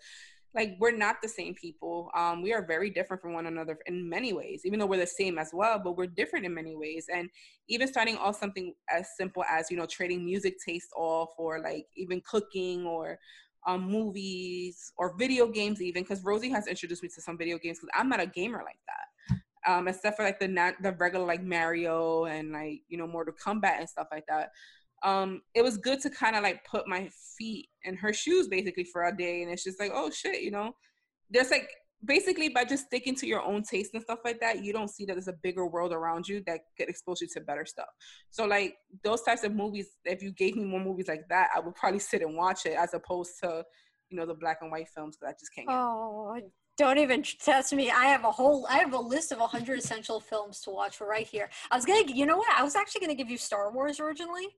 Like 0.54 0.76
we're 0.78 0.96
not 0.96 1.16
the 1.22 1.28
same 1.28 1.54
people. 1.54 2.10
Um, 2.14 2.40
we 2.40 2.52
are 2.52 2.64
very 2.64 2.88
different 2.90 3.20
from 3.20 3.32
one 3.32 3.46
another 3.46 3.78
in 3.86 4.08
many 4.08 4.32
ways. 4.32 4.62
Even 4.64 4.78
though 4.78 4.86
we're 4.86 5.00
the 5.00 5.06
same 5.06 5.38
as 5.38 5.50
well, 5.52 5.80
but 5.82 5.96
we're 5.96 6.06
different 6.06 6.46
in 6.46 6.54
many 6.54 6.76
ways. 6.76 7.06
And 7.12 7.28
even 7.68 7.88
starting 7.88 8.16
off 8.16 8.38
something 8.38 8.74
as 8.88 9.08
simple 9.16 9.44
as 9.44 9.70
you 9.70 9.76
know 9.76 9.86
trading 9.86 10.24
music 10.24 10.56
taste 10.64 10.90
off, 10.96 11.30
or 11.36 11.60
like 11.60 11.86
even 11.96 12.22
cooking, 12.28 12.86
or 12.86 13.18
um, 13.66 13.90
movies 13.90 14.92
or 14.96 15.16
video 15.18 15.48
games 15.48 15.82
even 15.82 16.04
because 16.04 16.22
rosie 16.22 16.48
has 16.48 16.68
introduced 16.68 17.02
me 17.02 17.08
to 17.08 17.20
some 17.20 17.36
video 17.36 17.58
games 17.58 17.78
because 17.78 17.90
i'm 17.98 18.08
not 18.08 18.20
a 18.20 18.26
gamer 18.26 18.58
like 18.58 18.78
that 18.86 19.06
um, 19.66 19.88
except 19.88 20.16
for 20.16 20.24
like 20.24 20.38
the 20.38 20.48
not 20.48 20.74
the 20.82 20.92
regular 20.92 21.26
like 21.26 21.42
Mario 21.42 22.24
and 22.24 22.52
like 22.52 22.82
you 22.88 22.98
know 22.98 23.06
Mortal 23.06 23.34
Kombat 23.34 23.78
and 23.78 23.88
stuff 23.88 24.08
like 24.10 24.24
that. 24.28 24.50
Um, 25.02 25.42
it 25.54 25.62
was 25.62 25.76
good 25.76 26.00
to 26.00 26.10
kind 26.10 26.36
of 26.36 26.42
like 26.42 26.64
put 26.64 26.88
my 26.88 27.10
feet 27.36 27.68
in 27.84 27.96
her 27.96 28.12
shoes 28.12 28.48
basically 28.48 28.84
for 28.84 29.04
a 29.04 29.16
day, 29.16 29.42
and 29.42 29.50
it's 29.50 29.64
just 29.64 29.80
like 29.80 29.90
oh 29.94 30.10
shit, 30.10 30.42
you 30.42 30.50
know, 30.50 30.74
there's 31.30 31.50
like 31.50 31.68
basically 32.04 32.48
by 32.48 32.64
just 32.64 32.86
sticking 32.86 33.14
to 33.16 33.26
your 33.26 33.42
own 33.42 33.62
taste 33.62 33.94
and 33.94 34.02
stuff 34.02 34.18
like 34.24 34.38
that, 34.40 34.62
you 34.62 34.72
don't 34.72 34.90
see 34.90 35.04
that 35.06 35.14
there's 35.14 35.28
a 35.28 35.34
bigger 35.42 35.66
world 35.66 35.92
around 35.92 36.28
you 36.28 36.42
that 36.46 36.60
could 36.76 36.88
expose 36.88 37.20
you 37.20 37.26
to 37.26 37.40
better 37.40 37.64
stuff. 37.64 37.88
So 38.30 38.44
like 38.44 38.74
those 39.02 39.22
types 39.22 39.44
of 39.44 39.54
movies, 39.54 39.88
if 40.04 40.22
you 40.22 40.30
gave 40.30 40.56
me 40.56 40.64
more 40.64 40.80
movies 40.80 41.08
like 41.08 41.26
that, 41.30 41.48
I 41.56 41.60
would 41.60 41.74
probably 41.74 41.98
sit 41.98 42.22
and 42.22 42.36
watch 42.36 42.66
it 42.66 42.76
as 42.78 42.94
opposed 42.94 43.32
to 43.42 43.64
you 44.10 44.16
know 44.16 44.26
the 44.26 44.34
black 44.34 44.58
and 44.60 44.70
white 44.70 44.88
films 44.94 45.16
because 45.16 45.34
I 45.34 45.38
just 45.38 45.54
can't. 45.54 45.68
Oh, 45.70 46.38
don't 46.76 46.98
even 46.98 47.22
test 47.22 47.72
me. 47.72 47.90
I 47.90 48.06
have 48.06 48.24
a 48.24 48.30
whole 48.30 48.66
I 48.68 48.78
have 48.78 48.92
a 48.92 48.98
list 48.98 49.32
of 49.32 49.38
100 49.38 49.78
essential 49.78 50.20
films 50.20 50.60
to 50.62 50.70
watch 50.70 51.00
right 51.00 51.26
here. 51.26 51.48
I 51.70 51.76
was 51.76 51.84
going 51.84 52.06
to 52.06 52.12
you 52.12 52.26
know 52.26 52.36
what? 52.36 52.50
I 52.56 52.62
was 52.62 52.76
actually 52.76 53.00
going 53.00 53.16
to 53.16 53.22
give 53.22 53.30
you 53.30 53.38
Star 53.38 53.72
Wars 53.72 54.00
originally. 54.00 54.48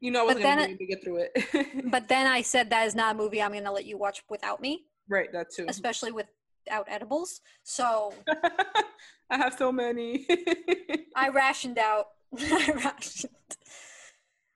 You 0.00 0.10
know, 0.10 0.22
I 0.28 0.34
was 0.34 0.42
going 0.42 0.76
to 0.76 0.86
get 0.86 1.02
through 1.02 1.26
it. 1.28 1.84
but 1.90 2.08
then 2.08 2.26
I 2.26 2.42
said 2.42 2.70
that 2.70 2.86
is 2.86 2.94
not 2.94 3.14
a 3.14 3.18
movie 3.18 3.40
I'm 3.40 3.52
going 3.52 3.64
to 3.64 3.70
let 3.70 3.86
you 3.86 3.96
watch 3.96 4.24
without 4.28 4.60
me. 4.60 4.86
Right, 5.08 5.32
that 5.32 5.46
too. 5.54 5.66
Especially 5.68 6.10
without 6.10 6.86
edibles. 6.88 7.40
So 7.62 8.12
I 9.30 9.36
have 9.36 9.54
so 9.54 9.70
many. 9.70 10.26
I 11.16 11.28
rationed 11.28 11.78
out. 11.78 12.06
I 12.36 12.72
rationed. 12.84 13.32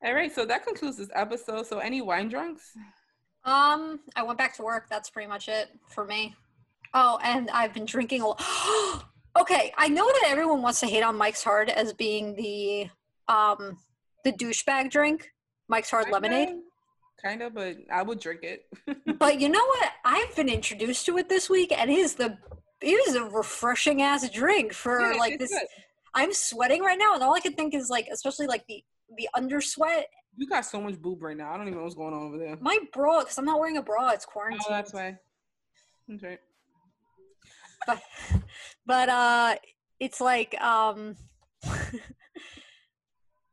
All 0.05 0.15
right, 0.15 0.35
so 0.35 0.45
that 0.47 0.65
concludes 0.65 0.97
this 0.97 1.11
episode. 1.15 1.67
So 1.67 1.79
any 1.79 2.03
wine 2.03 2.29
drunks? 2.29 2.73
Um, 3.47 4.01
I 4.17 4.25
went 4.25 4.39
back 4.39 4.57
to 4.57 4.63
work. 4.63 4.89
That's 4.91 5.09
pretty 5.09 5.29
much 5.29 5.49
it 5.49 5.69
for 5.89 6.05
me. 6.05 6.35
Oh, 6.93 7.19
and 7.23 7.49
I've 7.51 7.73
been 7.73 7.87
drinking 7.87 8.23
a 8.23 8.29
lot. 8.29 8.43
okay, 9.41 9.73
I 9.79 9.89
know 9.89 10.05
that 10.05 10.25
everyone 10.27 10.63
wants 10.63 10.81
to 10.81 10.87
hate 10.87 11.03
on 11.03 11.17
Mike's 11.17 11.45
Hard 11.45 11.71
as 11.71 11.93
being 11.93 12.35
the 12.35 12.89
um 13.29 13.79
the 14.25 14.33
douchebag 14.33 14.91
drink, 14.91 15.31
Mike's 15.69 15.91
Hard 15.91 16.07
kinda, 16.07 16.15
lemonade. 16.15 16.57
Kind 17.23 17.43
of, 17.43 17.55
but 17.55 17.77
I 17.91 18.03
would 18.03 18.19
drink 18.19 18.41
it. 18.43 18.67
but 19.19 19.41
you 19.41 19.49
know 19.49 19.65
what? 19.65 19.93
I've 20.05 20.35
been 20.35 20.49
introduced 20.49 21.07
to 21.07 21.17
it 21.19 21.29
this 21.29 21.49
week, 21.49 21.73
and 21.73 21.89
it 21.89 21.99
is 21.99 22.17
the 22.17 22.37
it 22.83 23.09
is 23.09 23.15
a 23.15 23.25
refreshing 23.25 24.03
ass 24.03 24.29
drink 24.31 24.73
for 24.73 25.01
yeah, 25.01 25.19
like 25.19 25.39
this. 25.39 25.51
Good. 25.51 25.69
I'm 26.15 26.33
sweating 26.33 26.83
right 26.83 26.99
now, 26.99 27.15
and 27.15 27.23
all 27.23 27.35
I 27.35 27.41
can 27.41 27.53
think 27.53 27.75
is 27.75 27.91
like, 27.91 28.09
especially 28.13 28.49
like 28.49 28.67
the 28.67 28.83
the 29.17 29.29
under 29.35 29.61
sweat 29.61 30.09
you 30.37 30.47
got 30.47 30.65
so 30.65 30.81
much 30.81 31.01
boob 31.01 31.23
right 31.23 31.37
now. 31.37 31.53
I 31.53 31.57
don't 31.57 31.67
even 31.67 31.79
know 31.79 31.85
what's 31.85 31.95
going 31.95 32.15
on 32.15 32.23
over 32.23 32.39
there. 32.39 32.57
My 32.61 32.79
bra, 32.93 33.21
because 33.21 33.39
I'm 33.39 33.45
not 33.45 33.59
wearing 33.59 33.77
a 33.79 33.83
bra. 33.83 34.11
It's 34.11 34.25
quarantine. 34.25 34.61
Oh, 34.67 34.73
that's 34.73 34.93
why. 34.93 35.19
That's 36.09 36.23
right. 36.23 36.39
But, 37.87 38.03
but 38.87 39.09
uh, 39.09 39.57
it's 40.01 40.21
like 40.21 40.61
um. 40.61 41.17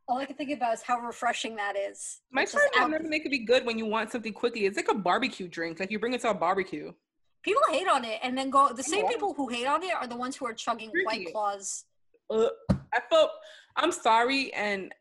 all 0.08 0.18
I 0.18 0.26
can 0.26 0.36
think 0.36 0.52
about 0.52 0.74
is 0.74 0.82
how 0.82 1.00
refreshing 1.00 1.56
that 1.56 1.76
is. 1.78 2.22
My 2.32 2.46
friend 2.46 2.70
will 2.78 2.90
never 2.90 3.08
make 3.08 3.26
it 3.26 3.32
be 3.32 3.40
good 3.40 3.66
when 3.66 3.78
you 3.78 3.86
want 3.86 4.12
something 4.12 4.34
quickly. 4.34 4.66
It's 4.66 4.78
like 4.78 4.90
a 4.90 4.96
barbecue 4.96 5.48
drink. 5.48 5.80
Like 5.80 5.92
you 5.92 6.00
bring 6.00 6.14
it 6.14 6.22
to 6.22 6.30
a 6.30 6.34
barbecue. 6.34 6.92
People 7.44 7.62
hate 7.70 7.88
on 7.88 8.06
it, 8.06 8.20
and 8.24 8.38
then 8.38 8.50
go. 8.50 8.72
The 8.74 8.84
same 8.84 9.08
people 9.08 9.34
who 9.34 9.48
hate 9.50 9.68
on 9.68 9.84
it 9.84 9.94
are 9.94 10.08
the 10.08 10.16
ones 10.16 10.36
who 10.36 10.46
are 10.46 10.54
chugging 10.54 10.92
White 11.04 11.28
Claws. 11.32 11.86
Uh, 12.30 12.48
I 12.72 13.00
felt. 13.10 13.32
I'm 13.76 13.92
sorry, 13.92 14.54
and 14.54 14.94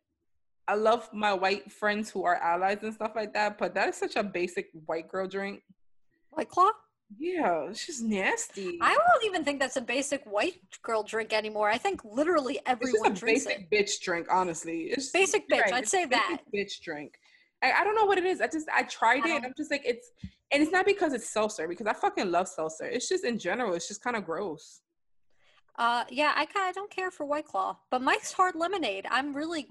I 0.69 0.75
love 0.75 1.09
my 1.13 1.35
white 1.35 1.71
friends 1.73 2.11
who 2.11 2.25
are 2.25 2.37
allies 2.37 2.79
and 2.83 2.95
stuff 2.95 3.13
like 3.17 3.35
that, 3.35 3.59
but 3.59 3.75
that 3.75 3.89
is 3.89 3.97
such 3.97 4.17
a 4.17 4.23
basic 4.23 4.71
white 4.87 5.09
girl 5.09 5.27
drink. 5.27 5.63
White 6.31 6.49
Claw? 6.49 6.71
Yeah, 7.19 7.69
it's 7.69 7.85
just 7.85 8.03
nasty. 8.03 8.79
I 8.81 8.95
don't 8.95 9.25
even 9.25 9.45
think 9.45 9.61
that's 9.61 9.77
a 9.77 9.83
basic 9.83 10.25
white 10.25 10.61
girl 10.83 11.03
drink 11.03 11.33
anymore. 11.33 11.69
I 11.69 11.79
think 11.79 12.01
literally 12.05 12.59
everyone 12.65 13.13
it's 13.13 13.21
drinks 13.21 13.45
basic 13.45 13.69
it. 13.71 13.71
bitch 13.71 14.01
drink, 14.01 14.29
honestly. 14.31 14.85
It's 14.85 15.11
basic 15.11 15.49
bitch. 15.49 15.63
Right. 15.63 15.75
I'd 15.75 15.89
say 15.89 16.07
that. 16.07 16.41
Bitch 16.55 16.81
drink. 16.81 17.15
I, 17.63 17.73
I, 17.73 17.85
don't 17.85 17.95
know 17.95 18.07
what 18.07 18.19
it 18.19 18.25
is. 18.25 18.41
I 18.41 18.47
just 18.47 18.69
I 18.75 18.83
tried 18.85 19.25
I 19.25 19.29
it 19.29 19.37
and 19.37 19.47
I'm 19.47 19.55
just 19.57 19.71
like 19.71 19.83
it's 19.85 20.11
and 20.53 20.63
it's 20.63 20.73
not 20.73 20.85
because 20.85 21.13
it's 21.13 21.29
seltzer 21.29 21.69
because 21.69 21.87
I 21.87 21.93
fucking 21.93 22.31
love 22.31 22.49
seltzer. 22.49 22.87
It's 22.87 23.09
just 23.09 23.25
in 23.25 23.39
general, 23.39 23.75
it's 23.75 23.89
just 23.89 24.03
kind 24.03 24.17
of 24.17 24.25
gross. 24.25 24.81
Uh 25.77 26.05
yeah, 26.11 26.33
I 26.35 26.47
kind 26.47 26.69
of 26.69 26.75
don't 26.75 26.91
care 26.91 27.11
for 27.11 27.25
White 27.25 27.47
Claw, 27.47 27.77
but 27.91 28.03
Mike's 28.03 28.33
Hard 28.33 28.57
Lemonade, 28.57 29.07
I'm 29.11 29.35
really 29.35 29.69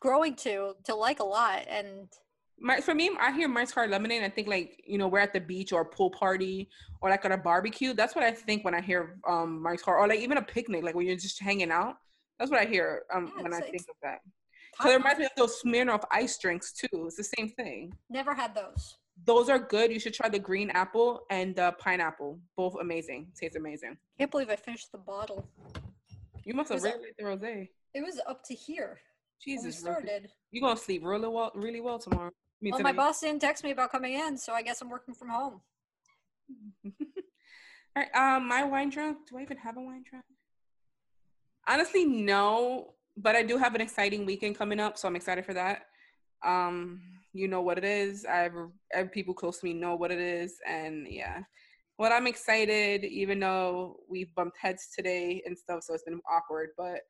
growing 0.00 0.34
to 0.34 0.74
to 0.84 0.94
like 0.94 1.20
a 1.20 1.24
lot 1.24 1.64
and 1.68 2.08
my, 2.58 2.80
for 2.80 2.94
me, 2.94 3.10
I 3.20 3.32
hear 3.32 3.48
Mike's 3.48 3.72
Hard 3.72 3.90
Lemonade. 3.90 4.22
I 4.22 4.30
think 4.30 4.48
like 4.48 4.82
you 4.86 4.98
know 4.98 5.08
we're 5.08 5.18
at 5.18 5.32
the 5.32 5.40
beach 5.40 5.72
or 5.72 5.82
a 5.82 5.84
pool 5.84 6.10
party 6.10 6.68
or 7.00 7.10
like 7.10 7.24
at 7.24 7.32
a 7.32 7.36
barbecue. 7.36 7.92
That's 7.92 8.14
what 8.14 8.24
I 8.24 8.30
think 8.30 8.64
when 8.64 8.74
I 8.74 8.80
hear 8.80 9.18
um 9.28 9.62
Mike's 9.62 9.82
Hard 9.82 10.00
or 10.00 10.08
like 10.08 10.20
even 10.20 10.38
a 10.38 10.42
picnic, 10.42 10.82
like 10.82 10.94
when 10.94 11.06
you're 11.06 11.16
just 11.16 11.40
hanging 11.40 11.70
out. 11.70 11.96
That's 12.38 12.50
what 12.50 12.60
I 12.60 12.64
hear 12.64 13.02
um 13.12 13.32
yeah, 13.36 13.42
when 13.42 13.54
I 13.54 13.60
think 13.60 13.82
of 13.82 13.96
that. 14.02 14.20
So 14.82 14.90
it 14.90 14.96
reminds 14.96 15.18
me 15.18 15.24
of 15.26 15.32
those 15.36 15.60
Smirnoff 15.62 16.04
ice 16.10 16.38
drinks 16.38 16.72
too. 16.72 17.06
It's 17.06 17.16
the 17.16 17.24
same 17.24 17.50
thing. 17.50 17.94
Never 18.10 18.34
had 18.34 18.54
those. 18.54 18.96
Those 19.24 19.48
are 19.48 19.58
good. 19.58 19.90
You 19.90 19.98
should 19.98 20.12
try 20.12 20.28
the 20.28 20.38
green 20.38 20.70
apple 20.70 21.22
and 21.30 21.56
the 21.56 21.74
pineapple. 21.78 22.38
Both 22.56 22.76
amazing. 22.80 23.28
Tastes 23.38 23.56
amazing. 23.56 23.96
Can't 24.18 24.30
believe 24.30 24.50
I 24.50 24.56
finished 24.56 24.92
the 24.92 24.98
bottle. 24.98 25.48
You 26.44 26.54
must 26.54 26.72
have 26.72 26.82
really 26.82 27.12
the 27.18 27.24
rosé. 27.24 27.68
It 27.94 28.02
was 28.02 28.20
up 28.26 28.44
to 28.44 28.54
here. 28.54 29.00
Jesus, 29.42 29.78
started. 29.78 30.30
You 30.50 30.60
gonna 30.60 30.76
sleep 30.76 31.02
really 31.04 31.28
well, 31.28 31.52
really 31.54 31.80
well 31.80 31.98
tomorrow? 31.98 32.30
Me 32.60 32.70
well, 32.72 32.80
my 32.80 32.92
boss 32.92 33.20
didn't 33.20 33.40
text 33.40 33.62
me 33.64 33.70
about 33.70 33.92
coming 33.92 34.14
in, 34.14 34.36
so 34.38 34.52
I 34.52 34.62
guess 34.62 34.80
I'm 34.80 34.88
working 34.88 35.14
from 35.14 35.28
home. 35.28 35.60
All 36.84 36.92
right. 37.96 38.14
Um, 38.14 38.48
my 38.48 38.64
wine 38.64 38.90
drunk. 38.90 39.18
Do 39.28 39.38
I 39.38 39.42
even 39.42 39.56
have 39.58 39.76
a 39.76 39.80
wine 39.82 40.04
drunk? 40.08 40.24
Honestly, 41.68 42.04
no. 42.04 42.94
But 43.16 43.34
I 43.34 43.42
do 43.42 43.56
have 43.56 43.74
an 43.74 43.80
exciting 43.80 44.26
weekend 44.26 44.58
coming 44.58 44.78
up, 44.78 44.98
so 44.98 45.08
I'm 45.08 45.16
excited 45.16 45.44
for 45.44 45.54
that. 45.54 45.86
Um, 46.44 47.00
you 47.32 47.48
know 47.48 47.62
what 47.62 47.78
it 47.78 47.84
is. 47.84 48.26
I've, 48.26 48.52
I've 48.94 49.10
people 49.10 49.32
close 49.32 49.58
to 49.60 49.66
me 49.66 49.72
know 49.72 49.96
what 49.96 50.10
it 50.10 50.20
is, 50.20 50.58
and 50.66 51.06
yeah. 51.08 51.40
Well, 51.98 52.12
I'm 52.12 52.26
excited, 52.26 53.04
even 53.04 53.40
though 53.40 54.00
we've 54.08 54.34
bumped 54.34 54.58
heads 54.60 54.90
today 54.94 55.42
and 55.46 55.56
stuff, 55.56 55.82
so 55.82 55.94
it's 55.94 56.02
been 56.02 56.20
awkward. 56.30 56.70
But 56.76 57.00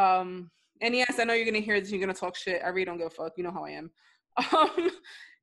um, 0.00 0.50
and 0.80 0.94
yes, 0.94 1.18
I 1.18 1.24
know 1.24 1.34
you're 1.34 1.44
gonna 1.44 1.60
hear 1.60 1.80
this. 1.80 1.90
You're 1.90 2.00
gonna 2.00 2.14
talk 2.14 2.36
shit. 2.36 2.62
I 2.64 2.68
really 2.68 2.84
don't 2.84 2.98
give 2.98 3.06
a 3.06 3.10
fuck. 3.10 3.32
You 3.36 3.44
know 3.44 3.52
how 3.52 3.64
I 3.64 3.70
am. 3.70 3.90
Um, 4.52 4.90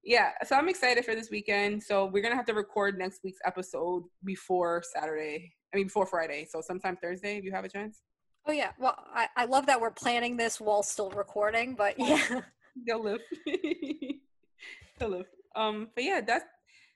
yeah. 0.04 0.32
So 0.46 0.56
I'm 0.56 0.68
excited 0.68 1.06
for 1.06 1.16
this 1.16 1.30
weekend. 1.30 1.82
So 1.82 2.06
we're 2.08 2.24
gonna 2.24 2.36
have 2.36 2.46
to 2.48 2.54
record 2.54 2.98
next 2.98 3.22
week's 3.24 3.40
episode 3.46 4.04
before 4.26 4.84
Saturday. 4.94 5.54
I 5.74 5.78
mean, 5.78 5.88
before 5.88 6.06
Friday. 6.06 6.48
So 6.50 6.62
sometime 6.62 6.98
Thursday, 7.02 7.38
if 7.38 7.44
you 7.44 7.52
have 7.52 7.64
a 7.64 7.70
chance. 7.70 8.02
Oh 8.46 8.52
yeah. 8.52 8.72
Well, 8.80 8.96
I, 9.14 9.28
I 9.38 9.46
love 9.46 9.68
that 9.68 9.80
we're 9.80 9.92
planning 9.92 10.36
this 10.36 10.60
while 10.60 10.84
still 10.84 11.12
recording. 11.12 11.76
But 11.76 11.98
yeah. 11.98 12.42
They'll 12.88 13.04
live. 13.04 13.22
They'll 15.00 15.10
live. 15.10 15.28
Um. 15.56 15.90
But 15.96 16.04
yeah, 16.04 16.22
that's. 16.26 16.46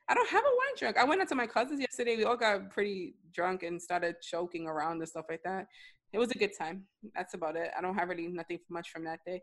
I 0.07 0.13
don't 0.13 0.29
have 0.29 0.43
a 0.43 0.47
wine 0.47 0.75
drunk. 0.77 0.97
I 0.97 1.03
went 1.03 1.21
out 1.21 1.29
to 1.29 1.35
my 1.35 1.47
cousins 1.47 1.79
yesterday. 1.79 2.15
We 2.15 2.25
all 2.25 2.37
got 2.37 2.69
pretty 2.69 3.15
drunk 3.33 3.63
and 3.63 3.81
started 3.81 4.15
choking 4.21 4.67
around 4.67 4.99
and 4.99 5.09
stuff 5.09 5.25
like 5.29 5.41
that 5.43 5.67
it 6.13 6.19
was 6.19 6.31
a 6.31 6.37
good 6.37 6.51
time. 6.57 6.85
That's 7.15 7.33
about 7.33 7.55
it. 7.55 7.71
I 7.77 7.81
don't 7.81 7.95
have 7.95 8.09
really 8.09 8.27
nothing 8.27 8.59
much 8.69 8.89
from 8.89 9.03
that 9.05 9.19
day, 9.25 9.41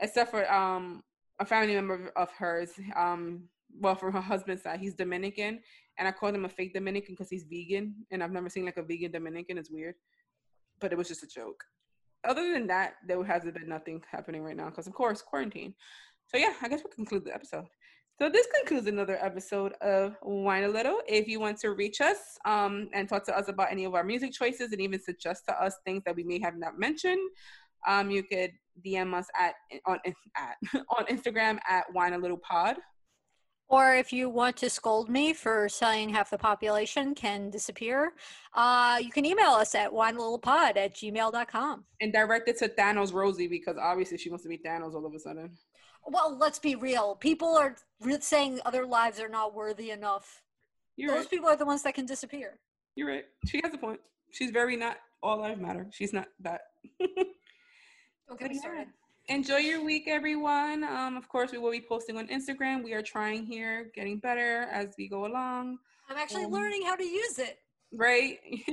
except 0.00 0.30
for 0.30 0.50
um 0.52 1.02
a 1.38 1.44
family 1.44 1.74
member 1.74 2.12
of 2.16 2.30
hers. 2.32 2.70
Um, 2.96 3.44
well, 3.78 3.94
from 3.94 4.12
her 4.12 4.20
husband's 4.20 4.62
side, 4.62 4.80
he's 4.80 4.94
Dominican, 4.94 5.60
and 5.98 6.08
I 6.08 6.12
called 6.12 6.34
him 6.34 6.44
a 6.44 6.48
fake 6.48 6.74
Dominican 6.74 7.14
because 7.14 7.30
he's 7.30 7.44
vegan, 7.44 7.94
and 8.10 8.22
I've 8.22 8.32
never 8.32 8.48
seen 8.48 8.64
like 8.64 8.76
a 8.76 8.82
vegan 8.82 9.12
Dominican. 9.12 9.58
It's 9.58 9.70
weird, 9.70 9.94
but 10.80 10.92
it 10.92 10.98
was 10.98 11.08
just 11.08 11.22
a 11.22 11.28
joke. 11.28 11.62
Other 12.24 12.52
than 12.52 12.66
that, 12.66 12.94
there 13.06 13.22
hasn't 13.24 13.54
been 13.54 13.68
nothing 13.68 14.02
happening 14.10 14.42
right 14.42 14.56
now 14.56 14.68
because, 14.68 14.86
of 14.86 14.92
course, 14.92 15.22
quarantine. 15.22 15.74
So 16.26 16.36
yeah, 16.36 16.52
I 16.60 16.68
guess 16.68 16.82
we'll 16.84 16.92
conclude 16.92 17.24
the 17.24 17.34
episode. 17.34 17.66
So 18.20 18.28
this 18.28 18.46
concludes 18.54 18.86
another 18.86 19.16
episode 19.24 19.72
of 19.80 20.14
Wine 20.20 20.64
a 20.64 20.68
Little. 20.68 21.00
If 21.08 21.26
you 21.26 21.40
want 21.40 21.58
to 21.60 21.70
reach 21.70 22.02
us 22.02 22.18
um, 22.44 22.90
and 22.92 23.08
talk 23.08 23.24
to 23.24 23.34
us 23.34 23.48
about 23.48 23.72
any 23.72 23.86
of 23.86 23.94
our 23.94 24.04
music 24.04 24.32
choices 24.32 24.72
and 24.72 24.80
even 24.82 25.00
suggest 25.00 25.46
to 25.48 25.54
us 25.54 25.76
things 25.86 26.02
that 26.04 26.14
we 26.14 26.22
may 26.22 26.38
have 26.40 26.58
not 26.58 26.78
mentioned, 26.78 27.30
um, 27.88 28.10
you 28.10 28.22
could 28.22 28.50
DM 28.84 29.14
us 29.14 29.26
at 29.40 29.54
on 29.86 29.98
at 30.36 30.56
on 30.90 31.06
Instagram 31.06 31.60
at 31.66 31.90
Wine 31.94 32.12
a 32.12 32.18
Little 32.18 32.36
Pod. 32.36 32.76
Or 33.68 33.94
if 33.94 34.12
you 34.12 34.28
want 34.28 34.54
to 34.58 34.68
scold 34.68 35.08
me 35.08 35.32
for 35.32 35.70
saying 35.70 36.10
half 36.10 36.28
the 36.28 36.36
population 36.36 37.14
can 37.14 37.48
disappear, 37.48 38.12
uh, 38.52 38.98
you 39.00 39.12
can 39.12 39.24
email 39.24 39.52
us 39.52 39.74
at 39.74 39.92
winelittlepod 39.92 40.76
at 40.76 40.94
gmail.com. 40.94 41.84
And 42.02 42.12
direct 42.12 42.48
it 42.48 42.58
to 42.58 42.68
Thanos 42.68 43.14
Rosie 43.14 43.48
because 43.48 43.76
obviously 43.80 44.18
she 44.18 44.28
wants 44.28 44.42
to 44.42 44.50
be 44.50 44.58
Thanos 44.58 44.92
all 44.92 45.06
of 45.06 45.14
a 45.14 45.18
sudden. 45.18 45.56
Well, 46.06 46.36
let's 46.38 46.58
be 46.58 46.74
real. 46.74 47.16
People 47.16 47.56
are 47.56 47.76
saying 48.20 48.60
other 48.64 48.86
lives 48.86 49.20
are 49.20 49.28
not 49.28 49.54
worthy 49.54 49.90
enough. 49.90 50.42
You're 50.96 51.10
Those 51.10 51.20
right. 51.20 51.30
people 51.30 51.48
are 51.48 51.56
the 51.56 51.66
ones 51.66 51.82
that 51.82 51.94
can 51.94 52.06
disappear. 52.06 52.58
You're 52.96 53.08
right. 53.08 53.24
She 53.46 53.60
has 53.62 53.72
a 53.72 53.78
point. 53.78 54.00
She's 54.32 54.50
very 54.50 54.76
not 54.76 54.96
all 55.22 55.38
lives 55.38 55.60
matter. 55.60 55.86
She's 55.92 56.12
not 56.12 56.28
that. 56.40 56.62
Don't 58.28 58.38
get 58.38 58.50
me 58.50 58.58
started 58.58 58.88
enjoy 59.30 59.58
your 59.58 59.82
week, 59.82 60.04
everyone. 60.08 60.84
Um, 60.84 61.16
of 61.16 61.28
course, 61.28 61.52
we 61.52 61.58
will 61.58 61.70
be 61.70 61.80
posting 61.80 62.18
on 62.18 62.26
Instagram. 62.28 62.84
We 62.84 62.92
are 62.92 63.02
trying 63.02 63.46
here, 63.46 63.90
getting 63.94 64.18
better 64.18 64.66
as 64.70 64.88
we 64.98 65.08
go 65.08 65.26
along. 65.26 65.78
I'm 66.08 66.16
actually 66.16 66.44
um, 66.44 66.52
learning 66.52 66.82
how 66.84 66.96
to 66.96 67.04
use 67.04 67.38
it. 67.38 67.58
Right. 67.92 68.38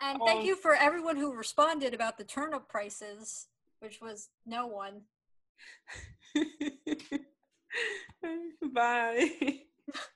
and 0.00 0.18
thank 0.24 0.40
um, 0.40 0.46
you 0.46 0.56
for 0.56 0.74
everyone 0.74 1.16
who 1.16 1.34
responded 1.34 1.94
about 1.94 2.18
the 2.18 2.24
turnip 2.24 2.68
prices, 2.68 3.46
which 3.80 4.00
was 4.00 4.30
no 4.46 4.66
one. 4.66 5.02
Bye. 8.74 9.62